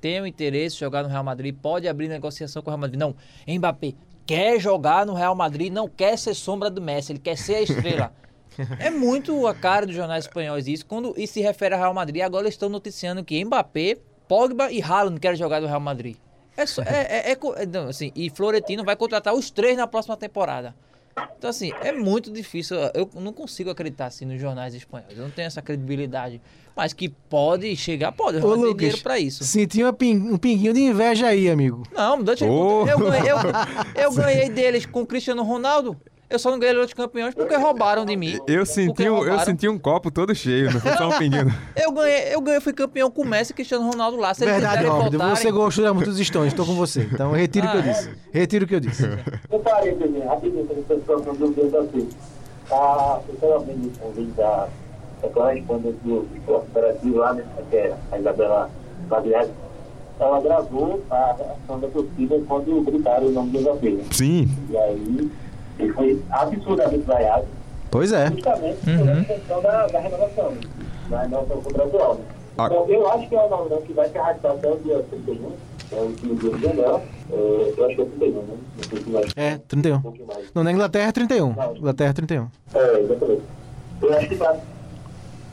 tem 0.01 0.20
o 0.20 0.26
interesse 0.26 0.74
de 0.76 0.80
jogar 0.80 1.03
no 1.03 1.09
Real 1.09 1.24
Madrid, 1.24 1.55
pode 1.55 1.87
abrir 1.89 2.09
negociação 2.09 2.61
com 2.62 2.68
o 2.68 2.72
Real 2.72 2.80
Madrid. 2.80 2.99
Não, 3.01 3.14
Mbappé 3.49 3.95
quer 4.26 4.61
jogar 4.61 5.05
no 5.07 5.14
Real 5.14 5.35
Madrid, 5.35 5.72
não 5.72 5.89
quer 5.89 6.16
ser 6.18 6.35
sombra 6.35 6.70
do 6.70 6.80
Messi, 6.82 7.12
ele 7.12 7.18
quer 7.18 7.37
ser 7.37 7.55
a 7.57 7.62
estrela. 7.62 8.12
é 8.78 8.90
muito 8.90 9.46
a 9.46 9.55
cara 9.55 9.86
dos 9.86 9.94
jornais 9.94 10.24
espanhóis 10.24 10.66
isso. 10.66 10.84
Quando 10.86 11.14
isso 11.16 11.34
se 11.34 11.40
refere 11.40 11.74
ao 11.74 11.80
Real 11.80 11.94
Madrid, 11.94 12.22
agora 12.22 12.44
eles 12.44 12.55
estão 12.55 12.68
noticiando 12.68 13.22
que 13.24 13.44
Mbappé, 13.44 13.96
Pogba 14.28 14.70
e 14.70 14.80
Haaland 14.82 15.18
querem 15.20 15.36
jogar 15.36 15.61
no 15.61 15.66
Real 15.66 15.80
Madrid. 15.80 16.16
É, 16.57 16.66
só- 16.66 16.82
é, 16.82 17.30
é- 17.30 17.32
é 17.32 17.38
é, 17.62 17.66
não, 17.66 17.88
assim, 17.88 18.12
e 18.14 18.28
Florentino 18.30 18.84
vai 18.84 18.94
contratar 18.96 19.34
os 19.34 19.51
três 19.51 19.76
na 19.76 19.86
próxima 19.86 20.16
temporada. 20.16 20.74
Então, 21.36 21.51
assim, 21.51 21.72
é 21.82 21.90
muito 21.92 22.30
difícil. 22.30 22.76
Eu 22.94 23.11
não 23.14 23.32
consigo 23.32 23.68
acreditar 23.68 24.07
assim 24.07 24.24
nos 24.24 24.40
jornais 24.40 24.74
espanhóis. 24.74 25.16
Eu 25.18 25.24
não 25.24 25.30
tenho 25.30 25.46
essa 25.46 25.61
credibilidade. 25.61 26.40
Mas 26.74 26.92
que 26.92 27.09
pode 27.09 27.74
chegar, 27.76 28.12
pode. 28.12 28.38
Eu 28.38 28.44
Ô, 28.46 28.55
Lucas, 28.55 28.76
dinheiro 28.76 28.98
pra 29.03 29.18
isso. 29.18 29.42
senti 29.44 29.82
uma 29.82 29.92
pin- 29.92 30.16
um 30.32 30.38
pinguinho 30.38 30.72
de 30.72 30.80
inveja 30.80 31.26
aí, 31.26 31.51
amigo. 31.51 31.82
Não, 31.92 32.16
eu, 32.40 32.51
Ô. 32.53 32.86
eu, 32.86 32.98
ganhei, 32.98 33.30
eu, 33.30 33.36
eu 34.05 34.12
ganhei 34.14 34.48
deles 34.48 34.86
com 34.86 35.03
o 35.03 35.07
Cristiano 35.07 35.42
Ronaldo. 35.42 36.01
Eu 36.31 36.39
só 36.39 36.51
não 36.51 36.59
ganhei 36.61 36.76
outros 36.76 36.95
campeões 36.95 37.35
porque 37.35 37.57
roubaram 37.57 38.05
de 38.05 38.16
mim. 38.16 38.39
Eu 38.47 38.64
senti, 38.64 39.09
um, 39.11 39.24
eu 39.24 39.39
senti 39.41 39.68
um 39.68 39.76
copo 39.78 40.11
todo 40.12 40.33
cheio, 40.35 40.72
não 40.72 40.81
foi 40.81 40.93
só 40.97 41.09
um 41.09 41.18
pinguinho. 41.18 41.53
Eu 41.76 41.91
ganhei, 41.93 42.35
eu 42.35 42.41
ganhei, 42.41 42.61
fui 42.61 42.72
campeão 42.72 43.11
com 43.11 43.22
o 43.22 43.26
Messi 43.26 43.51
e 43.51 43.55
Cristiano 43.55 43.85
Ronaldo 43.91 44.16
lá. 44.16 44.33
Se 44.33 44.45
Verdade, 44.45 44.85
Robert. 44.87 45.11
voltarem- 45.11 45.35
Você 45.37 45.51
gostou 45.51 45.93
muito 45.95 46.11
dos 46.11 46.20
Stones, 46.24 46.53
estou 46.53 46.64
com 46.64 46.74
você. 46.74 47.09
Então, 47.12 47.33
retiro 47.33 47.66
o 47.66 47.70
que 47.70 47.76
eu 47.76 47.81
Ah, 47.83 47.85
é? 47.87 47.93
disse. 47.93 48.11
Retiro 48.33 48.64
o 48.64 48.68
que 48.68 48.74
eu 48.76 48.81
disse. 48.81 49.05
Um 49.51 49.59
parênteses, 49.59 50.24
rapidinho, 50.24 50.64
para 50.66 50.76
vocês 50.76 51.01
estão 51.01 51.35
dúvidas 51.35 51.74
assim. 51.74 52.09
A, 52.70 53.20
eu 53.28 53.35
estava 53.35 53.59
vendo 53.61 53.93
um 54.05 54.11
vídeo 54.12 54.33
da, 54.37 54.68
correspondente 55.35 55.99
do 56.05 56.26
esporte 56.37 57.11
lá, 57.11 57.35
né? 57.35 57.45
Que 57.70 57.76
é 57.76 57.95
a 58.12 58.18
Isabela 58.18 58.70
Baviari. 59.09 59.51
Ela 60.20 60.41
gravou 60.41 61.03
a 61.11 61.35
reação 61.37 61.81
da 61.81 61.89
torcida 61.89 62.39
quando 62.47 62.83
gritaram 62.83 63.26
o 63.26 63.31
nome 63.33 63.51
do 63.53 63.61
Mbappé. 63.61 63.97
Sim, 64.12 64.49
E 64.70 64.76
aí, 64.76 65.31
ele 65.81 65.93
foi 65.93 66.22
absurdamente 66.31 67.05
vaiado, 67.05 67.47
Pois 67.91 68.12
é. 68.12 68.31
justamente 68.31 68.78
por 68.85 69.09
essa 69.09 69.24
questão 69.24 69.62
da, 69.62 69.87
da 69.89 69.99
renovação, 70.01 70.55
da 71.09 71.22
renovação 71.22 71.62
contratual. 71.62 72.14
Né? 72.14 72.24
Ah. 72.59 72.66
Então, 72.66 72.87
eu 72.89 73.11
acho 73.11 73.28
que 73.28 73.35
é 73.35 73.41
uma 73.41 73.62
união 73.62 73.83
que 73.83 73.93
vai 73.93 74.09
se 74.09 74.18
arrastar 74.18 74.53
até 74.53 74.70
o 74.70 74.76
dia 74.78 75.03
31, 75.11 75.53
é 75.93 75.97
o 75.97 76.03
último 76.05 76.35
dia 76.37 76.51
de 76.51 76.62
janeiro. 76.62 77.01
É, 77.33 77.74
eu 77.76 77.87
acho 77.87 77.97
que 77.97 78.03
é 78.03 78.05
31, 78.05 78.43
né? 78.43 78.55
Não 78.76 78.85
sei 78.85 78.99
se 78.99 79.11
vai 79.11 79.24
É, 79.37 79.59
31. 79.68 79.97
um. 79.97 80.03
Não, 80.55 80.64
na 80.64 80.72
Inglaterra 80.72 81.09
é 81.09 81.12
31. 81.12 81.55
Inglaterra 81.76 82.11
é 82.11 82.12
31. 82.12 82.49
É, 82.74 83.01
exatamente. 83.01 83.43
Eu 84.03 84.14
acho 84.16 84.28
que 84.28 84.37
tá. 84.37 84.57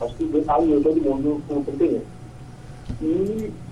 Acho 0.00 0.14
que 0.14 0.44
alinhou 0.46 0.82
todo 0.82 1.00
mundo 1.00 1.42
com 1.48 1.54
o 1.54 1.64
31. 1.64 2.00
E, 3.00 3.04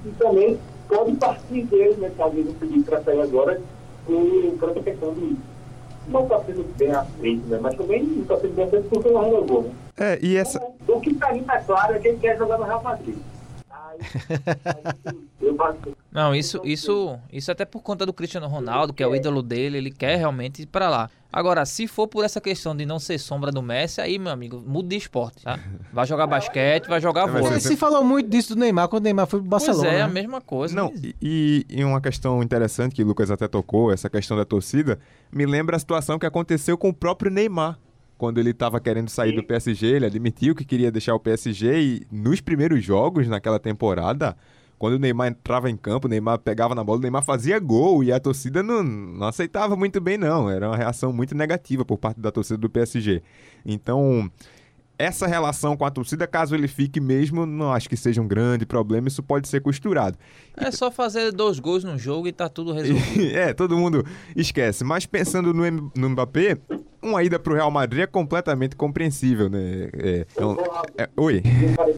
e 0.05 0.11
também 0.19 0.59
pode 0.89 1.13
partir 1.17 1.63
dele, 1.65 1.95
né? 1.99 2.11
Talvez 2.17 2.47
não 2.47 2.55
pedir 2.55 2.83
para 2.83 3.03
sair 3.03 3.21
agora, 3.21 3.61
por, 4.07 4.53
por 4.59 4.71
essa 4.71 4.81
questão 4.81 5.15
de. 5.15 5.37
Não 6.09 6.23
está 6.23 6.41
sendo 6.45 6.77
bem 6.77 6.91
aceito, 6.91 7.47
né? 7.49 7.59
Mas 7.61 7.75
também 7.75 8.03
não 8.03 8.23
está 8.23 8.37
sendo 8.39 8.55
bem 8.55 8.65
aceito 8.65 8.89
porque 8.89 9.11
não 9.11 9.25
renovou, 9.25 9.63
né? 9.63 9.71
é, 9.99 10.19
e 10.23 10.37
essa... 10.37 10.61
O 10.87 11.01
que 11.01 11.11
está 11.11 11.37
indo 11.37 11.51
é 11.51 11.59
claro 11.59 11.95
é 11.95 11.99
que 11.99 12.09
ele 12.09 12.19
quer 12.19 12.39
jogar 12.39 12.59
no 12.59 12.65
Real 12.65 12.83
Madrid. 12.83 13.17
Aí, 13.87 13.99
aí 14.65 15.15
eu 15.41 15.55
bato. 15.55 15.97
Não, 16.11 16.35
isso, 16.35 16.61
isso, 16.65 17.19
isso 17.33 17.53
até 17.53 17.65
por 17.65 17.83
conta 17.83 18.07
do 18.07 18.13
Cristiano 18.13 18.47
Ronaldo, 18.47 18.93
que 18.93 19.03
é 19.03 19.07
o 19.07 19.15
ídolo 19.15 19.43
dele, 19.43 19.79
ele 19.79 19.91
quer 19.91 20.17
realmente 20.17 20.63
ir 20.63 20.67
pra 20.67 20.89
lá. 20.89 21.11
Agora, 21.33 21.67
se 21.67 21.87
for 21.87 22.09
por 22.09 22.25
essa 22.25 22.41
questão 22.41 22.75
de 22.75 22.87
não 22.87 22.99
ser 22.99 23.19
sombra 23.19 23.53
do 23.53 23.61
Messi, 23.63 24.01
aí, 24.01 24.19
meu 24.19 24.33
amigo, 24.33 24.63
muda 24.67 24.89
de 24.89 24.97
esporte, 24.97 25.43
tá? 25.43 25.59
Vai 25.93 26.07
jogar 26.07 26.27
basquete, 26.27 26.87
vai 26.87 27.01
jogar 27.01 27.27
vôlei. 27.27 27.61
Se 27.61 27.77
falou 27.77 28.03
muito 28.03 28.31
disso 28.31 28.55
do 28.55 28.61
Neymar 28.61 28.89
quando 28.89 29.03
o 29.03 29.05
Neymar 29.05 29.27
foi 29.27 29.41
pro 29.41 29.49
Pois 29.51 29.67
Barcelona. 29.67 29.91
é, 29.91 30.01
a 30.01 30.07
né? 30.07 30.13
mesma 30.15 30.41
coisa. 30.41 30.75
Não, 30.75 30.91
e, 31.21 31.67
e 31.69 31.85
uma 31.85 32.01
questão 32.01 32.43
interessante 32.43 32.95
que 32.95 33.03
o 33.03 33.07
Lucas 33.07 33.31
até 33.31 33.47
tocou, 33.47 33.93
essa 33.93 34.09
questão 34.09 34.35
da 34.37 34.47
torcida, 34.47 34.99
me 35.31 35.45
lembra 35.45 35.77
a 35.77 35.79
situação 35.79 36.19
que 36.19 36.25
aconteceu 36.25 36.79
com 36.79 36.89
o 36.89 36.95
próprio 36.95 37.31
Neymar. 37.31 37.79
Quando 38.19 38.39
ele 38.39 38.51
estava 38.51 38.81
querendo 38.81 39.11
sair 39.11 39.33
do 39.33 39.45
PSG, 39.45 39.87
ele 39.87 40.07
admitiu 40.07 40.55
que 40.55 40.65
queria 40.65 40.91
deixar 40.91 41.15
o 41.15 41.21
PSG 41.21 41.81
e 41.81 42.07
nos 42.11 42.41
primeiros 42.41 42.83
jogos 42.83 43.29
naquela 43.29 43.59
temporada, 43.59 44.37
quando 44.79 44.95
o 44.95 44.99
Neymar 44.99 45.29
entrava 45.29 45.71
em 45.71 45.77
campo, 45.77 46.07
o 46.07 46.11
Neymar 46.11 46.39
pegava 46.39 46.75
na 46.75 46.85
bola, 46.85 46.99
o 46.99 47.03
Neymar 47.03 47.23
fazia 47.23 47.59
gol 47.59 48.05
e 48.05 48.13
a 48.13 48.21
torcida 48.21 48.63
não, 48.63 48.83
não 48.83 49.27
aceitava 49.27 49.77
muito 49.77 50.01
bem 50.01 50.19
não, 50.19 50.51
era 50.51 50.69
uma 50.69 50.77
reação 50.77 51.13
muito 51.13 51.35
negativa 51.35 51.85
por 51.85 51.99
parte 51.99 52.21
da 52.21 52.31
torcida 52.31 52.59
do 52.59 52.69
PSG. 52.69 53.23
Então, 53.65 54.31
essa 54.99 55.27
relação 55.27 55.77
com 55.77 55.85
a 55.85 55.91
torcida, 55.91 56.27
caso 56.27 56.55
ele 56.55 56.69
fique 56.69 57.01
mesmo, 57.01 57.45
não 57.47 57.73
acho 57.73 57.89
que 57.89 57.97
seja 57.97 58.21
um 58.23 58.27
grande 58.29 58.65
problema, 58.65 59.09
isso 59.09 59.23
pode 59.23 59.49
ser 59.49 59.61
costurado. 59.61 60.17
É 60.57 60.71
só 60.71 60.91
fazer 60.91 61.33
dois 61.33 61.59
gols 61.59 61.85
no 61.85 61.99
jogo 61.99 62.27
e 62.29 62.33
tá 62.33 62.49
tudo 62.49 62.73
resolvido. 62.75 63.37
é, 63.37 63.53
todo 63.53 63.77
mundo 63.77 64.05
esquece. 64.35 64.85
Mas 64.85 65.05
pensando 65.07 65.53
no, 65.53 65.65
M- 65.67 65.91
no 65.95 66.09
Mbappé, 66.11 66.57
uma 67.03 67.23
ida 67.23 67.39
pro 67.39 67.55
Real 67.55 67.71
Madrid 67.71 68.03
é 68.03 68.07
completamente 68.07 68.75
compreensível, 68.75 69.49
né? 69.51 69.89
É, 69.93 70.27
é 70.97 71.03
é- 71.05 71.09
oi. 71.17 71.43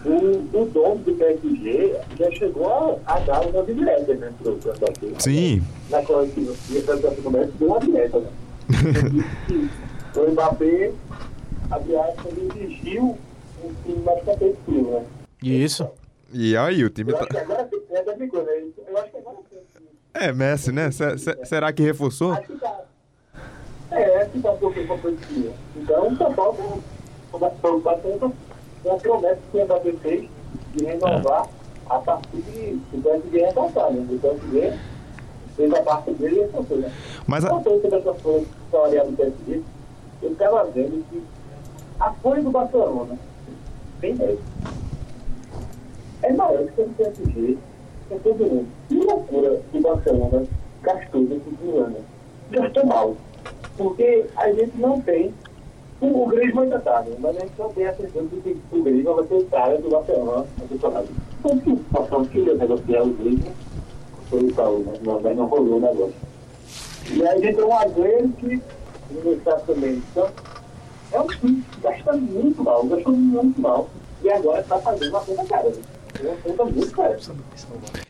O, 0.04 0.58
o 0.62 0.66
dono 0.66 0.96
do 0.96 1.12
PSG 1.14 1.96
já 2.18 2.30
chegou 2.32 3.00
a, 3.06 3.18
dar 3.20 3.40
uma 3.46 3.62
direta, 3.62 4.14
né? 4.14 4.32
Pro, 4.42 4.56
pro 4.56 4.72
Mbappé. 4.76 5.08
Sim. 5.18 5.62
na 5.88 6.02
coletiva 6.02 6.52
e 6.70 6.78
a 6.78 6.82
França 6.82 7.10
começa 7.22 7.52
deu 7.58 7.68
uma 7.68 7.80
direta, 7.80 8.18
né? 8.18 8.28
O 10.16 10.30
Mbappé, 10.32 10.92
abre 11.70 11.96
aspas, 11.96 12.32
ele 12.36 12.48
exigiu 12.64 13.18
um 13.64 13.74
time 13.82 14.02
mais 14.04 14.22
competitivo, 14.24 14.90
né? 14.90 15.04
Isso. 15.42 15.88
E 16.32 16.56
aí, 16.56 16.84
o 16.84 16.90
time 16.90 17.12
Eu 17.12 17.16
tá... 17.16 17.22
acho 17.22 17.30
que 17.30 17.38
agora 17.38 17.68
é 17.90 18.02
da 18.02 18.14
ficou, 18.16 18.42
né? 18.44 18.52
Eu 18.88 18.98
acho 18.98 19.10
que 19.10 19.16
agora 19.16 19.36
sim. 19.50 19.58
É, 20.14 20.32
Messi, 20.32 20.72
né? 20.72 20.90
Se- 20.90 21.16
será 21.44 21.72
que 21.72 21.82
reforçou? 21.82 22.32
Acho 22.32 22.46
que 22.48 22.58
tá. 22.58 22.80
É, 23.90 24.22
acho 24.22 24.30
que 24.30 24.40
tá 24.40 24.52
um 24.52 24.56
pouquinho 24.58 24.86
competitivo. 24.86 25.54
Então, 25.76 26.16
só 26.16 26.30
falta 26.32 26.62
uma 27.32 27.50
preocupação 27.50 28.34
com 28.82 28.92
a 28.92 28.96
promessa 28.96 29.40
que 29.50 29.58
o 29.58 29.64
Mbappé 29.64 29.92
fez 30.02 30.28
de 30.74 30.84
renovar 30.84 31.48
a 31.88 31.98
partir 32.00 32.36
de, 32.42 32.74
do 32.96 33.02
PSG 33.02 33.38
repassar, 33.38 33.92
né? 33.92 34.06
Do 34.08 34.18
PSG 34.20 34.72
fez 35.56 35.72
a 35.74 35.82
parte 35.82 36.10
dele 36.12 36.36
e 36.36 36.42
essa 36.42 36.62
coisa. 36.62 36.92
Mas 37.26 37.44
a- 37.44 37.62
sei 37.62 37.80
sobre 37.80 37.96
essa 37.96 38.10
história 38.10 39.04
do 39.04 39.16
PSG, 39.16 39.62
eu 40.22 40.32
estava 40.32 40.64
vendo 40.64 41.04
que 41.10 41.22
a 42.00 42.12
folha 42.14 42.42
do 42.42 42.50
Barcelona, 42.50 43.18
bem 44.00 44.14
mesmo, 44.14 44.38
é 46.22 46.32
maior 46.32 46.64
que 46.66 46.82
do 46.82 46.96
PSG 46.96 47.58
em 48.10 48.18
todo 48.20 48.46
mundo. 48.46 48.66
Que 48.88 48.94
loucura 48.94 49.60
que 49.70 49.78
o 49.78 49.80
Barcelona 49.80 50.46
gastou 50.82 51.22
nesse 51.22 51.76
ano. 51.76 51.96
Gastou 52.50 52.86
mal. 52.86 53.16
Porque 53.76 54.26
a 54.36 54.52
gente 54.52 54.76
não 54.78 55.00
tem. 55.00 55.32
O, 56.00 56.22
o 56.22 56.26
Griezmann 56.26 56.64
ainda 56.64 56.78
tá, 56.78 57.02
né? 57.02 57.16
mas 57.18 57.36
a 57.36 57.40
gente 57.40 57.58
não 57.58 57.72
tem 57.72 57.86
a 57.86 57.94
certeza 57.94 58.28
de 58.28 58.40
que 58.40 58.60
o 58.70 58.82
Griezmann 58.82 59.16
vai 59.16 59.26
ser 59.26 59.34
o 59.34 59.44
cara 59.46 59.78
do 59.78 59.90
Barcelona 59.90 60.46
na 60.58 60.66
temporada. 60.66 61.06
Então, 61.40 61.58
que 61.58 61.84
nós 61.92 62.10
não 62.10 62.24
queria 62.24 62.54
negociar 62.54 63.02
o 63.02 63.10
Griezmann, 63.14 63.52
foi 64.30 64.44
o 64.44 64.54
Paulo, 64.54 64.78
né? 64.84 64.92
Não, 65.02 65.20
mas 65.20 65.36
não 65.36 65.46
rolou 65.46 65.78
o 65.78 65.80
negócio. 65.80 66.14
E 67.10 67.22
aí 67.22 67.28
a 67.28 67.40
gente 67.40 67.56
tem 67.56 67.64
um 67.64 67.76
Agüero 67.76 68.28
que 68.38 68.62
não 69.10 69.32
está 69.32 69.56
também. 69.56 70.02
Então, 70.10 70.28
é 71.12 71.20
um 71.20 71.26
time 71.26 71.62
que 71.62 71.80
gasta 71.80 72.12
muito 72.12 72.62
mal, 72.62 72.84
gastou 72.86 73.12
muito 73.12 73.60
mal. 73.60 73.88
E 74.22 74.30
agora 74.30 74.60
está 74.60 74.78
fazendo 74.78 75.10
uma 75.10 75.20
conta 75.20 75.44
cara. 75.44 75.72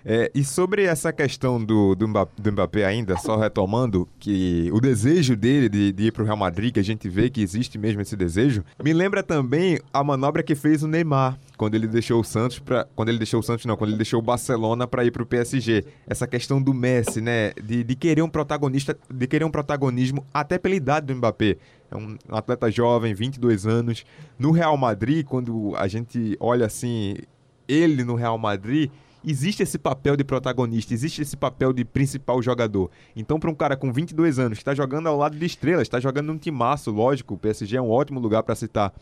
É, 0.04 0.30
e 0.34 0.42
sobre 0.44 0.84
essa 0.84 1.12
questão 1.12 1.62
do, 1.62 1.94
do, 1.94 2.08
Mba- 2.08 2.28
do 2.38 2.52
Mbappé 2.52 2.84
ainda, 2.84 3.16
só 3.16 3.36
retomando, 3.36 4.08
que 4.18 4.70
o 4.72 4.80
desejo 4.80 5.36
dele 5.36 5.68
de, 5.68 5.92
de 5.92 6.04
ir 6.06 6.12
pro 6.12 6.24
Real 6.24 6.36
Madrid, 6.36 6.72
que 6.72 6.80
a 6.80 6.84
gente 6.84 7.08
vê 7.08 7.28
que 7.28 7.42
existe 7.42 7.76
mesmo 7.78 8.00
esse 8.00 8.16
desejo, 8.16 8.64
me 8.82 8.92
lembra 8.92 9.22
também 9.22 9.78
a 9.92 10.02
manobra 10.02 10.42
que 10.42 10.54
fez 10.54 10.82
o 10.82 10.88
Neymar, 10.88 11.38
quando 11.56 11.74
ele 11.74 11.86
deixou 11.86 12.20
o 12.20 12.24
Santos 12.24 12.58
para 12.58 12.86
quando 12.94 13.08
ele 13.08 13.18
deixou 13.18 13.40
o 13.40 13.42
Santos 13.42 13.66
não, 13.66 13.76
quando 13.76 13.90
ele 13.90 13.98
deixou 13.98 14.20
o 14.20 14.22
Barcelona 14.22 14.86
para 14.86 15.04
ir 15.04 15.10
pro 15.10 15.26
PSG. 15.26 15.84
Essa 16.06 16.26
questão 16.26 16.62
do 16.62 16.72
Messi, 16.72 17.20
né, 17.20 17.52
de, 17.62 17.82
de 17.84 17.94
querer 17.96 18.22
um 18.22 18.28
protagonista, 18.28 18.96
de 19.12 19.26
querer 19.26 19.44
um 19.44 19.50
protagonismo 19.50 20.24
até 20.32 20.56
pela 20.58 20.74
idade 20.74 21.06
do 21.06 21.14
Mbappé. 21.16 21.56
É 21.90 21.96
um 21.96 22.16
atleta 22.30 22.70
jovem, 22.70 23.14
22 23.14 23.66
anos, 23.66 24.04
no 24.38 24.50
Real 24.50 24.76
Madrid, 24.76 25.24
quando 25.26 25.74
a 25.76 25.88
gente 25.88 26.36
olha 26.38 26.66
assim, 26.66 27.16
ele 27.68 28.02
no 28.02 28.14
Real 28.14 28.38
Madrid, 28.38 28.90
existe 29.26 29.62
esse 29.62 29.76
papel 29.78 30.16
de 30.16 30.24
protagonista, 30.24 30.94
existe 30.94 31.20
esse 31.22 31.36
papel 31.36 31.72
de 31.72 31.84
principal 31.84 32.40
jogador. 32.40 32.90
Então, 33.14 33.38
para 33.38 33.50
um 33.50 33.54
cara 33.54 33.76
com 33.76 33.92
22 33.92 34.38
anos, 34.38 34.56
que 34.58 34.62
está 34.62 34.74
jogando 34.74 35.08
ao 35.08 35.16
lado 35.18 35.36
de 35.36 35.44
estrelas, 35.44 35.82
está 35.82 36.00
jogando 36.00 36.28
num 36.28 36.38
timaço, 36.38 36.90
lógico, 36.90 37.34
o 37.34 37.38
PSG 37.38 37.76
é 37.76 37.82
um 37.82 37.90
ótimo 37.90 38.20
lugar 38.20 38.42
para 38.44 38.54
citar, 38.54 38.92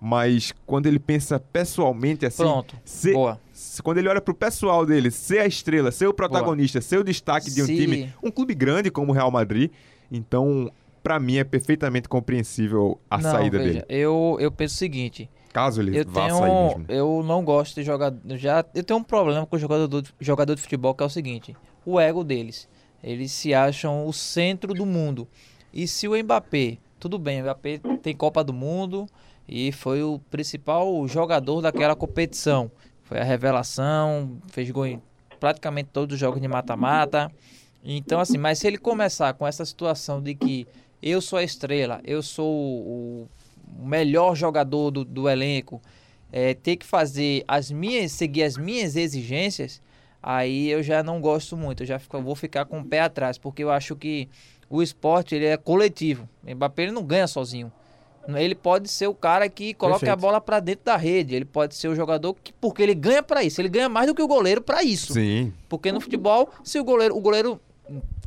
mas 0.00 0.52
quando 0.64 0.86
ele 0.86 0.98
pensa 0.98 1.38
pessoalmente 1.40 2.24
assim, 2.24 2.42
Pronto. 2.42 2.76
ser- 2.84 3.12
Boa. 3.12 3.40
se- 3.52 3.82
quando 3.82 3.98
ele 3.98 4.08
olha 4.08 4.20
pro 4.20 4.34
pessoal 4.34 4.86
dele, 4.86 5.10
ser 5.10 5.40
a 5.40 5.46
estrela, 5.46 5.90
ser 5.90 6.06
o 6.06 6.14
protagonista, 6.14 6.80
ser 6.80 6.98
o 6.98 7.04
destaque 7.04 7.50
de 7.50 7.62
um 7.62 7.66
Se- 7.66 7.76
time, 7.76 8.12
um 8.22 8.30
clube 8.30 8.54
grande 8.54 8.90
como 8.90 9.10
o 9.12 9.14
Real 9.14 9.30
Madrid, 9.30 9.70
então, 10.10 10.70
para 11.02 11.18
mim 11.18 11.36
é 11.36 11.44
perfeitamente 11.44 12.08
compreensível 12.08 12.98
a 13.10 13.18
não, 13.18 13.30
saída 13.30 13.58
veja, 13.58 13.72
dele. 13.80 13.84
Eu, 13.88 14.36
eu 14.40 14.50
penso 14.50 14.74
o 14.74 14.78
seguinte. 14.78 15.28
Caso 15.54 15.80
ele 15.80 15.96
Eu 15.96 16.04
vá 16.06 16.26
tenho, 16.26 16.38
sair 16.38 16.50
mesmo. 16.78 16.84
eu 16.88 17.22
não 17.24 17.44
gosto 17.44 17.76
de 17.76 17.84
jogar, 17.84 18.12
eu 18.28 18.36
já 18.36 18.64
eu 18.74 18.82
tenho 18.82 18.98
um 18.98 19.04
problema 19.04 19.46
com 19.46 19.54
o 19.54 19.58
jogador 19.58 20.02
jogador 20.20 20.54
de 20.56 20.60
futebol 20.60 20.92
que 20.94 21.02
é 21.02 21.06
o 21.06 21.08
seguinte, 21.08 21.56
o 21.86 21.98
ego 22.00 22.22
deles. 22.24 22.68
Eles 23.02 23.30
se 23.30 23.54
acham 23.54 24.06
o 24.06 24.12
centro 24.12 24.74
do 24.74 24.84
mundo. 24.84 25.28
E 25.72 25.86
se 25.86 26.08
o 26.08 26.20
Mbappé, 26.20 26.78
tudo 26.98 27.18
bem, 27.18 27.40
o 27.40 27.44
Mbappé 27.44 27.78
tem 28.02 28.16
Copa 28.16 28.42
do 28.42 28.52
Mundo 28.52 29.06
e 29.48 29.70
foi 29.70 30.02
o 30.02 30.18
principal 30.30 31.06
jogador 31.06 31.60
daquela 31.60 31.94
competição. 31.94 32.70
Foi 33.04 33.20
a 33.20 33.24
revelação, 33.24 34.38
fez 34.48 34.68
gol 34.70 34.86
em 34.86 35.00
praticamente 35.38 35.90
todos 35.92 36.14
os 36.14 36.20
jogos 36.20 36.40
de 36.40 36.48
mata-mata. 36.48 37.30
Então, 37.84 38.18
assim, 38.18 38.38
mas 38.38 38.58
se 38.58 38.66
ele 38.66 38.78
começar 38.78 39.34
com 39.34 39.46
essa 39.46 39.64
situação 39.64 40.20
de 40.20 40.34
que 40.34 40.66
eu 41.02 41.20
sou 41.20 41.38
a 41.38 41.44
estrela, 41.44 42.00
eu 42.02 42.22
sou 42.22 42.48
o 42.50 43.28
o 43.80 43.86
melhor 43.86 44.34
jogador 44.34 44.90
do, 44.90 45.04
do 45.04 45.28
elenco, 45.28 45.80
é, 46.32 46.54
ter 46.54 46.76
que 46.76 46.86
fazer 46.86 47.44
as 47.46 47.70
minhas, 47.70 48.12
seguir 48.12 48.42
as 48.42 48.56
minhas 48.56 48.96
exigências, 48.96 49.80
aí 50.22 50.68
eu 50.70 50.82
já 50.82 51.02
não 51.02 51.20
gosto 51.20 51.56
muito, 51.56 51.82
eu 51.82 51.86
já 51.86 51.98
fico- 51.98 52.20
vou 52.22 52.34
ficar 52.34 52.64
com 52.64 52.80
o 52.80 52.84
pé 52.84 53.00
atrás, 53.00 53.38
porque 53.38 53.62
eu 53.62 53.70
acho 53.70 53.94
que 53.94 54.28
o 54.70 54.82
esporte 54.82 55.34
ele 55.34 55.46
é 55.46 55.56
coletivo. 55.56 56.28
O 56.46 56.54
Mbappé 56.54 56.84
ele 56.84 56.92
não 56.92 57.02
ganha 57.04 57.26
sozinho. 57.26 57.70
Ele 58.26 58.54
pode 58.54 58.88
ser 58.88 59.06
o 59.06 59.14
cara 59.14 59.46
que 59.50 59.74
coloca 59.74 60.00
Perfeito. 60.00 60.18
a 60.18 60.20
bola 60.20 60.40
pra 60.40 60.58
dentro 60.58 60.86
da 60.86 60.96
rede. 60.96 61.34
Ele 61.34 61.44
pode 61.44 61.74
ser 61.74 61.88
o 61.88 61.94
jogador 61.94 62.34
que, 62.42 62.54
porque 62.54 62.82
ele 62.82 62.94
ganha 62.94 63.22
pra 63.22 63.44
isso. 63.44 63.60
Ele 63.60 63.68
ganha 63.68 63.86
mais 63.86 64.06
do 64.06 64.14
que 64.14 64.22
o 64.22 64.26
goleiro 64.26 64.62
pra 64.62 64.82
isso. 64.82 65.12
Sim. 65.12 65.52
Porque 65.68 65.92
no 65.92 66.00
futebol, 66.00 66.48
se 66.64 66.80
o 66.80 66.84
goleiro, 66.84 67.14
o 67.14 67.20
goleiro 67.20 67.60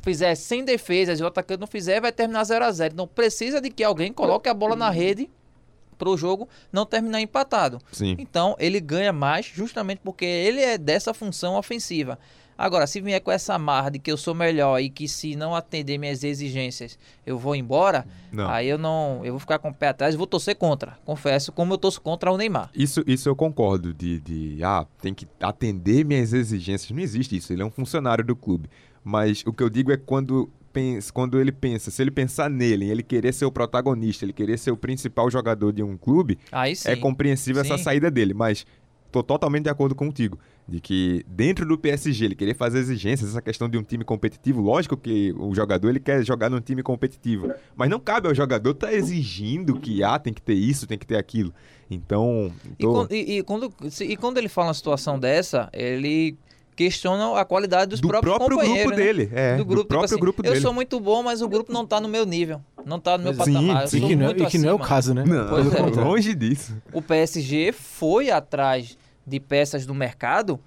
fizer 0.02 0.36
sem 0.36 0.64
defesas 0.64 1.20
e 1.20 1.24
o 1.24 1.28
atacante 1.28 1.60
não 1.60 1.68
fizer, 1.68 2.00
vai 2.00 2.12
terminar 2.12 2.44
0 2.44 2.66
a 2.66 2.72
0 2.72 2.94
Então 2.94 3.08
precisa 3.08 3.60
de 3.60 3.70
que 3.70 3.84
alguém 3.84 4.14
coloque 4.14 4.48
a 4.48 4.54
bola 4.54 4.76
na 4.76 4.90
rede 4.90 5.30
pro 5.98 6.16
jogo 6.16 6.48
não 6.72 6.86
terminar 6.86 7.20
empatado. 7.22 7.80
Sim. 7.92 8.16
Então 8.20 8.56
ele 8.60 8.80
ganha 8.80 9.12
mais 9.12 9.46
justamente 9.46 10.00
porque 10.04 10.26
ele 10.26 10.62
é 10.62 10.78
dessa 10.78 11.14
função 11.14 11.56
ofensiva. 11.58 12.20
Agora, 12.58 12.88
se 12.88 13.00
vier 13.00 13.22
com 13.22 13.32
essa 13.32 13.58
marra 13.60 13.92
de 13.92 14.00
que 14.00 14.12
eu 14.12 14.18
sou 14.18 14.34
melhor 14.34 14.80
e 14.82 14.90
que 14.90 15.08
se 15.08 15.36
não 15.36 15.54
atender 15.54 16.00
minhas 16.00 16.24
exigências 16.24 16.98
eu 17.24 17.38
vou 17.38 17.56
embora, 17.56 18.08
Não. 18.32 18.50
aí 18.50 18.68
eu 18.68 18.80
não, 18.80 19.24
eu 19.24 19.34
vou 19.34 19.40
ficar 19.40 19.60
com 19.60 19.70
o 19.70 19.74
pé 19.74 19.90
atrás 19.90 20.16
e 20.16 20.18
vou 20.18 20.26
torcer 20.26 20.56
contra. 20.56 20.98
Confesso, 21.06 21.52
como 21.52 21.74
eu 21.74 21.78
torço 21.78 22.02
contra 22.02 22.32
o 22.32 22.38
Neymar. 22.38 22.72
Isso, 22.74 23.04
isso 23.06 23.30
eu 23.30 23.36
concordo, 23.36 23.94
de, 23.94 24.20
de, 24.20 24.64
ah, 24.64 24.88
tem 25.00 25.14
que 25.14 25.28
atender 25.40 26.04
minhas 26.04 26.34
exigências. 26.34 26.90
Não 26.90 27.00
existe 27.00 27.38
isso, 27.38 27.54
ele 27.54 27.62
é 27.62 27.66
um 27.66 27.70
funcionário 27.70 28.26
do 28.26 28.36
clube. 28.36 28.68
Mas 29.08 29.42
o 29.46 29.54
que 29.54 29.64
eu 29.64 29.70
digo 29.70 29.90
é 29.90 29.96
quando, 29.96 30.50
pensa, 30.74 31.14
quando 31.14 31.40
ele 31.40 31.52
pensa, 31.54 31.90
se 31.90 32.02
ele 32.02 32.12
pensar 32.12 32.50
nele, 32.50 32.84
em 32.86 32.90
ele 32.90 33.02
querer 33.02 33.34
ser 33.34 33.46
o 33.46 33.52
protagonista, 33.52 34.26
ele 34.26 34.34
querer 34.34 34.58
ser 34.60 34.72
o 34.72 34.76
principal 34.78 35.32
jogador 35.32 35.72
de 35.72 35.82
um 35.82 35.96
clube, 35.96 36.38
é 36.92 36.96
compreensível 36.98 37.62
essa 37.62 37.78
Sim. 37.78 37.84
saída 37.86 38.12
dele. 38.12 38.34
Mas 38.34 38.66
tô 39.10 39.24
totalmente 39.24 39.64
de 39.64 39.70
acordo 39.70 39.96
contigo, 39.96 40.38
de 40.68 40.82
que 40.82 41.24
dentro 41.26 41.66
do 41.66 41.78
PSG 41.78 42.26
ele 42.26 42.36
querer 42.36 42.54
fazer 42.54 42.80
exigências, 42.80 43.30
essa 43.30 43.42
questão 43.42 43.70
de 43.70 43.78
um 43.78 43.82
time 43.84 44.04
competitivo, 44.04 44.60
lógico 44.62 44.98
que 44.98 45.34
o 45.40 45.56
jogador 45.56 45.88
ele 45.88 46.02
quer 46.02 46.22
jogar 46.26 46.50
num 46.50 46.60
time 46.60 46.84
competitivo, 46.84 47.50
mas 47.78 47.90
não 47.90 48.02
cabe 48.02 48.28
ao 48.28 48.36
jogador 48.36 48.72
estar 48.72 48.92
exigindo 48.94 49.80
que 49.80 50.04
ah, 50.04 50.20
tem 50.20 50.34
que 50.34 50.42
ter 50.42 50.54
isso, 50.56 50.86
tem 50.86 50.98
que 50.98 51.08
ter 51.08 51.16
aquilo. 51.16 51.54
Então, 51.90 52.52
E, 52.78 52.84
tô- 52.84 52.92
quan- 52.92 53.08
e- 53.10 53.38
e 53.38 53.44
quando, 53.44 53.74
se- 53.90 54.04
e 54.04 54.18
quando 54.18 54.38
ele 54.38 54.50
fala 54.50 54.68
uma 54.68 54.74
situação 54.74 55.18
dessa, 55.18 55.70
ele 55.72 56.38
questiona 56.78 57.38
a 57.38 57.44
qualidade 57.44 57.90
dos 57.90 58.00
do 58.00 58.08
próprios 58.08 58.36
próprio 58.38 58.58
companheiros. 58.58 58.86
grupo 58.86 59.00
né? 59.00 59.06
dele, 59.06 59.30
é, 59.34 59.52
do, 59.54 59.58
do 59.58 59.66
grupo, 59.66 59.82
tipo 59.82 59.88
próprio 59.90 60.06
assim, 60.06 60.20
grupo 60.20 60.42
eu 60.46 60.52
dele. 60.52 60.62
sou 60.62 60.72
muito 60.72 61.00
bom, 61.00 61.24
mas 61.24 61.42
o 61.42 61.50
grupo 61.50 61.74
não 61.74 61.86
tá 61.86 62.00
no 62.00 62.08
meu 62.08 62.24
nível. 62.26 62.62
Não 62.86 63.00
tá 63.00 63.18
no 63.18 63.24
meu 63.26 63.34
Sim, 63.34 63.40
patamar. 63.40 63.82
Eu 63.82 63.88
sim. 63.88 63.98
E 63.98 64.08
que, 64.08 64.16
não, 64.16 64.26
muito 64.28 64.44
e 64.44 64.46
que 64.46 64.58
não 64.60 64.70
é 64.70 64.74
o 64.74 64.80
caso, 64.80 65.14
né? 65.14 65.26
Não, 65.26 65.50
Pois 65.50 65.74
é. 65.74 65.82
longe 66.00 66.36
disso. 66.36 66.78
O 66.94 67.02
PSG 67.02 67.72
foi 67.72 68.30
atrás 68.30 68.96
de 69.26 69.40
peças 69.40 69.86
do 69.86 69.94
mercado 69.94 70.60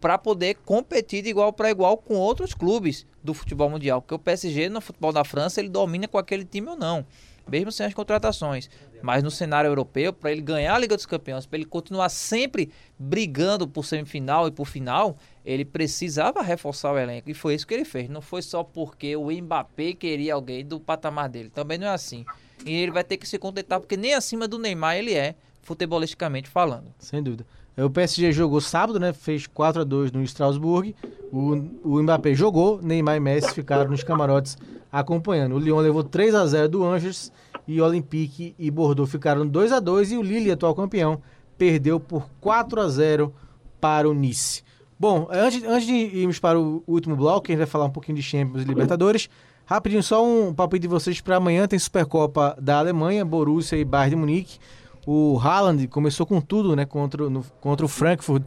para 0.00 0.16
poder 0.16 0.56
competir 0.64 1.22
de 1.22 1.28
igual 1.28 1.52
para 1.52 1.70
igual 1.70 1.96
com 1.96 2.14
outros 2.14 2.54
clubes 2.54 3.04
do 3.22 3.34
futebol 3.34 3.68
mundial. 3.68 4.00
Porque 4.00 4.14
o 4.14 4.18
PSG 4.18 4.68
no 4.68 4.80
futebol 4.80 5.12
da 5.12 5.24
França 5.24 5.60
ele 5.60 5.68
domina 5.68 6.06
com 6.08 6.18
aquele 6.18 6.44
time 6.44 6.68
ou 6.68 6.76
não, 6.76 7.04
mesmo 7.48 7.70
sem 7.72 7.84
as 7.84 7.94
contratações. 7.94 8.70
Mas 9.02 9.22
no 9.22 9.30
cenário 9.30 9.68
europeu, 9.68 10.12
para 10.12 10.32
ele 10.32 10.40
ganhar 10.40 10.74
a 10.74 10.78
Liga 10.78 10.96
dos 10.96 11.06
Campeões, 11.06 11.46
para 11.46 11.58
ele 11.58 11.66
continuar 11.66 12.08
sempre 12.08 12.70
brigando 12.98 13.66
por 13.68 13.84
semifinal 13.84 14.48
e 14.48 14.50
por 14.50 14.66
final, 14.66 15.16
ele 15.44 15.64
precisava 15.64 16.42
reforçar 16.42 16.92
o 16.92 16.98
elenco. 16.98 17.30
E 17.30 17.34
foi 17.34 17.54
isso 17.54 17.66
que 17.66 17.74
ele 17.74 17.84
fez. 17.84 18.08
Não 18.08 18.20
foi 18.20 18.42
só 18.42 18.62
porque 18.62 19.16
o 19.16 19.30
Mbappé 19.30 19.92
queria 19.92 20.34
alguém 20.34 20.64
do 20.64 20.80
patamar 20.80 21.28
dele. 21.28 21.50
Também 21.50 21.78
não 21.78 21.86
é 21.86 21.90
assim. 21.90 22.24
E 22.64 22.72
ele 22.74 22.90
vai 22.90 23.04
ter 23.04 23.16
que 23.16 23.28
se 23.28 23.38
contentar, 23.38 23.80
porque 23.80 23.96
nem 23.96 24.14
acima 24.14 24.48
do 24.48 24.58
Neymar 24.58 24.96
ele 24.96 25.14
é, 25.14 25.34
futebolisticamente 25.62 26.48
falando. 26.48 26.86
Sem 26.98 27.22
dúvida. 27.22 27.46
É, 27.76 27.84
O 27.84 27.90
PSG 27.90 28.32
jogou 28.32 28.60
sábado, 28.60 28.98
né? 28.98 29.12
Fez 29.12 29.46
4 29.46 29.82
a 29.82 29.84
2 29.84 30.10
no 30.10 30.22
Strasbourg. 30.24 30.94
O, 31.30 31.52
o 31.84 32.02
Mbappé 32.02 32.34
jogou, 32.34 32.82
Neymar 32.82 33.16
e 33.16 33.20
Messi 33.20 33.54
ficaram 33.54 33.88
nos 33.88 34.02
camarotes 34.02 34.58
acompanhando. 34.90 35.54
O 35.54 35.58
Lyon 35.58 35.78
levou 35.78 36.02
3 36.02 36.34
a 36.34 36.44
0 36.46 36.68
do 36.68 36.84
Angers 36.84 37.30
e 37.68 37.80
Olympique 37.80 38.54
e 38.58 38.70
Bordeaux 38.70 39.08
ficaram 39.10 39.46
2 39.46 39.70
a 39.72 39.78
2 39.78 40.12
e 40.12 40.16
o 40.16 40.22
Lille, 40.22 40.50
atual 40.50 40.74
campeão, 40.74 41.20
perdeu 41.56 42.00
por 42.00 42.26
4 42.40 42.80
a 42.80 42.88
0 42.88 43.32
para 43.80 44.08
o 44.08 44.14
Nice. 44.14 44.62
Bom, 44.98 45.28
antes, 45.30 45.62
antes 45.62 45.86
de 45.86 45.92
irmos 45.94 46.40
para 46.40 46.58
o 46.58 46.82
último 46.86 47.14
bloco, 47.14 47.46
a 47.46 47.50
gente 47.50 47.58
vai 47.58 47.66
falar 47.66 47.84
um 47.84 47.90
pouquinho 47.90 48.16
de 48.16 48.22
Champions 48.22 48.62
e 48.62 48.66
Libertadores, 48.66 49.28
rapidinho 49.64 50.02
só 50.02 50.26
um 50.26 50.52
palpite 50.52 50.82
de 50.82 50.88
vocês 50.88 51.20
para 51.20 51.36
amanhã, 51.36 51.68
tem 51.68 51.78
Supercopa 51.78 52.56
da 52.60 52.78
Alemanha, 52.78 53.24
Borussia 53.24 53.76
e 53.78 53.84
Bayern 53.84 54.10
de 54.10 54.16
Munique. 54.16 54.58
O 55.06 55.38
Haaland 55.38 55.86
começou 55.88 56.26
com 56.26 56.40
tudo, 56.40 56.74
né, 56.74 56.84
contra, 56.84 57.30
no- 57.30 57.44
contra 57.60 57.84
o 57.86 57.88
Frankfurt 57.88 58.42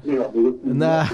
na, 0.63 1.09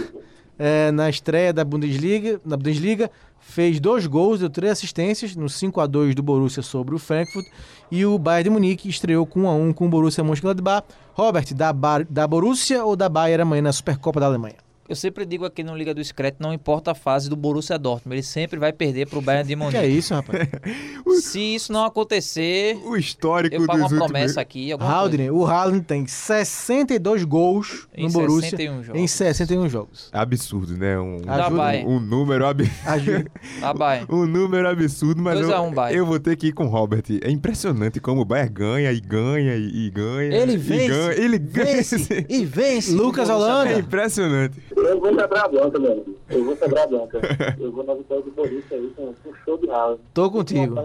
é, 0.57 0.91
na 0.91 1.09
estreia 1.09 1.53
da 1.53 1.63
Bundesliga, 1.63 2.41
na 2.45 2.57
Bundesliga, 2.57 3.09
fez 3.39 3.79
dois 3.79 4.05
gols, 4.05 4.39
deu 4.39 4.49
três 4.49 4.73
assistências 4.73 5.35
no 5.35 5.47
5 5.47 5.79
a 5.79 5.87
2 5.87 6.15
do 6.15 6.23
Borussia 6.23 6.61
sobre 6.63 6.95
o 6.95 6.99
Frankfurt 6.99 7.45
e 7.91 8.05
o 8.05 8.17
Bayern 8.17 8.45
de 8.45 8.49
Munique 8.49 8.89
estreou 8.89 9.25
com 9.25 9.41
1 9.41 9.47
a 9.47 9.53
1 9.53 9.73
com 9.73 9.85
o 9.85 9.89
Borussia 9.89 10.23
Mönchengladbach. 10.23 10.87
Robert, 11.13 11.53
da, 11.53 11.73
Bar, 11.73 12.05
da 12.09 12.27
Borussia 12.27 12.83
ou 12.83 12.95
da 12.95 13.09
Bayern 13.09 13.41
amanhã 13.41 13.61
na 13.61 13.73
Supercopa 13.73 14.19
da 14.19 14.25
Alemanha? 14.25 14.66
Eu 14.89 14.95
sempre 14.95 15.25
digo 15.25 15.43
aqui 15.45 15.63
no 15.63 15.75
Liga 15.75 15.93
do 15.93 16.03
Screte, 16.03 16.37
não 16.39 16.53
importa 16.53 16.91
a 16.91 16.95
fase 16.95 17.29
do 17.29 17.35
Borussia 17.35 17.77
Dortmund, 17.77 18.15
ele 18.15 18.23
sempre 18.23 18.57
vai 18.59 18.71
perder 18.71 19.07
pro 19.07 19.21
Bayern 19.21 19.47
de 19.47 19.53
Que 19.55 19.59
Munique. 19.61 19.77
é 19.77 19.87
isso, 19.87 20.13
rapaz? 20.13 20.47
Se 21.21 21.39
isso 21.55 21.73
não 21.73 21.83
acontecer, 21.83 22.77
O 22.85 22.95
histórico 22.95 23.55
eu 23.55 23.65
pago 23.65 23.79
uma 23.79 23.85
últimos... 23.85 24.03
promessa 24.05 24.39
aqui. 24.39 24.71
Haldner, 24.71 25.33
o 25.33 25.45
Haaland 25.45 25.81
tem 25.83 26.05
62 26.07 27.23
gols 27.23 27.87
Em 27.93 28.05
no 28.05 28.11
Borussia 28.13 28.49
61 28.51 28.83
jogos. 28.83 29.01
em 29.01 29.07
61 29.07 29.69
jogos. 29.69 30.09
Absurdo, 30.13 30.77
né? 30.77 30.97
Um. 30.99 31.21
Bayern. 31.55 31.89
um 31.91 31.99
número 31.99 32.45
absurdo. 32.45 32.77
Tá. 33.77 34.05
Um 34.09 34.25
número 34.25 34.67
absurdo, 34.67 35.21
mas 35.21 35.39
eu, 35.39 35.49
um, 35.61 35.73
eu 35.89 36.05
vou 36.05 36.19
ter 36.19 36.35
que 36.35 36.47
ir 36.47 36.51
com 36.51 36.65
o 36.65 36.69
Robert. 36.69 37.03
É 37.21 37.29
impressionante 37.29 37.99
como 37.99 38.21
o 38.21 38.25
Bayern 38.25 38.53
ganha 38.53 38.91
e 38.91 38.99
ganha 38.99 39.55
e, 39.55 39.87
e 39.87 39.89
ganha. 39.89 40.35
Ele 40.35 40.53
e 40.53 40.57
vence, 40.57 40.87
ganha, 40.87 41.13
ele 41.13 41.37
ganha. 41.39 41.65
vence 41.75 42.25
e 42.29 42.45
vence. 42.45 42.91
Lucas 42.91 43.29
Holanda. 43.29 43.71
É 43.71 43.79
impressionante. 43.79 44.55
Eu 44.77 44.99
vou 44.99 45.15
quebrar 45.15 45.45
a 45.45 45.47
banca, 45.47 45.79
meu 45.79 45.91
amigo. 45.91 46.15
Eu 46.29 46.45
vou 46.45 46.55
quebrar 46.55 46.83
a 46.83 46.87
banca. 46.87 47.19
Eu 47.59 47.71
vou 47.71 47.83
na 47.83 47.95
vitória 47.95 48.23
do 48.23 48.31
Borussia 48.31 48.77
aí 48.77 48.93
com 48.95 49.13
com 49.13 49.33
show 49.43 49.57
de 49.57 49.67
rala. 49.67 49.99
Tô 50.13 50.29
contigo. 50.29 50.75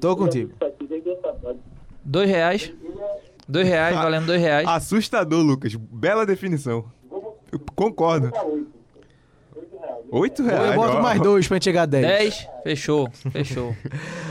Tô 0.00 0.16
contigo. 0.16 0.52
Dois 2.04 2.28
reais. 2.28 2.72
Dois 3.48 3.66
reais, 3.66 3.96
valendo 3.96 4.26
dois 4.26 4.40
reais. 4.40 4.68
Assustador, 4.68 5.42
Lucas. 5.42 5.74
Bela 5.74 6.24
definição. 6.26 6.84
Eu 7.50 7.60
concordo. 7.74 8.30
Oito 10.12 10.42
reais. 10.42 10.70
Eu 10.70 10.76
boto 10.76 11.02
mais 11.02 11.20
dois 11.20 11.48
pra 11.48 11.56
gente 11.56 11.64
chegar 11.64 11.82
a 11.82 11.86
10. 11.86 12.06
Dez. 12.06 12.48
Fechou, 12.62 13.08
fechou. 13.32 13.74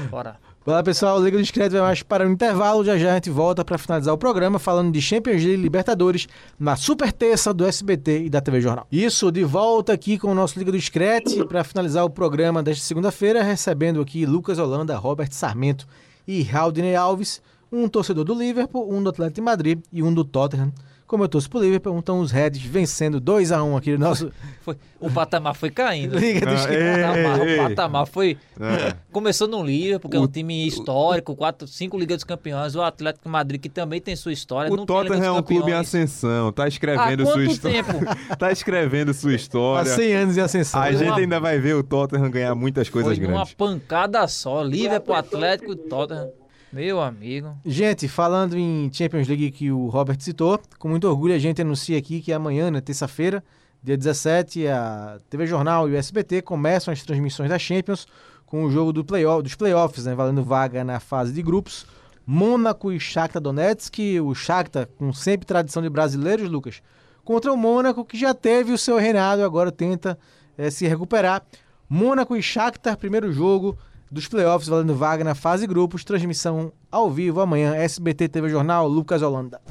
Bora. 0.09 0.37
Vai 0.65 0.75
lá, 0.75 0.83
pessoal. 0.83 1.17
O 1.17 1.23
Liga 1.23 1.37
do 1.37 1.41
Discreto 1.41 1.71
vai 1.71 1.81
mais 1.81 2.03
para 2.03 2.27
o 2.27 2.31
intervalo. 2.31 2.83
Já 2.83 2.97
já 2.97 3.11
a 3.11 3.15
gente 3.15 3.29
volta 3.29 3.63
para 3.63 3.77
finalizar 3.77 4.13
o 4.13 4.17
programa 4.17 4.59
falando 4.59 4.91
de 4.91 5.01
Champions 5.01 5.41
League 5.41 5.55
Libertadores 5.55 6.27
na 6.59 6.75
super 6.75 7.13
terça 7.13 7.53
do 7.53 7.65
SBT 7.65 8.25
e 8.25 8.29
da 8.29 8.41
TV 8.41 8.59
Jornal. 8.59 8.85
Isso, 8.91 9.31
de 9.31 9.43
volta 9.45 9.93
aqui 9.93 10.17
com 10.17 10.27
o 10.29 10.35
nosso 10.35 10.59
Liga 10.59 10.69
do 10.69 10.77
Discreto 10.77 11.45
para 11.47 11.63
finalizar 11.63 12.03
o 12.03 12.09
programa 12.09 12.61
desta 12.61 12.83
segunda-feira, 12.83 13.41
recebendo 13.41 14.01
aqui 14.01 14.25
Lucas 14.25 14.59
Holanda, 14.59 14.97
Robert 14.97 15.31
Sarmento 15.31 15.87
e 16.27 16.45
Haldney 16.51 16.93
Alves, 16.93 17.41
um 17.71 17.87
torcedor 17.87 18.25
do 18.25 18.33
Liverpool, 18.33 18.93
um 18.93 19.01
do 19.01 19.11
Atlético 19.11 19.35
de 19.35 19.41
Madrid 19.41 19.79
e 19.93 20.03
um 20.03 20.13
do 20.13 20.25
Tottenham. 20.25 20.73
Como 21.09 21.23
eu 21.23 21.27
torço 21.27 21.49
pro 21.49 21.59
Liverpool, 21.59 21.97
então 21.97 22.19
os 22.19 22.29
Reds 22.31 22.61
vencendo 22.61 23.19
2 23.19 23.51
a 23.51 23.63
1 23.63 23.75
aqui 23.75 23.93
no 23.93 23.97
nosso 23.97 24.31
Foi, 24.61 24.77
o 24.99 25.09
patamar 25.09 25.55
foi 25.55 25.71
caindo. 25.71 26.13
Liga 26.19 26.45
do 26.45 26.51
Ah, 26.53 26.71
é. 26.71 27.01
Patamar- 27.01 27.39
ei, 27.41 27.49
ei. 27.53 27.59
o 27.59 27.67
patamar 27.69 28.05
foi. 28.07 28.37
É. 28.59 28.93
Começou 29.11 29.47
no 29.47 29.63
Liverpool, 29.63 30.01
porque 30.01 30.17
é 30.17 30.19
O- 30.19 30.23
um 30.25 30.27
time 30.27 30.67
histórico, 30.67 31.35
quatro, 31.35 31.67
cinco 31.67 31.97
Ligas 31.97 32.17
dos 32.17 32.23
Campeões. 32.25 32.75
O 32.75 32.81
Atlético 32.83 33.27
Madrid, 33.27 33.59
que 33.59 33.69
também 33.69 33.99
tem 33.99 34.15
sua 34.15 34.31
história. 34.31 34.71
O 34.71 34.77
não 34.77 34.85
tem 34.85 34.95
Liga 34.97 35.07
Tottenham 35.09 35.25
é 35.25 35.29
dos 35.29 35.39
um 35.39 35.43
clube 35.43 35.71
em 35.71 35.73
ascensão, 35.73 36.51
tá 36.51 36.65
Há 36.65 36.67
escrevendo 36.69 37.25
sua 37.25 37.43
história. 37.43 37.83
tempo? 37.83 38.05
tá 38.37 38.51
escrevendo 38.51 39.11
sua 39.11 39.31
Há 39.31 39.35
história. 39.35 39.91
100 39.95 40.13
anos 40.13 40.37
em 40.37 40.41
ascensão. 40.41 40.79
A 40.79 40.91
gente 40.91 41.07
uma- 41.09 41.17
ainda 41.17 41.39
vai 41.39 41.57
ver 41.57 41.73
o 41.75 41.81
Tottenham 41.81 42.29
ganhar 42.29 42.53
muitas 42.53 42.87
coisas 42.87 43.17
Foi 43.17 43.25
grandes. 43.27 43.55
pancada 43.55 44.27
só. 44.27 44.61
Liverpool, 44.61 45.15
Atlético 45.15 45.71
e 45.71 45.75
Tottenham. 45.75 46.29
Meu 46.71 47.01
amigo. 47.01 47.57
Gente, 47.65 48.07
falando 48.07 48.55
em 48.55 48.91
Champions 48.93 49.27
League 49.27 49.49
que 49.49 49.71
o 49.71 49.87
Robert 49.87 50.17
citou, 50.19 50.59
com 50.77 50.87
muito 50.87 51.07
orgulho 51.07 51.33
a 51.33 51.39
gente 51.39 51.61
anuncia 51.61 51.97
aqui 51.97 52.21
que 52.21 52.31
amanhã, 52.31 52.69
na 52.69 52.79
terça-feira, 52.79 53.43
dia 53.81 53.97
17, 53.97 54.67
a 54.67 55.19
TV 55.29 55.47
Jornal 55.47 55.89
e 55.89 55.93
o 55.93 55.95
SBT 55.95 56.43
começam 56.43 56.91
as 56.91 57.01
transmissões 57.01 57.49
da 57.49 57.57
Champions 57.57 58.05
com 58.45 58.63
o 58.63 58.71
jogo 58.71 58.93
do 58.93 59.03
playoff, 59.03 59.41
dos 59.41 59.55
playoffs, 59.55 60.05
né, 60.05 60.13
valendo 60.13 60.43
vaga 60.43 60.83
na 60.83 60.99
fase 60.99 61.33
de 61.33 61.41
grupos. 61.41 61.87
Mônaco 62.25 62.91
e 62.91 62.99
Shakhtar 62.99 63.41
Donetsk, 63.41 64.19
o 64.21 64.35
Shakhtar 64.35 64.87
com 64.97 65.11
sempre 65.11 65.47
tradição 65.47 65.81
de 65.81 65.89
brasileiros, 65.89 66.47
Lucas, 66.47 66.83
contra 67.23 67.51
o 67.51 67.57
Mônaco 67.57 68.05
que 68.05 68.17
já 68.17 68.35
teve 68.35 68.71
o 68.71 68.77
seu 68.77 68.97
reinado 68.97 69.41
e 69.41 69.43
agora 69.43 69.71
tenta 69.71 70.19
eh, 70.55 70.69
se 70.69 70.87
recuperar. 70.87 71.43
Mônaco 71.89 72.35
e 72.35 72.43
Shakhtar, 72.43 72.95
primeiro 72.95 73.33
jogo 73.33 73.75
dos 74.11 74.27
playoffs 74.27 74.67
valendo 74.67 74.95
vaga 74.95 75.23
na 75.23 75.35
fase 75.35 75.67
grupos. 75.67 76.03
Transmissão 76.03 76.71
ao 76.91 77.09
vivo 77.09 77.41
amanhã. 77.41 77.75
SBT 77.75 78.27
TV 78.29 78.49
Jornal, 78.49 78.87
Lucas 78.87 79.21
Holanda. 79.21 79.61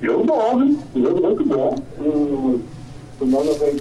Jogo 0.00 0.24
bom, 0.24 0.58
viu? 0.58 0.78
Jogo 0.96 1.20
muito 1.22 1.44
bom. 1.44 1.76
O, 1.98 2.60
o 3.20 3.54
vem 3.58 3.80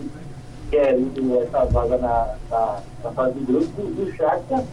querendo 0.69 1.41
essa 1.41 1.65
vaga 1.65 1.97
na, 1.97 2.35
na, 2.49 2.79
na 3.03 3.11
fase 3.11 3.39
de 3.39 3.45
grupo 3.45 3.81
do 3.81 4.11
Shakhtar. 4.15 4.63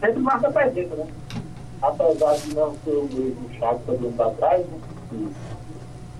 Sempre 0.00 0.20
marca 0.20 0.50
presença, 0.50 0.94
né? 0.94 1.06
Apesar 1.82 2.36
de 2.36 2.54
não 2.54 2.74
ser 2.84 2.90
o 2.90 3.08
mesmo 3.12 3.50
Shakhtar 3.58 3.96
do 3.96 4.06
ano 4.06 4.22
atrás, 4.22 4.66
né? 4.66 4.78
Que 5.10 5.28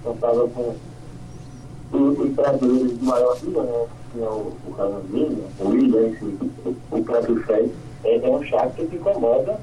contava 0.03 0.49
com 0.49 0.71
os 0.71 2.19
os 2.19 2.35
treinadores 2.35 2.99
de 2.99 3.05
maior 3.05 3.37
liga, 3.43 3.63
né? 3.63 3.87
O, 4.15 4.21
o 4.21 5.55
o 5.61 5.69
William, 5.69 6.09
enfim, 6.09 6.39
o, 6.91 7.05
próprio 7.05 7.43
Fred. 7.45 7.73
É, 8.05 8.17
é 8.17 8.31
um 8.31 8.43
Shakhtar 8.43 8.87
que 8.87 8.97
incomoda 8.97 9.61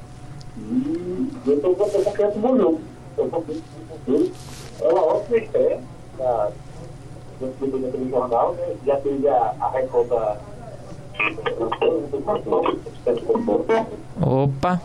e 0.57 1.29
eu 1.45 1.55
estou 1.55 1.75
com 1.75 1.89
confiança 1.89 2.39
no 2.39 2.57
jogo. 2.57 2.81
Eu 3.17 3.29
confio 3.29 3.61
nele. 4.07 4.33
É 4.81 4.87
uma 4.87 5.05
ótima 5.05 5.37
estreia 5.37 5.79
da 6.17 6.51
do 7.39 7.47
do 7.47 8.09
jornal, 8.09 8.53
né? 8.53 8.75
Já 8.85 8.97
teve 8.97 9.27
a, 9.27 9.55
a 9.59 9.69
Recopa. 9.71 10.39
Opa! 14.21 14.81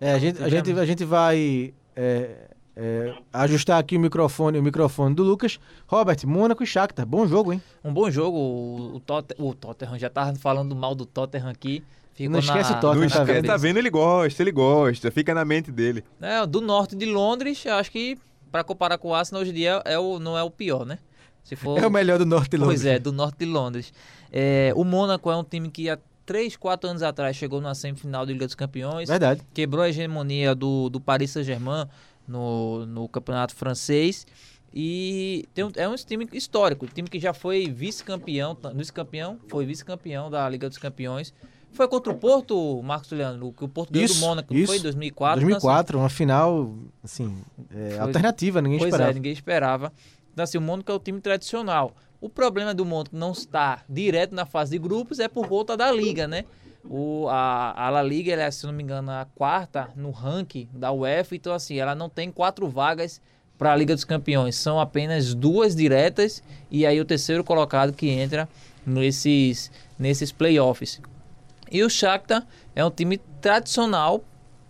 É, 0.00 0.12
a 0.12 0.18
gente, 0.18 0.42
a 0.42 0.48
gente, 0.48 0.72
a 0.72 0.84
gente 0.84 1.04
vai 1.04 1.72
é, 1.96 2.30
é, 2.76 3.14
ajustar 3.32 3.78
aqui 3.78 3.96
o 3.96 4.00
microfone, 4.00 4.58
o 4.58 4.62
microfone 4.62 5.14
do 5.14 5.22
Lucas. 5.22 5.58
Robert, 5.86 6.18
Mônaco 6.26 6.62
e 6.62 6.66
Shakhtar. 6.66 7.06
Bom 7.06 7.26
jogo, 7.26 7.52
hein? 7.52 7.62
Um 7.84 7.92
bom 7.92 8.10
jogo. 8.10 8.36
O, 8.36 8.96
o, 8.96 9.00
Totte- 9.00 9.34
o 9.38 9.54
Tottenham 9.54 9.98
já 9.98 10.10
tava 10.10 10.34
falando 10.36 10.74
mal 10.74 10.94
do 10.94 11.06
Tottenham 11.06 11.48
aqui. 11.48 11.82
Ficou 12.14 12.32
Não 12.32 12.38
esquece 12.40 12.70
na- 12.72 12.78
o 12.78 12.80
Tottenham, 12.80 13.02
Não 13.04 13.10
tá 13.10 13.20
esquece, 13.22 13.32
vendo? 13.40 13.46
tá 13.46 13.56
vendo? 13.56 13.76
Ele 13.78 13.90
gosta, 13.90 14.42
ele 14.42 14.52
gosta. 14.52 15.10
Fica 15.10 15.34
na 15.34 15.44
mente 15.44 15.70
dele. 15.72 16.04
É, 16.20 16.46
do 16.46 16.60
norte 16.60 16.94
de 16.96 17.06
Londres, 17.06 17.64
eu 17.64 17.74
acho 17.74 17.90
que 17.90 18.16
para 18.50 18.62
comparar 18.64 18.98
com 18.98 19.08
o 19.08 19.14
Arsenal 19.14 19.42
hoje 19.42 19.50
em 19.50 19.54
dia 19.54 19.82
é 19.84 19.98
o, 19.98 20.18
não 20.20 20.36
é 20.38 20.42
o 20.42 20.50
pior, 20.50 20.84
né? 20.86 20.98
Se 21.42 21.56
for, 21.56 21.78
É 21.78 21.86
o 21.86 21.90
melhor 21.90 22.18
do 22.18 22.24
Norte 22.24 22.50
de 22.52 22.56
Londres. 22.56 22.80
Pois 22.82 22.86
é, 22.86 22.98
do 22.98 23.12
norte 23.12 23.38
de 23.38 23.44
Londres. 23.44 23.92
É, 24.32 24.72
o 24.76 24.82
Mônaco 24.84 25.30
é 25.30 25.36
um 25.36 25.44
time 25.44 25.68
que 25.68 25.90
há 25.90 25.98
3, 26.24 26.56
4 26.56 26.88
anos 26.88 27.02
atrás 27.02 27.36
chegou 27.36 27.60
na 27.60 27.74
semifinal 27.74 28.24
da 28.24 28.32
Liga 28.32 28.46
dos 28.46 28.54
Campeões. 28.54 29.08
Verdade. 29.10 29.42
Quebrou 29.52 29.82
a 29.84 29.88
hegemonia 29.90 30.54
do, 30.54 30.88
do 30.88 30.98
Paris 31.00 31.32
Saint-Germain 31.32 31.86
no, 32.26 32.84
no 32.86 33.08
campeonato 33.08 33.54
francês. 33.54 34.26
E 34.72 35.44
tem 35.54 35.64
um- 35.64 35.70
é 35.76 35.88
um 35.88 35.94
time 35.94 36.26
histórico, 36.32 36.84
um 36.84 36.88
time 36.88 37.08
que 37.08 37.20
já 37.20 37.32
foi 37.32 37.68
vice-campeão, 37.70 38.56
vice-campeão, 38.74 39.38
foi 39.48 39.64
vice-campeão 39.64 40.28
da 40.30 40.48
Liga 40.48 40.68
dos 40.68 40.78
Campeões. 40.78 41.32
Foi 41.72 41.86
contra 41.88 42.12
o 42.12 42.16
Porto, 42.16 42.80
Marcos 42.82 43.10
Leandro, 43.10 43.52
que 43.52 43.64
o 43.64 43.68
Porto 43.68 43.92
ganhou 43.92 44.08
do 44.08 44.14
Mônaco, 44.16 44.54
isso. 44.54 44.66
foi 44.66 44.78
em 44.78 44.82
2004. 44.82 45.40
Então, 45.40 45.48
2004, 45.50 45.98
uma 45.98 46.08
final, 46.08 46.72
assim, 47.02 47.36
é, 47.70 47.90
Foi- 47.90 47.98
alternativa, 47.98 48.60
ninguém 48.62 48.78
Pois 48.78 48.88
esperava. 48.92 49.10
é, 49.10 49.14
ninguém 49.14 49.32
esperava. 49.32 49.92
Então, 50.32 50.42
assim, 50.42 50.58
o 50.58 50.60
Mônaco 50.60 50.90
é 50.90 50.94
o 50.94 50.98
time 51.00 51.20
tradicional. 51.20 51.94
O 52.20 52.28
problema 52.28 52.72
do 52.74 52.84
Mônaco 52.84 53.16
não 53.16 53.32
estar 53.32 53.84
direto 53.88 54.34
na 54.34 54.46
fase 54.46 54.72
de 54.72 54.78
grupos 54.78 55.18
é 55.20 55.28
por 55.28 55.46
conta 55.48 55.76
da 55.76 55.90
Liga, 55.92 56.26
né? 56.28 56.44
O, 56.88 57.28
a, 57.28 57.86
a 57.86 57.90
La 57.90 58.02
Liga, 58.02 58.32
ela 58.32 58.42
é, 58.42 58.50
se 58.50 58.66
não 58.66 58.72
me 58.72 58.82
engano, 58.82 59.10
a 59.10 59.26
quarta 59.34 59.88
no 59.96 60.10
ranking 60.10 60.68
da 60.72 60.92
UEFA. 60.92 61.34
Então, 61.34 61.52
assim, 61.54 61.78
ela 61.78 61.94
não 61.94 62.08
tem 62.08 62.30
quatro 62.30 62.68
vagas 62.68 63.20
para 63.56 63.72
a 63.72 63.76
Liga 63.76 63.94
dos 63.94 64.04
Campeões. 64.04 64.56
São 64.56 64.78
apenas 64.78 65.34
duas 65.34 65.74
diretas 65.74 66.42
e 66.70 66.84
aí 66.84 67.00
o 67.00 67.04
terceiro 67.04 67.42
colocado 67.42 67.92
que 67.92 68.08
entra 68.08 68.48
nesses, 68.86 69.70
nesses 69.98 70.30
playoffs. 70.30 71.00
E 71.70 71.82
o 71.82 71.88
Shakhtar 71.88 72.46
é 72.74 72.84
um 72.84 72.90
time 72.90 73.18
tradicional 73.40 74.22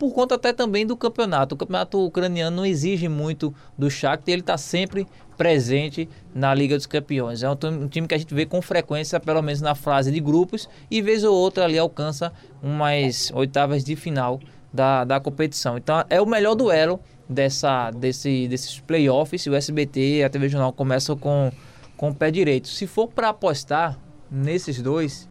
por 0.09 0.14
conta 0.14 0.34
até 0.34 0.52
também 0.52 0.86
do 0.86 0.96
campeonato. 0.96 1.55
O 1.55 1.59
campeonato 1.59 1.98
ucraniano 1.98 2.57
não 2.59 2.66
exige 2.66 3.09
muito 3.09 3.55
do 3.76 3.90
Shakhtar, 3.90 4.32
ele 4.32 4.40
está 4.42 4.59
sempre 4.59 5.07
presente 5.36 6.09
na 6.34 6.55
Liga 6.55 6.76
dos 6.76 6.86
Campeões. 6.86 7.42
É 7.42 7.50
um, 7.50 7.57
time- 7.88 8.07
que 8.07 8.14
a 8.14 8.18
gente 8.18 8.34
vê 8.34 8.44
com 8.44 8.61
frequência, 8.61 9.18
pelo 9.18 9.40
menos 9.40 9.61
na 9.61 9.74
fase 9.74 10.12
de 10.12 10.20
grupos, 10.20 10.68
e 10.90 11.00
vez 11.00 11.24
ou 11.24 11.34
outra 11.34 11.64
ali 11.64 11.78
alcança 11.78 12.32
umas 12.62 13.30
oitavas 13.34 13.82
de 13.82 13.96
final 13.96 14.38
da, 14.72 15.05
da 15.05 15.18
competição. 15.18 15.78
Então 15.78 16.05
é 16.11 16.20
o 16.20 16.26
melhor 16.26 16.55
duelo 16.55 17.00
dessa, 17.28 17.90
desse, 17.90 18.46
desses 18.46 18.78
playoffs. 18.80 19.46
O 19.46 19.55
SBT 19.55 20.18
e 20.18 20.24
a 20.24 20.28
TV 20.28 20.48
Jornal 20.50 20.72
começam 20.72 21.16
com, 21.16 21.50
com 21.96 22.11
o 22.11 22.14
pé 22.14 22.30
direito. 22.30 22.68
Se 22.68 22.86
for 22.86 23.09
para 23.09 23.30
apostar 23.30 23.98
nesses 24.30 24.82
dois, 24.82 25.28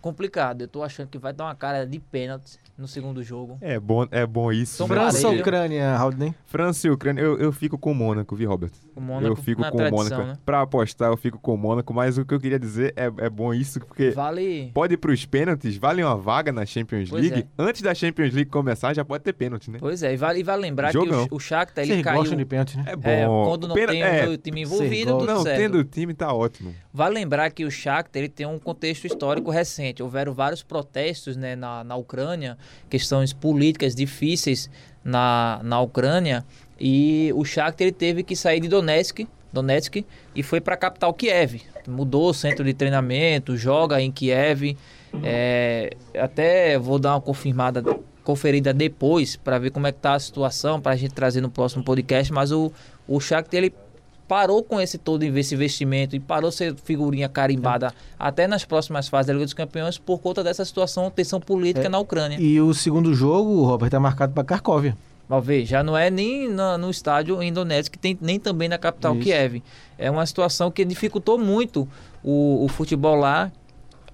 complicado. 0.00 0.62
Eu 0.62 0.68
tô 0.68 0.82
achando 0.82 1.08
que 1.08 1.18
vai 1.18 1.32
dar 1.32 1.44
uma 1.44 1.54
cara 1.54 1.86
de 1.86 1.98
pênalti 2.00 2.58
no 2.80 2.88
segundo 2.88 3.22
jogo. 3.22 3.58
É 3.60 3.78
bom, 3.78 4.06
é 4.10 4.26
bom 4.26 4.50
isso. 4.50 4.86
França 4.86 5.28
ou. 5.28 5.34
Ucrânia, 5.36 5.94
Haldane? 5.94 6.34
França 6.46 6.86
e 6.86 6.90
Ucrânia, 6.90 7.20
eu, 7.22 7.38
eu 7.38 7.52
fico 7.52 7.76
com 7.78 7.92
o 7.92 7.94
Mônaco, 7.94 8.34
viu, 8.34 8.48
Robert? 8.48 8.70
O 8.96 9.00
Mônaco 9.00 9.26
eu 9.26 9.36
fico 9.36 9.60
na 9.60 9.70
com 9.70 9.76
tradição, 9.76 10.06
o 10.06 10.10
Mônaco. 10.10 10.28
né? 10.32 10.38
Pra 10.44 10.62
apostar, 10.62 11.10
eu 11.10 11.16
fico 11.16 11.38
com 11.38 11.54
o 11.54 11.58
Mônaco, 11.58 11.92
mas 11.94 12.18
o 12.18 12.24
que 12.24 12.34
eu 12.34 12.40
queria 12.40 12.58
dizer 12.58 12.92
é, 12.96 13.04
é 13.18 13.30
bom 13.30 13.52
isso, 13.54 13.78
porque 13.80 14.10
Vale. 14.10 14.70
pode 14.74 14.94
ir 14.94 14.96
pros 14.96 15.24
pênaltis, 15.26 15.76
vale 15.76 16.02
uma 16.02 16.16
vaga 16.16 16.50
na 16.52 16.64
Champions 16.66 17.08
Pois 17.10 17.22
League. 17.22 17.46
é. 17.58 17.62
Antes 17.62 17.82
da 17.82 17.94
Champions 17.94 18.32
League 18.34 18.50
começar, 18.50 18.94
já 18.94 19.04
pode 19.04 19.22
ter 19.24 19.32
pênalti, 19.32 19.70
né? 19.70 19.78
Pois 19.80 20.02
é, 20.02 20.12
e 20.12 20.16
vale, 20.16 20.40
e 20.40 20.42
vale 20.42 20.62
lembrar 20.62 20.92
Jogão. 20.92 21.26
que 21.28 21.34
o, 21.34 21.36
o 21.36 21.40
Shakhtar 21.40 21.84
ele 21.84 21.94
Vocês 21.94 22.04
caiu. 22.04 22.18
gostam 22.18 22.36
de 22.38 22.44
pênalti, 22.44 22.76
né? 22.76 22.84
É 22.88 22.96
bom. 22.96 23.08
É, 23.08 23.26
quando 23.48 23.68
não 23.68 23.74
Pena- 23.74 23.92
tem 23.92 24.02
é, 24.02 24.28
o 24.28 24.36
time 24.38 24.62
envolvido, 24.62 25.12
tudo 25.18 25.26
Não, 25.26 25.42
certo. 25.42 25.58
tendo 25.58 25.78
o 25.78 25.84
time 25.84 26.14
tá 26.14 26.32
ótimo. 26.32 26.74
Vale 26.92 27.14
lembrar 27.14 27.50
que 27.50 27.64
o 27.64 27.70
Shakhtar 27.70 28.20
ele 28.22 28.28
tem 28.28 28.46
um 28.46 28.58
contexto 28.58 29.06
histórico 29.06 29.50
recente. 29.50 30.02
Houveram 30.02 30.32
vários 30.34 30.62
protestos 30.62 31.36
né, 31.36 31.54
na, 31.56 31.84
na 31.84 31.96
Ucrânia, 31.96 32.56
questões 32.88 33.32
políticas 33.32 33.94
difíceis 33.94 34.70
na, 35.04 35.60
na 35.62 35.80
Ucrânia. 35.80 36.44
E 36.78 37.32
o 37.34 37.44
Shakhtar 37.44 37.86
ele 37.86 37.92
teve 37.92 38.22
que 38.22 38.34
sair 38.34 38.60
de 38.60 38.68
Donetsk, 38.68 39.26
Donetsk 39.52 40.04
e 40.34 40.42
foi 40.42 40.60
para 40.60 40.74
a 40.74 40.78
capital 40.78 41.12
Kiev. 41.12 41.62
Mudou 41.86 42.30
o 42.30 42.34
centro 42.34 42.64
de 42.64 42.72
treinamento, 42.72 43.56
joga 43.56 44.00
em 44.00 44.10
Kiev. 44.10 44.76
É, 45.22 45.96
até 46.16 46.78
vou 46.78 46.98
dar 46.98 47.14
uma 47.14 47.20
confirmada, 47.20 47.82
conferida 48.22 48.72
depois 48.72 49.36
para 49.36 49.58
ver 49.58 49.70
como 49.70 49.86
é 49.86 49.92
que 49.92 49.98
tá 49.98 50.14
a 50.14 50.20
situação 50.20 50.80
para 50.80 50.92
a 50.92 50.96
gente 50.96 51.12
trazer 51.12 51.40
no 51.40 51.50
próximo 51.50 51.84
podcast. 51.84 52.32
Mas 52.32 52.52
o, 52.52 52.72
o 53.06 53.20
Shakhtar 53.20 53.58
ele 53.58 53.74
parou 54.30 54.62
com 54.62 54.80
esse 54.80 54.96
todo 54.96 55.24
esse 55.24 55.56
investimento 55.56 56.14
e 56.14 56.20
parou 56.20 56.52
ser 56.52 56.76
figurinha 56.84 57.28
carimbada 57.28 57.92
até 58.16 58.46
nas 58.46 58.64
próximas 58.64 59.08
fases 59.08 59.26
da 59.26 59.32
Liga 59.32 59.44
dos 59.44 59.54
Campeões 59.54 59.98
por 59.98 60.20
conta 60.20 60.44
dessa 60.44 60.64
situação, 60.64 61.10
tensão 61.10 61.40
política 61.40 61.88
na 61.88 61.98
Ucrânia. 61.98 62.38
E 62.40 62.60
o 62.60 62.72
segundo 62.72 63.12
jogo, 63.12 63.64
Robert, 63.64 63.90
tá 63.90 63.98
marcado 63.98 64.32
para 64.32 64.44
Kharkov. 64.44 64.94
Vê, 65.42 65.64
já 65.64 65.82
não 65.82 65.96
é 65.96 66.10
nem 66.10 66.48
na- 66.48 66.78
no 66.78 66.90
estádio 66.90 67.42
em 67.42 67.52
Donetsk, 67.52 67.96
tem, 67.98 68.16
nem 68.20 68.38
também 68.38 68.68
na 68.68 68.78
capital 68.78 69.14
Isso. 69.16 69.24
Kiev. 69.24 69.62
É 69.98 70.08
uma 70.08 70.24
situação 70.24 70.70
que 70.70 70.84
dificultou 70.84 71.36
muito 71.36 71.88
o, 72.22 72.64
o 72.64 72.68
futebol 72.68 73.16
lá. 73.16 73.50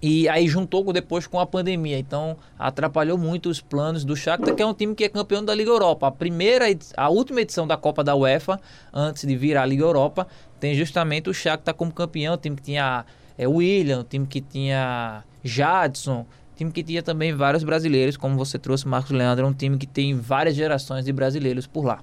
E 0.00 0.28
aí 0.28 0.46
juntou 0.46 0.92
depois 0.92 1.26
com 1.26 1.40
a 1.40 1.46
pandemia. 1.46 1.98
Então 1.98 2.36
atrapalhou 2.58 3.16
muito 3.16 3.48
os 3.48 3.60
planos 3.60 4.04
do 4.04 4.14
Shakhtar, 4.14 4.54
que 4.54 4.62
é 4.62 4.66
um 4.66 4.74
time 4.74 4.94
que 4.94 5.04
é 5.04 5.08
campeão 5.08 5.44
da 5.44 5.54
Liga 5.54 5.70
Europa. 5.70 6.06
A 6.06 6.10
primeira, 6.10 6.66
a 6.96 7.08
última 7.08 7.40
edição 7.40 7.66
da 7.66 7.76
Copa 7.76 8.04
da 8.04 8.14
UEFA, 8.14 8.60
antes 8.92 9.26
de 9.26 9.36
vir 9.36 9.56
à 9.56 9.64
Liga 9.64 9.82
Europa, 9.82 10.26
tem 10.60 10.74
justamente 10.74 11.30
o 11.30 11.34
Shakhtar 11.34 11.74
como 11.74 11.92
campeão. 11.92 12.34
O 12.34 12.38
time 12.38 12.56
que 12.56 12.62
tinha 12.62 13.04
é, 13.38 13.48
William, 13.48 14.00
o 14.00 14.04
time 14.04 14.26
que 14.26 14.40
tinha 14.40 15.24
Jadson, 15.42 16.26
time 16.56 16.72
que 16.72 16.82
tinha 16.82 17.02
também 17.02 17.34
vários 17.34 17.62
brasileiros, 17.62 18.16
como 18.16 18.36
você 18.36 18.58
trouxe, 18.58 18.88
Marcos 18.88 19.10
Leandro, 19.10 19.44
é 19.44 19.48
um 19.48 19.52
time 19.52 19.76
que 19.76 19.86
tem 19.86 20.18
várias 20.18 20.56
gerações 20.56 21.04
de 21.04 21.12
brasileiros 21.12 21.66
por 21.66 21.84
lá. 21.84 22.00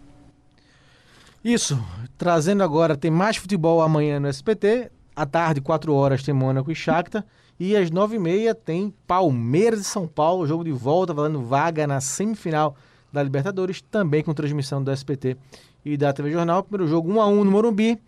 Isso, 1.43 1.83
trazendo 2.17 2.63
agora, 2.63 2.95
tem 2.95 3.11
mais 3.11 3.35
futebol 3.35 3.81
amanhã 3.81 4.19
no 4.19 4.29
SPT. 4.29 4.91
À 5.15 5.25
tarde, 5.25 5.59
4 5.59 5.93
horas, 5.93 6.23
tem 6.23 6.33
Mônaco 6.33 6.71
e 6.71 6.75
Shakhtar. 6.75 7.25
E 7.59 7.75
às 7.77 7.89
9h30 7.91 8.53
tem 8.55 8.93
Palmeiras 9.07 9.79
e 9.81 9.83
São 9.83 10.07
Paulo, 10.07 10.45
jogo 10.47 10.63
de 10.63 10.71
volta, 10.71 11.13
valendo 11.13 11.41
vaga 11.41 11.85
na 11.87 12.01
semifinal 12.01 12.75
da 13.11 13.21
Libertadores, 13.21 13.81
também 13.81 14.23
com 14.23 14.33
transmissão 14.33 14.83
do 14.83 14.91
SPT 14.91 15.37
e 15.85 15.95
da 15.95 16.11
TV 16.11 16.31
Jornal. 16.31 16.63
Primeiro 16.63 16.89
jogo 16.89 17.11
1x1 17.13 17.43
no 17.43 17.51
Morumbi. 17.51 17.99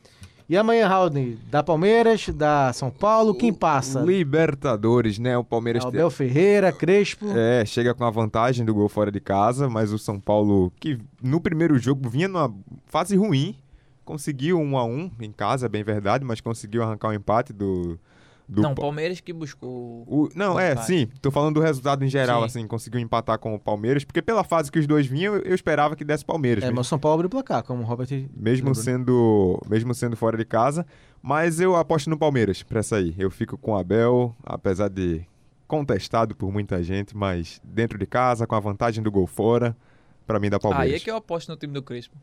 E 0.48 0.56
amanhã, 0.56 0.88
Haldane, 0.88 1.40
da 1.50 1.64
Palmeiras, 1.64 2.30
da 2.30 2.72
São 2.74 2.92
Paulo, 2.92 3.34
quem 3.34 3.52
passa? 3.52 4.02
Libertadores, 4.02 5.18
né? 5.18 5.36
O 5.36 5.44
Palmeiras 5.44 5.84
te- 5.84 5.88
Abel 5.88 6.10
Ferreira, 6.12 6.72
Crespo. 6.72 7.26
É, 7.36 7.66
chega 7.66 7.96
com 7.96 8.04
a 8.04 8.12
vantagem 8.12 8.64
do 8.64 8.72
gol 8.74 8.88
fora 8.88 9.12
de 9.12 9.20
casa, 9.20 9.68
mas 9.68 9.92
o 9.92 9.98
São 9.98 10.20
Paulo, 10.20 10.72
que 10.80 11.00
no 11.22 11.42
primeiro 11.42 11.80
jogo 11.80 12.08
vinha 12.08 12.28
numa 12.28 12.54
fase 12.86 13.16
ruim, 13.16 13.56
conseguiu 14.04 14.60
um 14.60 14.78
a 14.78 14.86
um 14.86 15.10
em 15.20 15.32
casa, 15.32 15.66
é 15.66 15.70
bem 15.70 15.84
verdade, 15.84 16.24
mas 16.24 16.40
conseguiu 16.42 16.84
arrancar 16.84 17.10
o 17.10 17.14
empate 17.14 17.52
do, 17.52 17.98
do 18.48 18.62
não, 18.62 18.76
Pa- 18.76 18.82
Palmeiras 18.84 19.20
que 19.20 19.34
buscou. 19.34 20.04
o- 20.08 20.30
não, 20.36 20.60
é, 20.60 20.74
empate. 20.74 20.88
sim. 20.88 21.08
Tô 21.22 21.32
falando 21.32 21.56
do 21.56 21.62
resultado 21.62 22.04
em 22.06 22.08
geral, 22.08 22.42
Sim. 22.42 22.46
assim, 22.46 22.68
conseguiu 22.68 23.00
empatar 23.00 23.40
com 23.40 23.56
o 23.56 23.60
Palmeiras, 23.60 24.04
porque 24.04 24.22
pela 24.22 24.44
fase 24.44 24.72
que 24.72 24.78
os 24.80 24.86
dois 24.86 25.08
vinham, 25.08 25.36
eu, 25.36 25.42
eu 25.42 25.56
esperava 25.56 25.96
que 25.96 26.04
desse 26.06 26.24
Palmeiras. 26.24 26.64
É, 26.64 26.68
mesmo. 26.68 26.78
mas 26.78 26.86
o 26.86 26.90
São 26.90 27.00
Paulo 27.00 27.16
abriu 27.16 27.28
o 27.28 27.30
placar, 27.32 27.64
como 27.64 27.82
o 27.82 27.86
Robert 27.86 28.08
mesmo 28.36 28.68
lembrou, 28.68 28.76
sendo 28.76 29.60
mesmo 29.68 29.94
sendo 29.96 30.16
fora 30.16 30.38
de 30.38 30.46
casa, 30.46 30.86
mas 31.22 31.60
eu 31.60 31.76
aposto 31.76 32.10
no 32.10 32.18
Palmeiras 32.18 32.62
pra 32.64 32.80
essa 32.80 32.98
aí. 32.98 33.16
Eu 33.18 33.32
fico 33.32 33.58
com 33.58 33.72
o 33.72 33.78
Abel, 33.78 34.36
apesar 34.44 34.90
de 34.90 35.26
contestado 35.68 36.36
por 36.36 36.52
muita 36.52 36.84
gente, 36.84 37.18
mas 37.18 37.60
dentro 37.64 37.98
de 37.98 38.06
casa, 38.06 38.46
com 38.46 38.54
a 38.56 38.60
vantagem 38.60 39.04
do 39.04 39.12
gol 39.12 39.26
fora, 39.26 39.76
pra 40.28 40.40
mim 40.40 40.50
dá 40.50 40.60
Palmeiras. 40.60 40.90
Aí 40.92 40.96
é 40.96 41.00
que 41.00 41.10
eu 41.10 41.16
aposto 41.16 41.50
no 41.50 41.58
time 41.58 41.74
do 41.74 41.82
Crespo. 41.82 42.16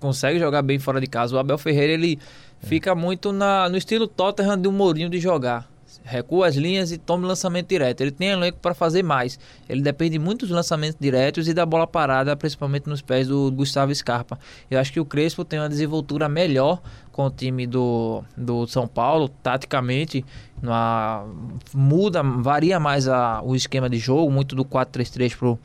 Consegue 0.00 0.38
jogar 0.38 0.62
bem 0.62 0.78
fora 0.78 1.00
de 1.00 1.06
casa. 1.06 1.34
O 1.34 1.38
Abel 1.38 1.58
Ferreira, 1.58 1.92
ele 1.92 2.18
fica 2.60 2.94
muito 2.94 3.32
na, 3.32 3.68
no 3.68 3.76
estilo 3.76 4.06
Tottenham 4.06 4.56
de 4.60 4.68
um 4.68 4.72
Mourinho 4.72 5.08
de 5.10 5.18
jogar. 5.18 5.68
Recua 6.04 6.46
as 6.46 6.54
linhas 6.54 6.92
e 6.92 6.96
toma 6.98 7.24
o 7.24 7.28
lançamento 7.28 7.68
direto. 7.68 8.00
Ele 8.00 8.10
tem 8.10 8.28
elenco 8.28 8.58
para 8.60 8.74
fazer 8.74 9.02
mais. 9.02 9.38
Ele 9.68 9.82
depende 9.82 10.18
muito 10.18 10.46
dos 10.46 10.54
lançamentos 10.54 10.96
diretos 11.00 11.48
e 11.48 11.52
da 11.54 11.66
bola 11.66 11.86
parada, 11.86 12.34
principalmente 12.36 12.88
nos 12.88 13.02
pés 13.02 13.26
do 13.26 13.50
Gustavo 13.50 13.94
Scarpa. 13.94 14.38
Eu 14.70 14.78
acho 14.78 14.92
que 14.92 15.00
o 15.00 15.04
Crespo 15.04 15.44
tem 15.44 15.58
uma 15.58 15.68
desenvoltura 15.68 16.28
melhor 16.28 16.80
com 17.12 17.26
o 17.26 17.30
time 17.30 17.66
do, 17.66 18.22
do 18.36 18.66
São 18.66 18.86
Paulo, 18.86 19.28
taticamente. 19.42 20.24
Numa- 20.62 21.26
muda, 21.74 22.22
varia 22.22 22.78
mais 22.78 23.08
a- 23.08 23.42
o 23.42 23.54
esquema 23.56 23.88
de 23.90 23.98
jogo, 23.98 24.30
muito 24.30 24.54
do 24.54 24.64
4-3-3 24.64 25.34
pro 25.36 25.58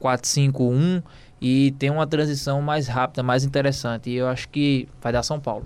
4-5-1 0.00 1.02
e 1.40 1.72
tem 1.72 1.90
uma 1.90 2.06
transição 2.06 2.60
mais 2.60 2.88
rápida, 2.88 3.22
mais 3.22 3.44
interessante. 3.44 4.10
E 4.10 4.16
eu 4.16 4.28
acho 4.28 4.48
que 4.48 4.88
vai 5.00 5.12
dar 5.12 5.22
São 5.22 5.38
Paulo. 5.38 5.64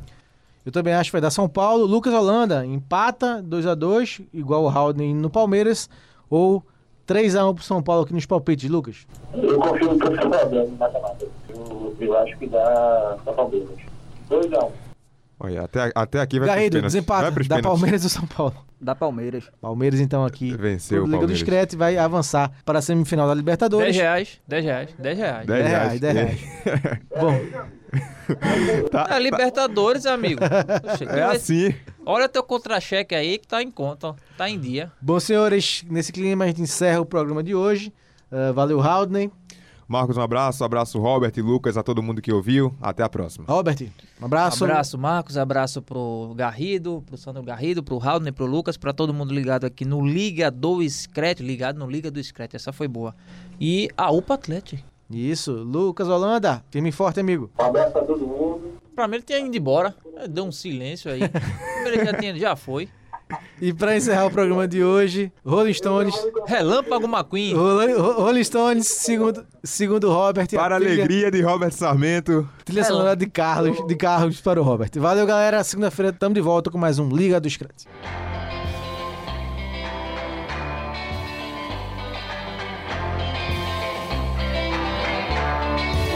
Eu 0.64 0.70
também 0.70 0.94
acho 0.94 1.10
que 1.10 1.12
vai 1.12 1.20
dar 1.20 1.30
São 1.30 1.48
Paulo. 1.48 1.86
Lucas 1.86 2.12
Holanda 2.14 2.64
empata 2.64 3.42
2 3.42 3.66
a 3.66 3.74
2 3.74 4.22
igual 4.32 4.64
o 4.64 4.68
Haldane 4.68 5.14
no 5.14 5.28
Palmeiras. 5.30 5.88
Ou 6.30 6.62
3 7.06 7.36
a 7.36 7.48
1 7.48 7.54
pro 7.54 7.64
São 7.64 7.82
Paulo 7.82 8.04
aqui 8.04 8.14
nos 8.14 8.26
palpites, 8.26 8.70
Lucas. 8.70 9.06
Eu 9.34 9.58
confio 9.58 9.92
no 9.92 9.98
professor 9.98 10.34
Abel 10.34 10.68
no 10.68 10.76
mata-mata. 10.76 11.26
Eu, 11.48 11.96
eu 11.98 12.18
acho 12.18 12.36
que 12.38 12.46
dá, 12.46 13.16
dá 13.24 13.32
Palmeiras. 13.32 13.68
2x1. 14.30 14.70
Olha, 15.44 15.62
até, 15.62 15.90
até 15.92 16.20
aqui 16.20 16.38
vai 16.38 16.46
Garrido, 16.48 16.78
pros 16.78 16.92
desempata. 16.92 17.22
Vai 17.22 17.32
pros 17.32 17.48
Da 17.48 17.56
pênaltis. 17.56 17.80
Palmeiras 17.80 18.04
ou 18.04 18.10
São 18.10 18.26
Paulo? 18.26 18.54
Da 18.80 18.94
Palmeiras. 18.94 19.44
Palmeiras, 19.60 19.98
então, 19.98 20.24
aqui. 20.24 20.56
Venceu 20.56 21.02
o 21.02 21.06
Liga 21.06 21.26
do. 21.26 21.32
Discreto 21.32 21.76
vai 21.76 21.98
avançar 21.98 22.52
para 22.64 22.78
a 22.78 22.82
semifinal 22.82 23.26
da 23.26 23.34
10 23.34 23.38
Libertadores. 23.40 23.96
reais, 23.96 24.40
10 24.46 24.64
reais, 24.64 24.90
10 24.96 25.18
reais. 25.18 25.46
10 25.46 25.66
reais, 25.66 26.00
reais. 26.00 26.00
10 26.00 26.14
reais. 26.14 26.40
Bom, 27.20 27.40
Tá- 28.90 29.08
É 29.10 29.18
Libertadores, 29.18 30.06
amigo. 30.06 30.40
Oxe, 30.92 31.04
é 31.04 31.22
assim. 31.24 31.74
Olha 32.06 32.28
teu 32.28 32.42
contra-cheque 32.42 33.14
aí 33.14 33.38
que 33.38 33.46
tá 33.46 33.62
em 33.62 33.70
conta, 33.70 34.08
ó. 34.08 34.14
tá 34.36 34.48
em 34.48 34.58
dia. 34.58 34.90
bom, 35.00 35.18
senhores, 35.20 35.84
nesse 35.90 36.12
clima 36.12 36.44
a 36.44 36.46
gente 36.46 36.62
encerra 36.62 37.00
o 37.00 37.06
programa 37.06 37.42
de 37.42 37.54
hoje. 37.54 37.92
Ah, 38.30 38.52
valeu, 38.52 38.80
Haldane. 38.80 39.30
Marcos, 39.92 40.16
um 40.16 40.22
abraço. 40.22 40.64
Abraço, 40.64 40.98
Robert 40.98 41.32
e 41.36 41.42
Lucas, 41.42 41.76
a 41.76 41.82
todo 41.82 42.02
mundo 42.02 42.22
que 42.22 42.32
ouviu. 42.32 42.74
Até 42.80 43.02
a 43.02 43.10
próxima. 43.10 43.44
Robert, 43.46 43.76
um 44.18 44.24
abraço. 44.24 44.64
Abraço, 44.64 44.96
Marcos. 44.96 45.36
Abraço 45.36 45.82
pro 45.82 46.32
Garrido, 46.34 47.04
pro 47.06 47.18
Sandro 47.18 47.42
Garrido, 47.42 47.82
pro 47.82 47.98
Raul, 47.98 48.32
pro 48.32 48.46
Lucas, 48.46 48.78
pra 48.78 48.94
todo 48.94 49.12
mundo 49.12 49.34
ligado 49.34 49.66
aqui 49.66 49.84
no 49.84 50.04
Liga 50.04 50.50
do 50.50 50.82
Scratch. 50.88 51.40
Ligado 51.40 51.78
no 51.78 51.86
Liga 51.90 52.10
do 52.10 52.24
Scratch. 52.24 52.54
Essa 52.54 52.72
foi 52.72 52.88
boa. 52.88 53.14
E 53.60 53.90
a 53.94 54.10
UPA 54.10 54.34
Atlético. 54.34 54.82
Isso, 55.10 55.52
Lucas 55.52 56.08
Holanda, 56.08 56.64
firme 56.70 56.88
e 56.88 56.92
forte, 56.92 57.20
amigo. 57.20 57.50
Um 57.58 57.62
abraço 57.62 57.92
pra 57.92 58.02
todo 58.02 58.26
mundo. 58.26 58.72
Pra 58.94 59.06
mim 59.06 59.16
ele 59.16 59.24
tinha 59.24 59.40
ido 59.40 59.54
embora. 59.54 59.94
Deu 60.30 60.44
um 60.44 60.52
silêncio 60.52 61.10
aí. 61.10 61.20
Ele 61.84 62.04
já, 62.04 62.14
tinha, 62.14 62.38
já 62.38 62.56
foi. 62.56 62.88
E 63.60 63.72
para 63.72 63.96
encerrar 63.96 64.26
o 64.26 64.30
programa 64.30 64.66
de 64.66 64.82
hoje, 64.82 65.32
Rolling 65.44 65.70
Stones. 65.72 66.14
Relâmpago 66.46 67.06
McQueen. 67.06 67.54
Rolling, 67.54 67.92
Rolling 67.94 68.40
Stones, 68.40 68.86
segundo, 68.88 69.44
segundo 69.62 70.10
Robert. 70.12 70.48
Para 70.54 70.76
a 70.76 70.80
trilha- 70.80 70.94
alegria 71.04 71.30
de 71.30 71.40
Robert 71.42 71.72
Sarmento. 71.72 72.48
Trilha 72.64 72.84
sonora 72.84 73.14
de 73.14 73.26
Carlos, 73.26 73.86
de 73.86 73.94
Carlos 73.96 74.40
para 74.40 74.60
o 74.60 74.64
Robert. 74.64 74.90
Valeu, 74.96 75.26
galera. 75.26 75.62
Segunda-feira 75.62 76.10
estamos 76.10 76.34
de 76.34 76.40
volta 76.40 76.70
com 76.70 76.78
mais 76.78 76.98
um 76.98 77.08
Liga 77.08 77.40
do 77.40 77.48
Scratch. 77.48 77.84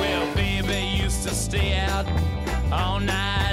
Well, 0.00 0.26
baby 0.34 0.80
used 1.04 1.22
to 1.28 1.34
stay 1.34 1.78
out 1.78 2.06
all 2.72 3.00
night 3.00 3.45